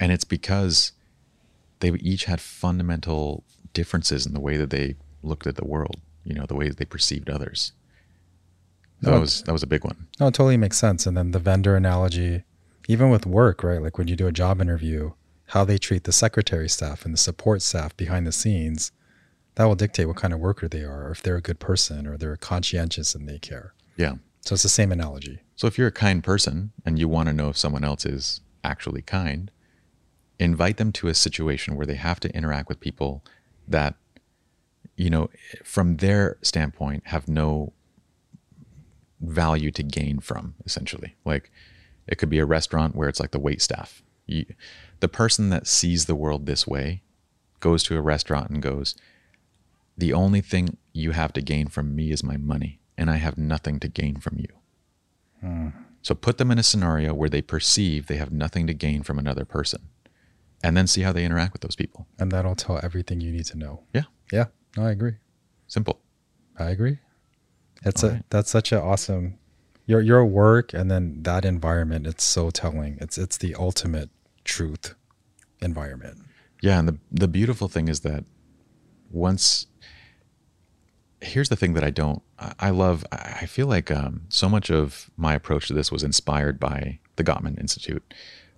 And 0.00 0.12
it's 0.12 0.24
because 0.24 0.92
they 1.80 1.90
each 1.92 2.24
had 2.24 2.40
fundamental 2.40 3.44
differences 3.72 4.26
in 4.26 4.34
the 4.34 4.40
way 4.40 4.56
that 4.56 4.70
they 4.70 4.96
looked 5.22 5.46
at 5.46 5.56
the 5.56 5.64
world, 5.64 6.00
you 6.24 6.34
know, 6.34 6.44
the 6.46 6.54
way 6.54 6.68
that 6.68 6.76
they 6.76 6.84
perceived 6.84 7.30
others. 7.30 7.72
So 9.02 9.10
No, 9.10 9.14
that 9.14 9.20
was 9.20 9.42
that 9.42 9.52
was 9.52 9.62
a 9.62 9.66
big 9.66 9.84
one. 9.84 10.08
No, 10.18 10.26
it 10.26 10.34
totally 10.34 10.56
makes 10.56 10.76
sense. 10.76 11.06
And 11.06 11.16
then 11.16 11.30
the 11.30 11.38
vendor 11.38 11.76
analogy, 11.76 12.42
even 12.88 13.10
with 13.10 13.26
work, 13.26 13.62
right? 13.62 13.80
Like 13.80 13.96
when 13.96 14.08
you 14.08 14.16
do 14.16 14.26
a 14.26 14.32
job 14.32 14.60
interview, 14.60 15.12
how 15.48 15.64
they 15.64 15.78
treat 15.78 16.04
the 16.04 16.12
secretary 16.12 16.68
staff 16.68 17.04
and 17.04 17.14
the 17.14 17.18
support 17.18 17.62
staff 17.62 17.96
behind 17.96 18.26
the 18.26 18.32
scenes, 18.32 18.92
that 19.54 19.64
will 19.64 19.74
dictate 19.74 20.06
what 20.06 20.16
kind 20.16 20.32
of 20.32 20.40
worker 20.40 20.68
they 20.68 20.82
are, 20.82 21.06
or 21.06 21.10
if 21.10 21.22
they're 21.22 21.36
a 21.36 21.42
good 21.42 21.58
person, 21.58 22.06
or 22.06 22.16
they're 22.16 22.36
conscientious 22.36 23.14
and 23.14 23.28
they 23.28 23.38
care. 23.38 23.74
Yeah. 23.96 24.16
So 24.42 24.54
it's 24.54 24.62
the 24.62 24.68
same 24.68 24.92
analogy. 24.92 25.40
So 25.56 25.66
if 25.66 25.76
you're 25.76 25.88
a 25.88 25.92
kind 25.92 26.22
person 26.22 26.72
and 26.84 26.98
you 26.98 27.08
want 27.08 27.28
to 27.28 27.32
know 27.32 27.48
if 27.48 27.56
someone 27.56 27.82
else 27.82 28.06
is 28.06 28.40
actually 28.62 29.02
kind, 29.02 29.50
invite 30.38 30.76
them 30.76 30.92
to 30.92 31.08
a 31.08 31.14
situation 31.14 31.76
where 31.76 31.86
they 31.86 31.96
have 31.96 32.20
to 32.20 32.34
interact 32.34 32.68
with 32.68 32.78
people 32.78 33.24
that, 33.66 33.96
you 34.96 35.10
know, 35.10 35.30
from 35.64 35.96
their 35.96 36.38
standpoint, 36.42 37.02
have 37.06 37.26
no 37.26 37.72
value 39.20 39.70
to 39.72 39.82
gain 39.82 40.20
from, 40.20 40.54
essentially. 40.64 41.16
Like 41.24 41.50
it 42.06 42.16
could 42.16 42.30
be 42.30 42.38
a 42.38 42.46
restaurant 42.46 42.94
where 42.94 43.08
it's 43.08 43.18
like 43.18 43.32
the 43.32 43.40
wait 43.40 43.60
staff. 43.60 44.02
You, 44.26 44.44
the 45.00 45.08
person 45.08 45.50
that 45.50 45.66
sees 45.66 46.06
the 46.06 46.14
world 46.14 46.46
this 46.46 46.66
way 46.66 47.02
goes 47.60 47.82
to 47.84 47.96
a 47.96 48.00
restaurant 48.00 48.50
and 48.50 48.62
goes, 48.62 48.94
the 49.96 50.12
only 50.12 50.40
thing 50.40 50.76
you 50.92 51.10
have 51.12 51.32
to 51.32 51.40
gain 51.42 51.66
from 51.68 51.94
me 51.96 52.10
is 52.12 52.22
my 52.22 52.36
money, 52.36 52.80
and 52.96 53.10
I 53.10 53.16
have 53.16 53.36
nothing 53.38 53.80
to 53.80 53.88
gain 53.88 54.16
from 54.20 54.38
you. 54.38 54.48
Hmm. 55.40 55.68
So 56.02 56.14
put 56.14 56.38
them 56.38 56.50
in 56.50 56.58
a 56.58 56.62
scenario 56.62 57.12
where 57.14 57.28
they 57.28 57.42
perceive 57.42 58.06
they 58.06 58.16
have 58.16 58.30
nothing 58.32 58.66
to 58.68 58.74
gain 58.74 59.02
from 59.02 59.18
another 59.18 59.44
person, 59.44 59.88
and 60.62 60.76
then 60.76 60.86
see 60.86 61.02
how 61.02 61.12
they 61.12 61.24
interact 61.24 61.52
with 61.52 61.62
those 61.62 61.76
people. 61.76 62.06
And 62.18 62.30
that'll 62.30 62.54
tell 62.54 62.80
everything 62.82 63.20
you 63.20 63.32
need 63.32 63.46
to 63.46 63.58
know. 63.58 63.82
Yeah, 63.92 64.04
Yeah, 64.32 64.46
no, 64.76 64.86
I 64.86 64.90
agree. 64.92 65.16
simple. 65.66 66.00
I 66.58 66.70
agree. 66.70 66.98
It's 67.84 68.02
All 68.02 68.10
a 68.10 68.12
right. 68.14 68.22
that's 68.30 68.50
such 68.50 68.72
an 68.72 68.78
awesome 68.78 69.38
your 69.86 70.00
your 70.00 70.24
work 70.24 70.72
and 70.74 70.90
then 70.90 71.22
that 71.22 71.44
environment. 71.44 72.06
It's 72.06 72.24
so 72.24 72.50
telling. 72.50 72.98
It's 73.00 73.16
it's 73.18 73.36
the 73.36 73.54
ultimate 73.54 74.10
truth 74.48 74.94
environment. 75.60 76.18
Yeah, 76.62 76.78
and 76.80 76.88
the 76.88 76.98
the 77.12 77.28
beautiful 77.28 77.68
thing 77.68 77.86
is 77.88 78.00
that 78.00 78.24
once 79.10 79.66
here's 81.20 81.48
the 81.48 81.56
thing 81.56 81.74
that 81.74 81.84
I 81.84 81.90
don't 81.90 82.22
I 82.58 82.70
love 82.70 83.04
I 83.12 83.46
feel 83.46 83.66
like 83.66 83.90
um, 83.90 84.22
so 84.28 84.48
much 84.48 84.70
of 84.70 85.10
my 85.16 85.34
approach 85.34 85.68
to 85.68 85.74
this 85.74 85.92
was 85.92 86.02
inspired 86.02 86.58
by 86.60 86.98
the 87.16 87.24
Gottman 87.24 87.60
Institute. 87.60 88.14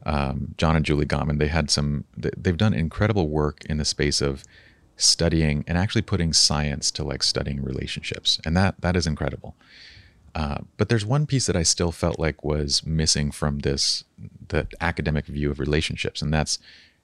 Um, 0.07 0.55
John 0.57 0.77
and 0.77 0.85
Julie 0.85 1.07
Gottman 1.07 1.39
they 1.39 1.49
had 1.49 1.71
some 1.71 2.05
they- 2.17 2.31
they've 2.37 2.57
done 2.57 2.73
incredible 2.75 3.29
work 3.29 3.65
in 3.67 3.77
the 3.79 3.85
space 3.85 4.21
of 4.23 4.45
studying 4.97 5.65
and 5.67 5.77
actually 5.79 6.03
putting 6.03 6.33
science 6.33 6.91
to 6.93 7.03
like 7.03 7.23
studying 7.23 7.63
relationships 7.63 8.39
and 8.45 8.57
that 8.57 8.81
that 8.81 8.97
is 8.97 9.07
incredible. 9.07 9.57
Uh, 10.35 10.59
but 10.77 10.89
there's 10.89 11.05
one 11.05 11.27
piece 11.27 11.47
that 11.47 11.57
I 11.57 11.63
still 11.63 11.91
felt 11.91 12.19
like 12.19 12.45
was 12.45 12.85
missing 12.87 13.31
from 13.31 13.61
this 13.61 14.05
the 14.49 14.67
academic 14.81 15.27
view 15.27 15.51
of 15.51 15.59
relationships, 15.59 16.23
and 16.23 16.33
that's 16.33 16.59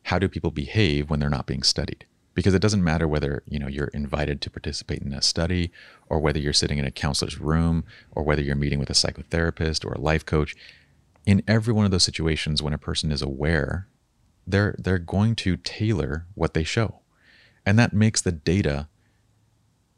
how 0.05 0.19
do 0.19 0.29
people 0.29 0.51
behave 0.51 1.11
when 1.11 1.19
they're 1.19 1.29
not 1.29 1.47
being 1.47 1.63
studied? 1.63 2.05
Because 2.35 2.55
it 2.55 2.63
doesn't 2.63 2.85
matter 2.85 3.09
whether 3.09 3.43
you 3.47 3.59
know 3.59 3.67
you're 3.67 3.89
invited 3.89 4.41
to 4.43 4.51
participate 4.51 5.03
in 5.03 5.13
a 5.13 5.23
study, 5.23 5.73
or 6.09 6.21
whether 6.21 6.39
you're 6.39 6.53
sitting 6.53 6.79
in 6.79 6.85
a 6.85 6.91
counselor's 6.91 7.41
room, 7.41 7.85
or 8.13 8.23
whether 8.23 8.43
you're 8.43 8.55
meeting 8.55 8.79
with 8.79 8.91
a 8.91 8.95
psychotherapist 8.95 9.85
or 9.85 9.93
a 9.93 10.01
life 10.01 10.25
coach. 10.25 10.55
In 11.25 11.43
every 11.49 11.73
one 11.73 11.85
of 11.85 11.91
those 11.91 12.05
situations, 12.05 12.63
when 12.63 12.73
a 12.73 12.79
person 12.79 13.11
is 13.11 13.23
aware, 13.23 13.89
they're 14.47 14.77
they're 14.79 14.99
going 14.99 15.35
to 15.37 15.57
tailor 15.57 16.27
what 16.35 16.55
they 16.55 16.63
show, 16.63 17.01
and 17.65 17.77
that 17.79 17.93
makes 17.93 18.21
the 18.21 18.33
data 18.33 18.89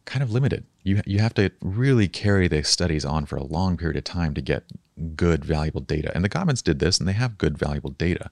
kind 0.06 0.22
of 0.22 0.30
limited. 0.32 0.64
You 0.88 1.02
you 1.04 1.18
have 1.18 1.34
to 1.34 1.50
really 1.60 2.08
carry 2.08 2.48
the 2.48 2.64
studies 2.64 3.04
on 3.04 3.26
for 3.26 3.36
a 3.36 3.44
long 3.44 3.76
period 3.76 3.96
of 3.96 4.04
time 4.04 4.32
to 4.34 4.40
get 4.40 4.64
good 5.14 5.44
valuable 5.44 5.80
data. 5.80 6.10
And 6.14 6.24
the 6.24 6.28
Gottmans 6.28 6.62
did 6.62 6.78
this 6.78 6.98
and 6.98 7.06
they 7.06 7.12
have 7.12 7.38
good 7.38 7.58
valuable 7.58 7.90
data. 7.90 8.30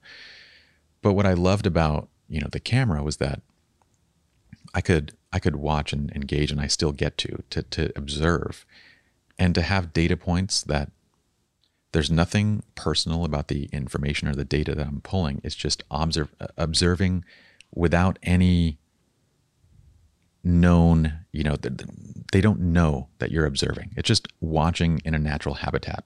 But 1.01 1.13
what 1.13 1.25
I 1.25 1.33
loved 1.33 1.65
about, 1.65 2.09
you 2.27 2.41
know, 2.41 2.49
the 2.51 2.59
camera 2.59 3.03
was 3.03 3.17
that 3.17 3.41
I 4.73 4.81
could 4.81 5.13
I 5.31 5.39
could 5.39 5.57
watch 5.57 5.93
and 5.93 6.11
engage 6.15 6.51
and 6.51 6.59
I 6.59 6.67
still 6.67 6.91
get 6.91 7.17
to 7.19 7.43
to 7.51 7.61
to 7.61 7.91
observe 7.95 8.65
and 9.37 9.53
to 9.55 9.61
have 9.61 9.93
data 9.93 10.17
points 10.17 10.63
that 10.63 10.91
there's 11.91 12.11
nothing 12.11 12.63
personal 12.75 13.23
about 13.23 13.47
the 13.47 13.65
information 13.71 14.27
or 14.27 14.35
the 14.35 14.45
data 14.45 14.75
that 14.75 14.87
I'm 14.87 15.01
pulling. 15.01 15.41
It's 15.43 15.55
just 15.55 15.83
observe, 15.89 16.33
observing 16.57 17.23
without 17.73 18.19
any 18.23 18.77
known, 20.47 21.13
you 21.31 21.43
know, 21.43 21.55
th- 21.55 21.77
th- 21.77 21.89
they 22.31 22.41
don't 22.41 22.59
know 22.59 23.07
that 23.19 23.31
you're 23.31 23.45
observing. 23.45 23.91
It's 23.97 24.07
just 24.07 24.27
watching 24.41 25.01
in 25.05 25.13
a 25.13 25.19
natural 25.19 25.55
habitat. 25.55 26.03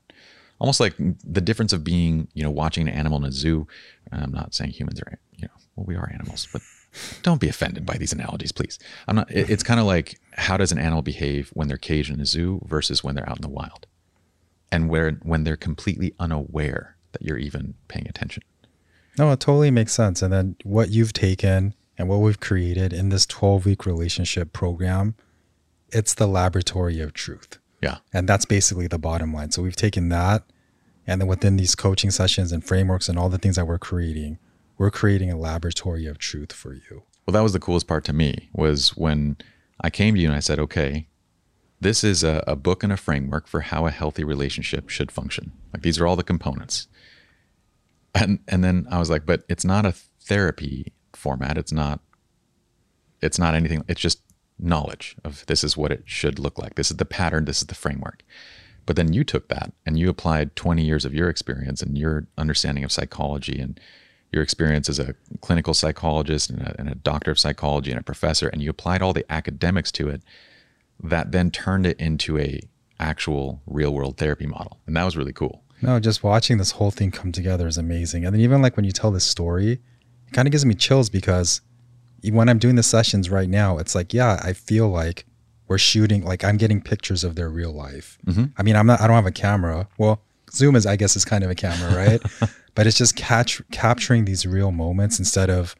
Almost 0.60 0.80
like 0.80 0.94
the 0.98 1.42
difference 1.42 1.74
of 1.74 1.84
being, 1.84 2.28
you 2.34 2.44
know, 2.44 2.52
watching 2.52 2.88
an 2.88 2.94
animal 2.94 3.18
in 3.20 3.24
a 3.26 3.32
zoo. 3.32 3.68
I'm 4.12 4.32
not 4.32 4.54
saying 4.54 4.72
humans 4.72 5.02
are, 5.02 5.18
you 5.36 5.44
know, 5.44 5.54
well, 5.76 5.86
we 5.88 5.96
are 5.96 6.10
animals, 6.14 6.48
but 6.54 6.62
don't 7.24 7.42
be 7.42 7.50
offended 7.50 7.86
by 7.86 7.98
these 7.98 8.14
analogies, 8.14 8.52
please. 8.52 8.78
I'm 9.08 9.16
not, 9.16 9.32
it- 9.32 9.50
it's 9.50 9.64
kind 9.64 9.80
of 9.80 9.86
like 9.86 10.20
how 10.34 10.58
does 10.58 10.72
an 10.72 10.78
animal 10.78 11.02
behave 11.02 11.50
when 11.54 11.68
they're 11.68 11.78
caged 11.78 12.12
in 12.12 12.20
a 12.20 12.26
zoo 12.26 12.62
versus 12.66 13.04
when 13.04 13.16
they're 13.16 13.28
out 13.30 13.38
in 13.38 13.42
the 13.42 13.50
wild? 13.50 13.88
And 14.72 14.88
where, 14.90 15.12
when 15.24 15.44
they're 15.44 15.58
completely 15.58 16.14
unaware 16.20 16.96
that 17.12 17.22
you're 17.24 17.38
even 17.38 17.74
paying 17.90 18.08
attention. 18.08 18.44
No, 19.18 19.30
it 19.32 19.40
totally 19.42 19.72
makes 19.72 19.92
sense. 19.94 20.22
And 20.22 20.32
then 20.32 20.56
what 20.64 20.90
you've 20.92 21.12
taken 21.12 21.74
and 21.98 22.08
what 22.08 22.18
we've 22.18 22.40
created 22.40 22.94
in 22.94 23.10
this 23.10 23.26
12 23.26 23.66
week 23.66 23.86
relationship 23.86 24.54
program, 24.54 25.16
it's 25.90 26.14
the 26.14 26.28
laboratory 26.28 27.00
of 27.00 27.14
truth. 27.14 27.60
Yeah. 27.82 27.98
And 28.14 28.28
that's 28.28 28.46
basically 28.46 28.88
the 28.88 29.00
bottom 29.00 29.34
line. 29.34 29.52
So 29.52 29.62
we've 29.62 29.76
taken 29.76 30.10
that, 30.10 30.44
and 31.06 31.20
then 31.20 31.28
within 31.28 31.58
these 31.58 31.76
coaching 31.76 32.12
sessions 32.12 32.52
and 32.52 32.64
frameworks 32.64 33.10
and 33.10 33.18
all 33.18 33.30
the 33.30 33.38
things 33.38 33.56
that 33.56 33.68
we're 33.68 33.80
creating, 33.80 34.38
we're 34.78 34.92
creating 34.92 35.32
a 35.32 35.38
laboratory 35.38 36.06
of 36.06 36.18
truth 36.18 36.54
for 36.54 36.74
you. 36.74 37.04
Well, 37.26 37.34
that 37.34 37.42
was 37.42 37.54
the 37.54 37.60
coolest 37.60 37.88
part 37.88 38.04
to 38.06 38.14
me 38.14 38.50
was 38.54 38.96
when 38.96 39.38
I 39.82 39.90
came 39.90 40.16
to 40.16 40.22
you 40.22 40.28
and 40.28 40.36
I 40.36 40.40
said, 40.40 40.60
okay, 40.60 41.08
this 41.80 42.04
is 42.04 42.24
a, 42.24 42.44
a 42.48 42.56
book 42.56 42.84
and 42.84 42.94
a 42.94 42.98
framework 42.98 43.48
for 43.48 43.62
how 43.62 43.88
a 43.88 43.92
healthy 43.92 44.24
relationship 44.24 44.90
should 44.90 45.12
function. 45.12 45.52
Like 45.74 45.82
these 45.82 46.00
are 46.00 46.06
all 46.06 46.16
the 46.16 46.24
components. 46.24 46.88
And 48.14 48.40
and 48.48 48.64
then 48.64 48.88
I 48.92 49.00
was 49.00 49.10
like, 49.10 49.26
but 49.26 49.44
it's 49.50 49.66
not 49.66 49.86
a 49.86 49.92
therapy 49.92 50.94
format. 51.16 51.58
It's 51.58 51.72
not 51.72 52.00
it's 53.22 53.40
not 53.40 53.54
anything. 53.54 53.84
It's 53.88 54.02
just 54.02 54.22
knowledge 54.58 55.16
of 55.24 55.46
this 55.48 55.64
is 55.64 55.78
what 55.78 55.92
it 55.92 56.04
should 56.06 56.40
look 56.40 56.58
like. 56.58 56.76
This 56.76 56.92
is 56.92 56.98
the 56.98 57.06
pattern, 57.06 57.46
this 57.46 57.62
is 57.62 57.68
the 57.68 57.76
framework. 57.76 58.24
But 58.86 58.96
then 58.96 59.14
you 59.14 59.24
took 59.24 59.48
that 59.50 59.74
and 59.86 59.98
you 59.98 60.10
applied 60.10 60.56
20 60.56 60.84
years 60.84 61.06
of 61.06 61.14
your 61.14 61.30
experience 61.30 61.82
and 61.82 61.98
your 61.98 62.28
understanding 62.38 62.84
of 62.84 62.92
psychology 62.92 63.60
and 63.60 63.80
your 64.32 64.42
experience 64.42 64.90
as 64.90 64.98
a 64.98 65.14
clinical 65.42 65.74
psychologist 65.74 66.50
and 66.50 66.62
a, 66.62 66.76
and 66.80 66.90
a 66.90 66.96
doctor 66.96 67.32
of 67.32 67.40
psychology 67.40 67.92
and 67.92 68.00
a 68.00 68.04
professor, 68.04 68.48
and 68.48 68.62
you 68.62 68.70
applied 68.70 69.02
all 69.02 69.14
the 69.14 69.30
academics 69.32 69.92
to 69.92 70.08
it 70.08 70.24
that 71.04 71.32
then 71.32 71.52
turned 71.52 71.86
it 71.86 72.00
into 72.00 72.38
a 72.40 72.62
actual 73.00 73.62
real 73.66 73.94
world 73.94 74.18
therapy 74.18 74.46
model. 74.46 74.80
And 74.88 74.96
that 74.96 75.04
was 75.04 75.18
really 75.18 75.34
cool. 75.34 75.64
No, 75.82 76.00
just 76.00 76.24
watching 76.24 76.60
this 76.60 76.72
whole 76.72 76.92
thing 76.92 77.12
come 77.12 77.32
together 77.32 77.68
is 77.68 77.78
amazing. 77.78 78.24
And 78.24 78.34
then 78.34 78.42
even 78.42 78.62
like 78.62 78.78
when 78.78 78.86
you 78.86 78.92
tell 78.92 79.12
this 79.12 79.24
story, 79.24 79.80
it 80.32 80.36
kind 80.36 80.48
of 80.48 80.52
gives 80.52 80.66
me 80.66 80.74
chills 80.74 81.10
because 81.10 81.62
when 82.24 82.48
I'm 82.48 82.58
doing 82.60 82.76
the 82.76 82.84
sessions 82.84 83.30
right 83.30 83.50
now, 83.50 83.78
it's 83.78 83.96
like, 83.96 84.14
yeah, 84.14 84.40
I 84.44 84.54
feel 84.54 84.88
like 84.90 85.26
we're 85.68 85.78
shooting, 85.78 86.24
like 86.24 86.44
I'm 86.44 86.58
getting 86.58 86.82
pictures 86.82 87.24
of 87.24 87.36
their 87.36 87.50
real 87.50 87.72
life. 87.72 88.18
Mm-hmm. 88.26 88.46
I 88.58 88.64
mean, 88.64 88.76
I'm 88.76 88.86
not, 88.88 89.02
I 89.02 89.08
don't 89.08 89.16
have 89.16 89.26
a 89.26 89.32
camera. 89.32 89.88
Well, 89.98 90.22
Zoom 90.52 90.76
is, 90.76 90.86
I 90.86 90.96
guess, 90.96 91.16
is 91.16 91.26
kind 91.26 91.44
of 91.44 91.50
a 91.50 91.56
camera, 91.56 91.96
right? 91.96 92.22
but 92.76 92.88
it's 92.88 92.98
just 92.98 93.16
catch, 93.16 93.62
capturing 93.72 94.26
these 94.26 94.46
real 94.46 94.72
moments 94.72 95.18
instead 95.20 95.50
of 95.50 95.76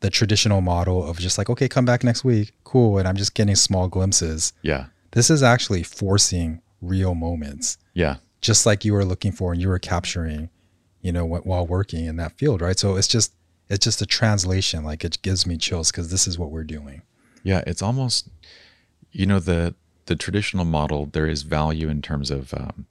the 0.00 0.10
traditional 0.10 0.60
model 0.60 1.04
of 1.08 1.18
just 1.18 1.38
like, 1.38 1.48
okay, 1.50 1.68
come 1.68 1.84
back 1.84 2.02
next 2.04 2.24
week. 2.24 2.52
Cool. 2.64 2.98
And 2.98 3.06
I'm 3.08 3.16
just 3.16 3.34
getting 3.34 3.54
small 3.56 3.88
glimpses. 3.88 4.52
Yeah. 4.62 4.86
This 5.12 5.30
is 5.30 5.42
actually 5.42 5.82
forcing 5.84 6.60
real 6.80 7.14
moments 7.14 7.78
Yeah. 7.94 8.16
just 8.40 8.66
like 8.66 8.84
you 8.84 8.92
were 8.92 9.04
looking 9.04 9.30
for 9.32 9.52
and 9.52 9.60
you 9.62 9.68
were 9.68 9.78
capturing, 9.78 10.50
you 11.00 11.12
know, 11.12 11.24
while 11.24 11.66
working 11.66 12.04
in 12.06 12.16
that 12.16 12.36
field, 12.38 12.60
right? 12.60 12.78
So 12.78 12.96
it's 12.96 13.06
just 13.08 13.32
it's 13.72 13.84
just 13.84 14.02
a 14.02 14.06
translation. 14.06 14.84
Like 14.84 15.02
it 15.02 15.20
gives 15.22 15.46
me 15.46 15.56
chills 15.56 15.90
because 15.90 16.10
this 16.10 16.28
is 16.28 16.38
what 16.38 16.50
we're 16.50 16.62
doing. 16.62 17.02
Yeah, 17.42 17.64
it's 17.66 17.80
almost, 17.80 18.28
you 19.10 19.26
know, 19.26 19.40
the 19.40 19.74
the 20.06 20.14
traditional 20.14 20.66
model. 20.66 21.06
There 21.06 21.26
is 21.26 21.42
value 21.42 21.88
in 21.88 22.02
terms 22.02 22.30
of 22.30 22.52
um, 22.52 22.86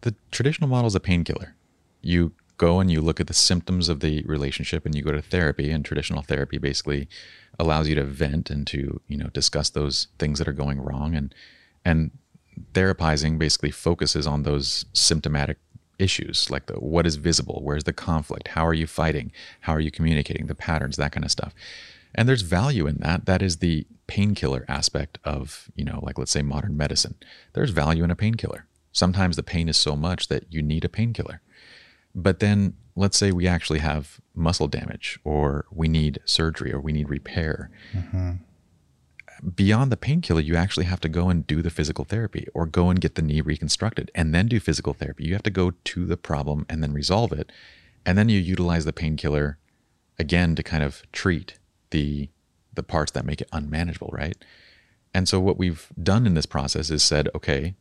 the 0.00 0.14
traditional 0.32 0.68
model 0.68 0.88
is 0.88 0.96
a 0.96 1.00
painkiller. 1.00 1.54
You 2.02 2.32
go 2.58 2.80
and 2.80 2.90
you 2.90 3.00
look 3.00 3.20
at 3.20 3.28
the 3.28 3.34
symptoms 3.34 3.88
of 3.88 4.00
the 4.00 4.22
relationship, 4.24 4.84
and 4.84 4.94
you 4.94 5.02
go 5.02 5.12
to 5.12 5.22
therapy. 5.22 5.70
And 5.70 5.84
traditional 5.84 6.22
therapy 6.22 6.58
basically 6.58 7.08
allows 7.58 7.88
you 7.88 7.94
to 7.94 8.04
vent 8.04 8.50
and 8.50 8.66
to 8.66 9.00
you 9.06 9.16
know 9.16 9.28
discuss 9.28 9.70
those 9.70 10.08
things 10.18 10.40
that 10.40 10.48
are 10.48 10.52
going 10.52 10.80
wrong. 10.80 11.14
And 11.14 11.32
and 11.84 12.10
therapizing 12.72 13.38
basically 13.38 13.70
focuses 13.70 14.26
on 14.26 14.42
those 14.42 14.86
symptomatic 14.92 15.58
issues 15.98 16.50
like 16.50 16.66
the 16.66 16.74
what 16.74 17.06
is 17.06 17.16
visible 17.16 17.60
where's 17.62 17.84
the 17.84 17.92
conflict 17.92 18.48
how 18.48 18.66
are 18.66 18.74
you 18.74 18.86
fighting 18.86 19.32
how 19.62 19.72
are 19.72 19.80
you 19.80 19.90
communicating 19.90 20.46
the 20.46 20.54
patterns 20.54 20.96
that 20.96 21.12
kind 21.12 21.24
of 21.24 21.30
stuff. 21.30 21.54
And 22.16 22.28
there's 22.28 22.42
value 22.42 22.86
in 22.86 22.96
that. 23.00 23.26
That 23.26 23.42
is 23.42 23.58
the 23.58 23.86
painkiller 24.06 24.64
aspect 24.68 25.18
of 25.24 25.70
you 25.76 25.84
know 25.84 26.00
like 26.02 26.18
let's 26.18 26.32
say 26.32 26.42
modern 26.42 26.76
medicine. 26.76 27.14
There's 27.52 27.70
value 27.70 28.02
in 28.02 28.10
a 28.10 28.16
painkiller. 28.16 28.66
Sometimes 28.92 29.36
the 29.36 29.42
pain 29.42 29.68
is 29.68 29.76
so 29.76 29.94
much 29.94 30.28
that 30.28 30.44
you 30.50 30.62
need 30.62 30.84
a 30.84 30.88
painkiller. 30.88 31.42
But 32.14 32.40
then 32.40 32.74
let's 32.96 33.18
say 33.18 33.30
we 33.30 33.46
actually 33.46 33.80
have 33.80 34.18
muscle 34.34 34.68
damage 34.68 35.18
or 35.22 35.66
we 35.70 35.86
need 35.86 36.18
surgery 36.24 36.72
or 36.72 36.80
we 36.80 36.92
need 36.92 37.10
repair 37.10 37.70
mm-hmm. 37.92 38.32
Beyond 39.54 39.92
the 39.92 39.96
painkiller, 39.96 40.40
you 40.40 40.56
actually 40.56 40.86
have 40.86 41.00
to 41.00 41.08
go 41.08 41.28
and 41.28 41.46
do 41.46 41.62
the 41.62 41.70
physical 41.70 42.04
therapy 42.04 42.46
or 42.54 42.66
go 42.66 42.90
and 42.90 43.00
get 43.00 43.14
the 43.14 43.22
knee 43.22 43.40
reconstructed 43.40 44.10
and 44.14 44.34
then 44.34 44.48
do 44.48 44.60
physical 44.60 44.94
therapy. 44.94 45.24
You 45.24 45.34
have 45.34 45.42
to 45.44 45.50
go 45.50 45.72
to 45.72 46.04
the 46.06 46.16
problem 46.16 46.66
and 46.68 46.82
then 46.82 46.92
resolve 46.92 47.32
it. 47.32 47.50
And 48.04 48.16
then 48.16 48.28
you 48.28 48.38
utilize 48.38 48.84
the 48.84 48.92
painkiller 48.92 49.58
again 50.18 50.54
to 50.56 50.62
kind 50.62 50.82
of 50.82 51.02
treat 51.12 51.58
the 51.90 52.28
the 52.74 52.82
parts 52.82 53.12
that 53.12 53.24
make 53.24 53.40
it 53.40 53.48
unmanageable, 53.52 54.10
right? 54.12 54.36
And 55.14 55.26
so 55.26 55.40
what 55.40 55.56
we've 55.56 55.88
done 56.02 56.26
in 56.26 56.34
this 56.34 56.44
process 56.44 56.90
is 56.90 57.02
said, 57.02 57.30
okay, 57.34 57.74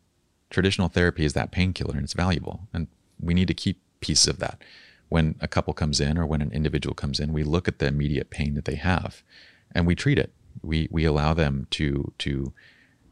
traditional 0.49 0.87
therapy 0.87 1.25
is 1.25 1.33
that 1.33 1.51
painkiller 1.51 1.95
and 1.95 2.05
it's 2.05 2.13
valuable. 2.13 2.61
And 2.73 2.87
we 3.19 3.33
need 3.33 3.49
to 3.49 3.53
keep 3.53 3.81
pieces 3.99 4.27
of 4.27 4.39
that. 4.39 4.61
When 5.09 5.35
a 5.41 5.49
couple 5.49 5.73
comes 5.73 5.99
in 5.99 6.17
or 6.17 6.25
when 6.25 6.41
an 6.41 6.53
individual 6.53 6.95
comes 6.95 7.19
in, 7.19 7.33
we 7.33 7.43
look 7.43 7.67
at 7.67 7.79
the 7.79 7.87
immediate 7.87 8.29
pain 8.29 8.55
that 8.55 8.63
they 8.63 8.75
have 8.75 9.21
and 9.73 9.85
we 9.85 9.95
treat 9.95 10.17
it 10.17 10.31
we 10.61 10.87
we 10.91 11.05
allow 11.05 11.33
them 11.33 11.67
to 11.71 12.13
to 12.19 12.53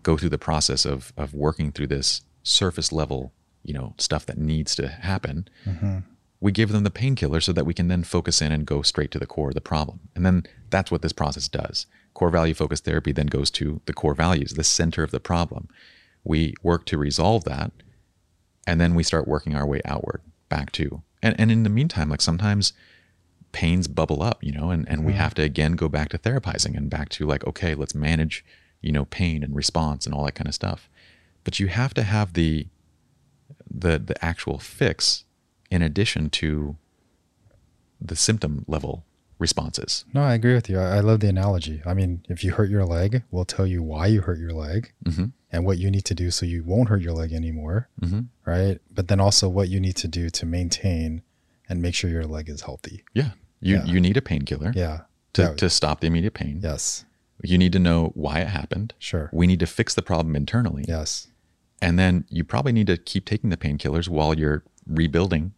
go 0.02 0.18
through 0.18 0.30
the 0.30 0.38
process 0.38 0.86
of 0.86 1.14
of 1.18 1.34
working 1.34 1.72
through 1.72 1.88
this 1.88 2.22
surface 2.44 2.92
level 2.92 3.34
you 3.64 3.74
know 3.74 3.94
stuff 3.98 4.26
that 4.26 4.38
needs 4.38 4.76
to 4.76 4.88
happen. 4.88 5.48
Mm-hmm. 5.66 6.00
We 6.40 6.52
give 6.52 6.74
them 6.74 6.84
the 6.84 6.92
painkiller 6.92 7.40
so 7.40 7.54
that 7.54 7.66
we 7.66 7.74
can 7.74 7.88
then 7.88 8.04
focus 8.04 8.42
in 8.42 8.52
and 8.52 8.66
go 8.66 8.82
straight 8.82 9.12
to 9.12 9.20
the 9.20 9.26
core 9.26 9.50
of 9.50 9.56
the 9.56 9.62
problem. 9.62 10.02
And 10.14 10.26
then 10.26 10.44
that's 10.70 10.92
what 10.92 11.02
this 11.02 11.14
process 11.14 11.48
does. 11.48 11.86
Core 12.14 12.30
value 12.30 12.54
focused 12.54 12.84
therapy 12.84 13.14
then 13.14 13.28
goes 13.28 13.50
to 13.52 13.80
the 13.86 13.94
core 13.94 14.14
values 14.14 14.52
the 14.52 14.64
center 14.66 15.04
of 15.04 15.12
the 15.12 15.22
problem. 15.22 15.70
We 16.26 16.54
work 16.62 16.86
to 16.88 16.98
resolve 16.98 17.46
that 17.46 17.72
and 18.66 18.80
then 18.80 18.96
we 18.96 19.04
start 19.04 19.28
working 19.28 19.56
our 19.56 19.66
way 19.66 19.82
outward 19.86 20.22
back 20.50 20.72
to 20.74 21.02
and, 21.22 21.36
and 21.40 21.52
in 21.52 21.64
the 21.64 21.70
meantime 21.70 22.10
like 22.10 22.22
sometimes 22.22 22.74
pains 23.54 23.88
bubble 23.88 24.22
up, 24.22 24.44
you 24.44 24.52
know, 24.52 24.70
and, 24.72 24.88
and 24.90 25.06
we 25.06 25.14
have 25.14 25.34
to 25.36 25.42
again 25.42 25.74
go 25.74 25.88
back 25.88 26.10
to 26.10 26.18
therapizing 26.18 26.76
and 26.76 26.90
back 26.90 27.08
to 27.10 27.26
like, 27.26 27.46
okay, 27.48 27.74
let's 27.76 27.96
manage, 27.96 28.44
you 28.82 28.92
know, 28.92 29.06
pain 29.06 29.44
and 29.44 29.56
response 29.56 30.06
and 30.06 30.14
all 30.14 30.26
that 30.26 30.36
kind 30.36 30.48
of 30.50 30.54
stuff. 30.56 30.90
But 31.46 31.60
you 31.60 31.68
have 31.68 31.94
to 31.94 32.04
have 32.04 32.34
the 32.34 32.68
the 33.70 33.98
the 34.00 34.18
actual 34.26 34.58
fix 34.60 35.24
in 35.72 35.82
addition 35.82 36.30
to 36.32 36.76
the 38.02 38.16
symptom 38.16 38.66
level 38.68 39.06
responses. 39.40 40.06
No, 40.14 40.22
I 40.24 40.34
agree 40.36 40.54
with 40.54 40.70
you. 40.70 40.80
I, 40.80 40.98
I 40.98 41.00
love 41.00 41.20
the 41.20 41.28
analogy. 41.30 41.82
I 41.86 41.94
mean, 41.94 42.24
if 42.30 42.44
you 42.44 42.52
hurt 42.54 42.70
your 42.70 42.86
leg, 42.86 43.24
we'll 43.32 43.46
tell 43.46 43.66
you 43.68 43.82
why 43.84 44.08
you 44.08 44.22
hurt 44.22 44.40
your 44.40 44.54
leg 44.54 44.92
Mm-hmm. 45.06 45.26
and 45.52 45.66
what 45.66 45.78
you 45.78 45.92
need 45.92 46.06
to 46.06 46.14
do 46.16 46.32
so 46.32 46.46
you 46.46 46.64
won't 46.64 46.90
hurt 46.90 47.02
your 47.02 47.14
leg 47.14 47.34
anymore, 47.34 47.90
Mm-hmm. 48.02 48.22
right? 48.46 48.80
But 48.92 49.08
then 49.10 49.20
also 49.20 49.50
what 49.50 49.70
you 49.70 49.80
need 49.80 49.96
to 49.98 50.08
do 50.08 50.30
to 50.30 50.46
maintain 50.46 51.22
and 51.70 51.82
make 51.82 51.96
sure 51.96 52.10
your 52.10 52.26
leg 52.26 52.50
is 52.50 52.62
healthy. 52.62 53.04
Yeah. 53.14 53.32
You 53.64 53.76
Yeah. 53.78 53.86
you 53.86 54.00
need 54.02 54.18
a 54.18 54.22
painkiller 54.22 54.72
Yeah. 54.76 55.02
to, 55.34 55.56
to 55.56 55.70
stop 55.70 56.02
the 56.02 56.08
immediate 56.08 56.34
pain. 56.34 56.60
Yes. 56.64 57.06
You 57.44 57.58
need 57.58 57.72
to 57.74 57.80
know 57.80 58.12
why 58.16 58.40
it 58.40 58.48
happened. 58.50 58.94
Sure. 59.00 59.30
We 59.34 59.48
need 59.48 59.60
to 59.60 59.66
fix 59.68 59.94
the 59.96 60.02
problem 60.02 60.36
internally. 60.36 60.86
Yes. 60.88 61.28
And 61.82 61.98
then 62.00 62.26
you 62.30 62.44
probably 62.44 62.72
need 62.72 62.88
to 62.88 62.98
keep 62.98 63.26
taking 63.26 63.50
the 63.50 63.58
painkillers 63.58 64.08
while 64.08 64.34
you're 64.38 64.64
rebuilding, 64.88 65.54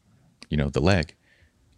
you 0.49 0.57
know, 0.57 0.69
the 0.69 0.79
leg 0.79 1.13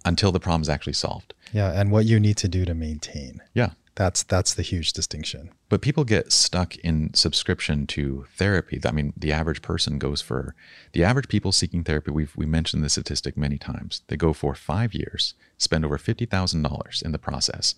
until 0.06 0.32
the 0.32 0.40
problem's 0.40 0.70
actually 0.70 0.94
solved. 0.94 1.34
Yeah. 1.52 1.72
And 1.80 1.92
what 1.92 2.06
you 2.06 2.20
need 2.20 2.38
to 2.38 2.48
do 2.48 2.64
to 2.66 2.74
maintain. 2.74 3.42
Yeah. 3.54 3.72
That's 3.98 4.22
that's 4.22 4.54
the 4.54 4.62
huge 4.62 4.94
distinction. 4.94 5.50
But 5.70 5.82
people 5.82 6.04
get 6.04 6.32
stuck 6.32 6.76
in 6.78 7.16
subscription 7.16 7.88
to 7.88 8.28
therapy. 8.36 8.80
I 8.86 8.92
mean, 8.92 9.12
the 9.18 9.32
average 9.32 9.64
person 9.64 9.98
goes 9.98 10.22
for 10.22 10.54
the 10.92 11.04
average 11.04 11.28
people 11.28 11.52
seeking 11.52 11.84
therapy. 11.84 12.12
We've 12.12 12.32
we 12.38 12.46
mentioned 12.46 12.84
this 12.84 12.94
statistic 12.94 13.36
many 13.36 13.58
times. 13.58 14.04
They 14.06 14.16
go 14.16 14.34
for 14.34 14.54
five 14.54 14.94
years, 14.94 15.34
spend 15.58 15.84
over 15.84 15.98
fifty 15.98 16.28
thousand 16.28 16.62
dollars 16.62 17.02
in 17.04 17.12
the 17.12 17.18
process, 17.18 17.74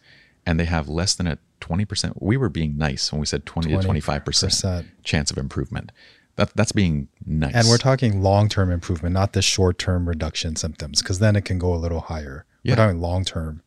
and 0.45 0.59
they 0.59 0.65
have 0.65 0.89
less 0.89 1.15
than 1.15 1.25
a 1.25 1.37
twenty 1.61 1.85
percent. 1.85 2.21
We 2.21 2.35
were 2.35 2.49
being 2.49 2.77
nice 2.77 3.13
when 3.13 3.21
we 3.21 3.25
said 3.25 3.45
twenty 3.45 3.73
to 3.73 3.81
twenty 3.81 4.01
five 4.01 4.25
percent 4.25 4.51
20%. 4.51 4.85
chance 5.05 5.31
of 5.31 5.37
improvement. 5.37 5.93
That 6.35 6.53
that's 6.53 6.73
being 6.73 7.07
nice. 7.25 7.55
And 7.55 7.69
we're 7.69 7.77
talking 7.77 8.21
long 8.21 8.49
term 8.49 8.71
improvement, 8.71 9.13
not 9.13 9.31
the 9.31 9.41
short 9.41 9.79
term 9.79 10.09
reduction 10.09 10.57
symptoms, 10.57 11.01
because 11.01 11.19
then 11.19 11.37
it 11.37 11.45
can 11.45 11.59
go 11.59 11.73
a 11.73 11.79
little 11.79 12.01
higher. 12.01 12.45
Yeah. 12.63 12.73
We're 12.73 12.75
talking 12.75 12.99
long 12.99 13.23
term 13.23 13.63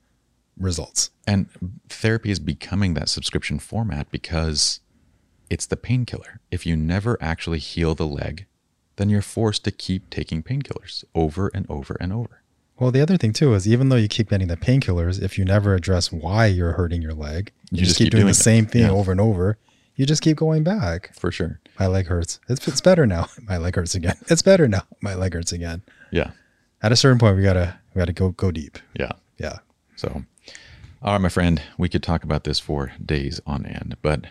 results. 0.59 1.11
And 1.27 1.49
therapy 1.89 2.31
is 2.31 2.39
becoming 2.39 2.95
that 2.95 3.09
subscription 3.09 3.59
format 3.59 4.11
because 4.11 4.81
it's 5.51 5.67
the 5.67 5.77
painkiller. 5.77 6.41
If 6.51 6.67
you 6.67 6.77
never 6.77 7.17
actually 7.21 7.59
heal 7.59 7.95
the 7.95 8.07
leg, 8.07 8.47
then 8.97 9.09
you're 9.09 9.23
forced 9.23 9.65
to 9.65 9.71
keep 9.71 10.11
taking 10.11 10.43
painkillers 10.43 11.05
over 11.15 11.51
and 11.55 11.67
over 11.69 11.97
and 12.01 12.13
over. 12.13 12.43
Well, 12.79 12.91
the 12.91 13.01
other 13.01 13.17
thing 13.17 13.33
too 13.33 13.55
is 13.55 13.69
even 13.69 13.89
though 13.91 13.97
you 13.97 14.09
keep 14.09 14.31
getting 14.31 14.49
the 14.49 14.57
painkillers, 14.57 15.23
if 15.23 15.39
you 15.39 15.45
never 15.45 15.75
address 15.75 16.11
why 16.11 16.47
you're 16.47 16.73
hurting 16.73 17.01
your 17.03 17.15
leg, 17.15 17.53
you, 17.71 17.85
just, 17.85 17.97
keep, 17.97 18.11
doing, 18.11 18.25
the 18.25 18.31
it. 18.31 18.35
same 18.35 18.67
thing 18.67 18.83
Yeah. 18.83 18.91
over 18.91 19.13
and 19.13 19.21
over. 19.21 19.59
You 19.95 20.07
just 20.07 20.23
keep 20.23 20.39
going 20.39 20.65
back. 20.65 21.15
For 21.15 21.31
sure. 21.31 21.61
My 21.79 21.87
leg 21.87 22.07
hurts. 22.07 22.41
It's, 22.49 22.67
it's 22.67 22.81
better 22.81 23.07
now. 23.07 23.29
My 23.43 23.59
leg 23.59 23.77
hurts 23.77 23.95
again. 23.95 24.17
It's 24.29 24.43
better 24.43 24.67
now. 24.67 24.83
My 25.01 25.15
leg 25.15 25.35
hurts 25.35 25.53
again. 25.53 25.83
Yeah. 26.11 26.31
At 26.83 26.93
a 26.93 26.97
certain 26.97 27.19
point, 27.19 27.37
we 27.37 27.43
gotta 27.43 27.79
we 27.95 27.99
gotta 28.01 28.13
go 28.15 28.31
go 28.31 28.51
deep. 28.51 28.79
Yeah. 28.99 29.13
Yeah. 29.39 29.59
So, 29.97 30.25
all 31.05 31.13
right, 31.13 31.21
my 31.21 31.29
friend, 31.29 31.61
we 31.77 31.89
could 31.89 32.03
talk 32.03 32.23
about 32.23 32.45
this 32.45 32.61
for 32.61 32.93
days 33.05 33.41
on 33.45 33.67
end, 33.67 33.97
but 34.03 34.27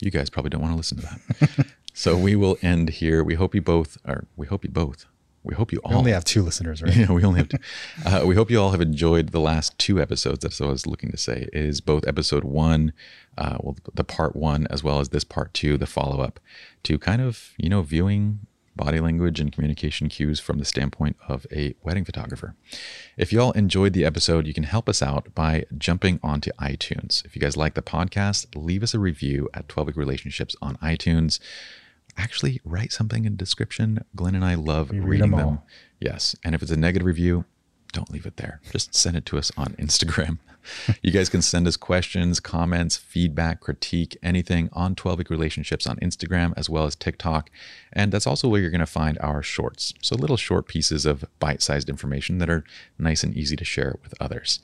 you 0.00 0.10
guys 0.10 0.30
probably 0.30 0.48
don't 0.48 0.62
want 0.62 0.72
to 0.72 0.76
listen 0.76 0.98
to 0.98 1.02
that. 1.02 1.66
so 1.94 2.16
we 2.16 2.34
will 2.34 2.56
end 2.62 2.88
here. 2.90 3.22
We 3.22 3.34
hope 3.34 3.54
you 3.54 3.60
both, 3.60 3.98
or 4.06 4.24
we 4.36 4.46
hope 4.46 4.64
you 4.64 4.70
both, 4.70 5.04
we 5.46 5.54
hope 5.54 5.72
you 5.72 5.80
all. 5.84 5.92
We 5.92 5.96
only 5.98 6.12
have 6.12 6.24
two 6.24 6.42
listeners, 6.42 6.82
right? 6.82 6.96
Yeah, 6.96 7.12
we 7.12 7.22
only 7.24 7.38
have 7.38 7.48
two. 7.50 7.58
Uh, 8.04 8.22
we 8.26 8.34
hope 8.34 8.50
you 8.50 8.60
all 8.60 8.70
have 8.70 8.80
enjoyed 8.80 9.30
the 9.30 9.40
last 9.40 9.78
two 9.78 10.00
episodes. 10.00 10.40
That's 10.40 10.58
what 10.58 10.68
I 10.68 10.70
was 10.70 10.86
looking 10.86 11.10
to 11.10 11.18
say. 11.18 11.48
Is 11.52 11.80
both 11.80 12.06
episode 12.06 12.42
one, 12.42 12.92
uh, 13.36 13.58
well, 13.60 13.76
the 13.94 14.02
part 14.02 14.34
one, 14.34 14.66
as 14.70 14.82
well 14.82 14.98
as 14.98 15.10
this 15.10 15.24
part 15.24 15.52
two, 15.54 15.76
the 15.76 15.86
follow 15.86 16.20
up, 16.20 16.40
to 16.84 16.98
kind 16.98 17.20
of 17.20 17.52
you 17.58 17.68
know 17.68 17.82
viewing 17.82 18.45
body 18.76 19.00
language 19.00 19.40
and 19.40 19.52
communication 19.52 20.08
cues 20.08 20.38
from 20.38 20.58
the 20.58 20.64
standpoint 20.64 21.16
of 21.28 21.46
a 21.50 21.74
wedding 21.82 22.04
photographer. 22.04 22.54
If 23.16 23.32
you 23.32 23.40
all 23.40 23.52
enjoyed 23.52 23.94
the 23.94 24.04
episode, 24.04 24.46
you 24.46 24.54
can 24.54 24.64
help 24.64 24.88
us 24.88 25.02
out 25.02 25.34
by 25.34 25.64
jumping 25.76 26.20
onto 26.22 26.50
iTunes. 26.60 27.24
If 27.24 27.34
you 27.34 27.40
guys 27.40 27.56
like 27.56 27.74
the 27.74 27.82
podcast, 27.82 28.46
leave 28.54 28.82
us 28.82 28.94
a 28.94 28.98
review 28.98 29.48
at 29.54 29.68
12 29.68 29.88
Week 29.88 29.96
Relationships 29.96 30.54
on 30.60 30.76
iTunes. 30.76 31.40
Actually, 32.16 32.60
write 32.64 32.92
something 32.92 33.24
in 33.24 33.32
the 33.32 33.38
description. 33.38 34.04
Glenn 34.14 34.34
and 34.34 34.44
I 34.44 34.54
love 34.54 34.90
read 34.90 35.04
reading 35.04 35.30
them 35.32 35.40
them. 35.40 35.58
Yes. 36.00 36.36
And 36.44 36.54
if 36.54 36.62
it's 36.62 36.70
a 36.70 36.76
negative 36.76 37.06
review, 37.06 37.44
don't 37.92 38.10
leave 38.10 38.26
it 38.26 38.36
there. 38.36 38.60
Just 38.72 38.94
send 38.94 39.16
it 39.16 39.26
to 39.26 39.38
us 39.38 39.50
on 39.56 39.74
Instagram. 39.74 40.38
you 41.02 41.10
guys 41.12 41.28
can 41.28 41.42
send 41.42 41.66
us 41.66 41.76
questions, 41.76 42.40
comments, 42.40 42.96
feedback, 42.96 43.60
critique, 43.60 44.16
anything 44.22 44.68
on 44.72 44.94
12 44.94 45.18
Week 45.18 45.30
Relationships 45.30 45.86
on 45.86 45.96
Instagram 45.98 46.52
as 46.56 46.68
well 46.68 46.84
as 46.84 46.94
TikTok. 46.94 47.50
And 47.92 48.12
that's 48.12 48.26
also 48.26 48.48
where 48.48 48.60
you're 48.60 48.70
going 48.70 48.80
to 48.80 48.86
find 48.86 49.18
our 49.20 49.42
shorts. 49.42 49.94
So 50.02 50.16
little 50.16 50.36
short 50.36 50.66
pieces 50.66 51.06
of 51.06 51.24
bite 51.38 51.62
sized 51.62 51.88
information 51.88 52.38
that 52.38 52.50
are 52.50 52.64
nice 52.98 53.22
and 53.22 53.36
easy 53.36 53.56
to 53.56 53.64
share 53.64 53.96
with 54.02 54.14
others. 54.20 54.60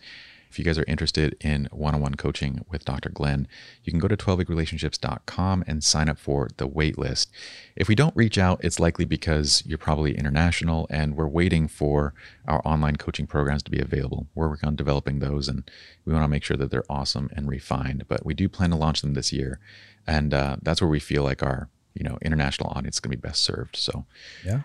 If 0.52 0.58
you 0.58 0.66
guys 0.66 0.76
are 0.76 0.84
interested 0.86 1.34
in 1.40 1.66
one 1.72 1.94
on 1.94 2.02
one 2.02 2.14
coaching 2.14 2.62
with 2.68 2.84
Dr. 2.84 3.08
Glenn, 3.08 3.48
you 3.84 3.90
can 3.90 3.98
go 3.98 4.06
to 4.06 4.18
12weekrelationships.com 4.18 5.64
and 5.66 5.82
sign 5.82 6.10
up 6.10 6.18
for 6.18 6.50
the 6.58 6.66
wait 6.66 6.98
list. 6.98 7.30
If 7.74 7.88
we 7.88 7.94
don't 7.94 8.14
reach 8.14 8.36
out, 8.36 8.62
it's 8.62 8.78
likely 8.78 9.06
because 9.06 9.62
you're 9.64 9.78
probably 9.78 10.14
international 10.14 10.86
and 10.90 11.16
we're 11.16 11.26
waiting 11.26 11.68
for 11.68 12.12
our 12.46 12.60
online 12.66 12.96
coaching 12.96 13.26
programs 13.26 13.62
to 13.62 13.70
be 13.70 13.80
available. 13.80 14.26
We're 14.34 14.50
working 14.50 14.66
on 14.66 14.76
developing 14.76 15.20
those 15.20 15.48
and 15.48 15.70
we 16.04 16.12
want 16.12 16.24
to 16.24 16.28
make 16.28 16.44
sure 16.44 16.58
that 16.58 16.70
they're 16.70 16.84
awesome 16.90 17.30
and 17.34 17.48
refined, 17.48 18.04
but 18.06 18.26
we 18.26 18.34
do 18.34 18.46
plan 18.46 18.68
to 18.70 18.76
launch 18.76 19.00
them 19.00 19.14
this 19.14 19.32
year. 19.32 19.58
And 20.06 20.34
uh, 20.34 20.56
that's 20.60 20.82
where 20.82 20.90
we 20.90 21.00
feel 21.00 21.22
like 21.22 21.42
our 21.42 21.70
you 21.94 22.04
know 22.04 22.18
international 22.20 22.72
audience 22.74 22.96
is 22.96 23.00
going 23.00 23.12
to 23.12 23.16
be 23.16 23.26
best 23.26 23.42
served. 23.42 23.76
So 23.76 24.04
Yeah. 24.44 24.62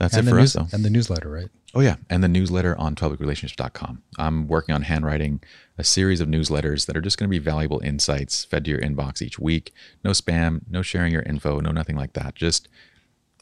That's 0.00 0.16
and 0.16 0.26
it 0.26 0.30
for 0.30 0.38
news, 0.38 0.56
us, 0.56 0.70
though. 0.70 0.76
and 0.76 0.82
the 0.84 0.88
newsletter, 0.88 1.28
right? 1.28 1.48
Oh 1.74 1.80
yeah, 1.80 1.96
and 2.08 2.24
the 2.24 2.28
newsletter 2.28 2.76
on 2.78 2.94
12weekrelationships.com. 2.94 4.02
I'm 4.18 4.48
working 4.48 4.74
on 4.74 4.82
handwriting 4.82 5.42
a 5.76 5.84
series 5.84 6.20
of 6.22 6.26
newsletters 6.26 6.86
that 6.86 6.96
are 6.96 7.02
just 7.02 7.18
going 7.18 7.28
to 7.28 7.30
be 7.30 7.38
valuable 7.38 7.80
insights 7.84 8.44
fed 8.44 8.64
to 8.64 8.70
your 8.70 8.80
inbox 8.80 9.20
each 9.20 9.38
week. 9.38 9.74
No 10.02 10.12
spam, 10.12 10.62
no 10.70 10.80
sharing 10.80 11.12
your 11.12 11.22
info, 11.22 11.60
no 11.60 11.70
nothing 11.70 11.96
like 11.96 12.14
that. 12.14 12.34
Just 12.34 12.66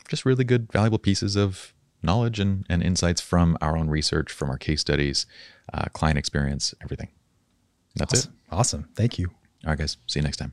just 0.08 0.26
really 0.26 0.42
good 0.42 0.70
valuable 0.72 0.98
pieces 0.98 1.36
of 1.36 1.72
knowledge 2.02 2.40
and, 2.40 2.66
and 2.68 2.82
insights 2.82 3.20
from 3.20 3.56
our 3.60 3.76
own 3.76 3.88
research, 3.88 4.32
from 4.32 4.50
our 4.50 4.58
case 4.58 4.80
studies, 4.80 5.26
uh, 5.72 5.84
client 5.92 6.18
experience, 6.18 6.74
everything. 6.82 7.08
That's 7.94 8.12
it. 8.12 8.18
Awesome. 8.18 8.34
Awesome. 8.50 8.88
Thank 8.96 9.18
you. 9.18 9.28
All 9.64 9.70
right, 9.70 9.78
guys. 9.78 9.96
See 10.06 10.18
you 10.18 10.24
next 10.24 10.38
time. 10.38 10.52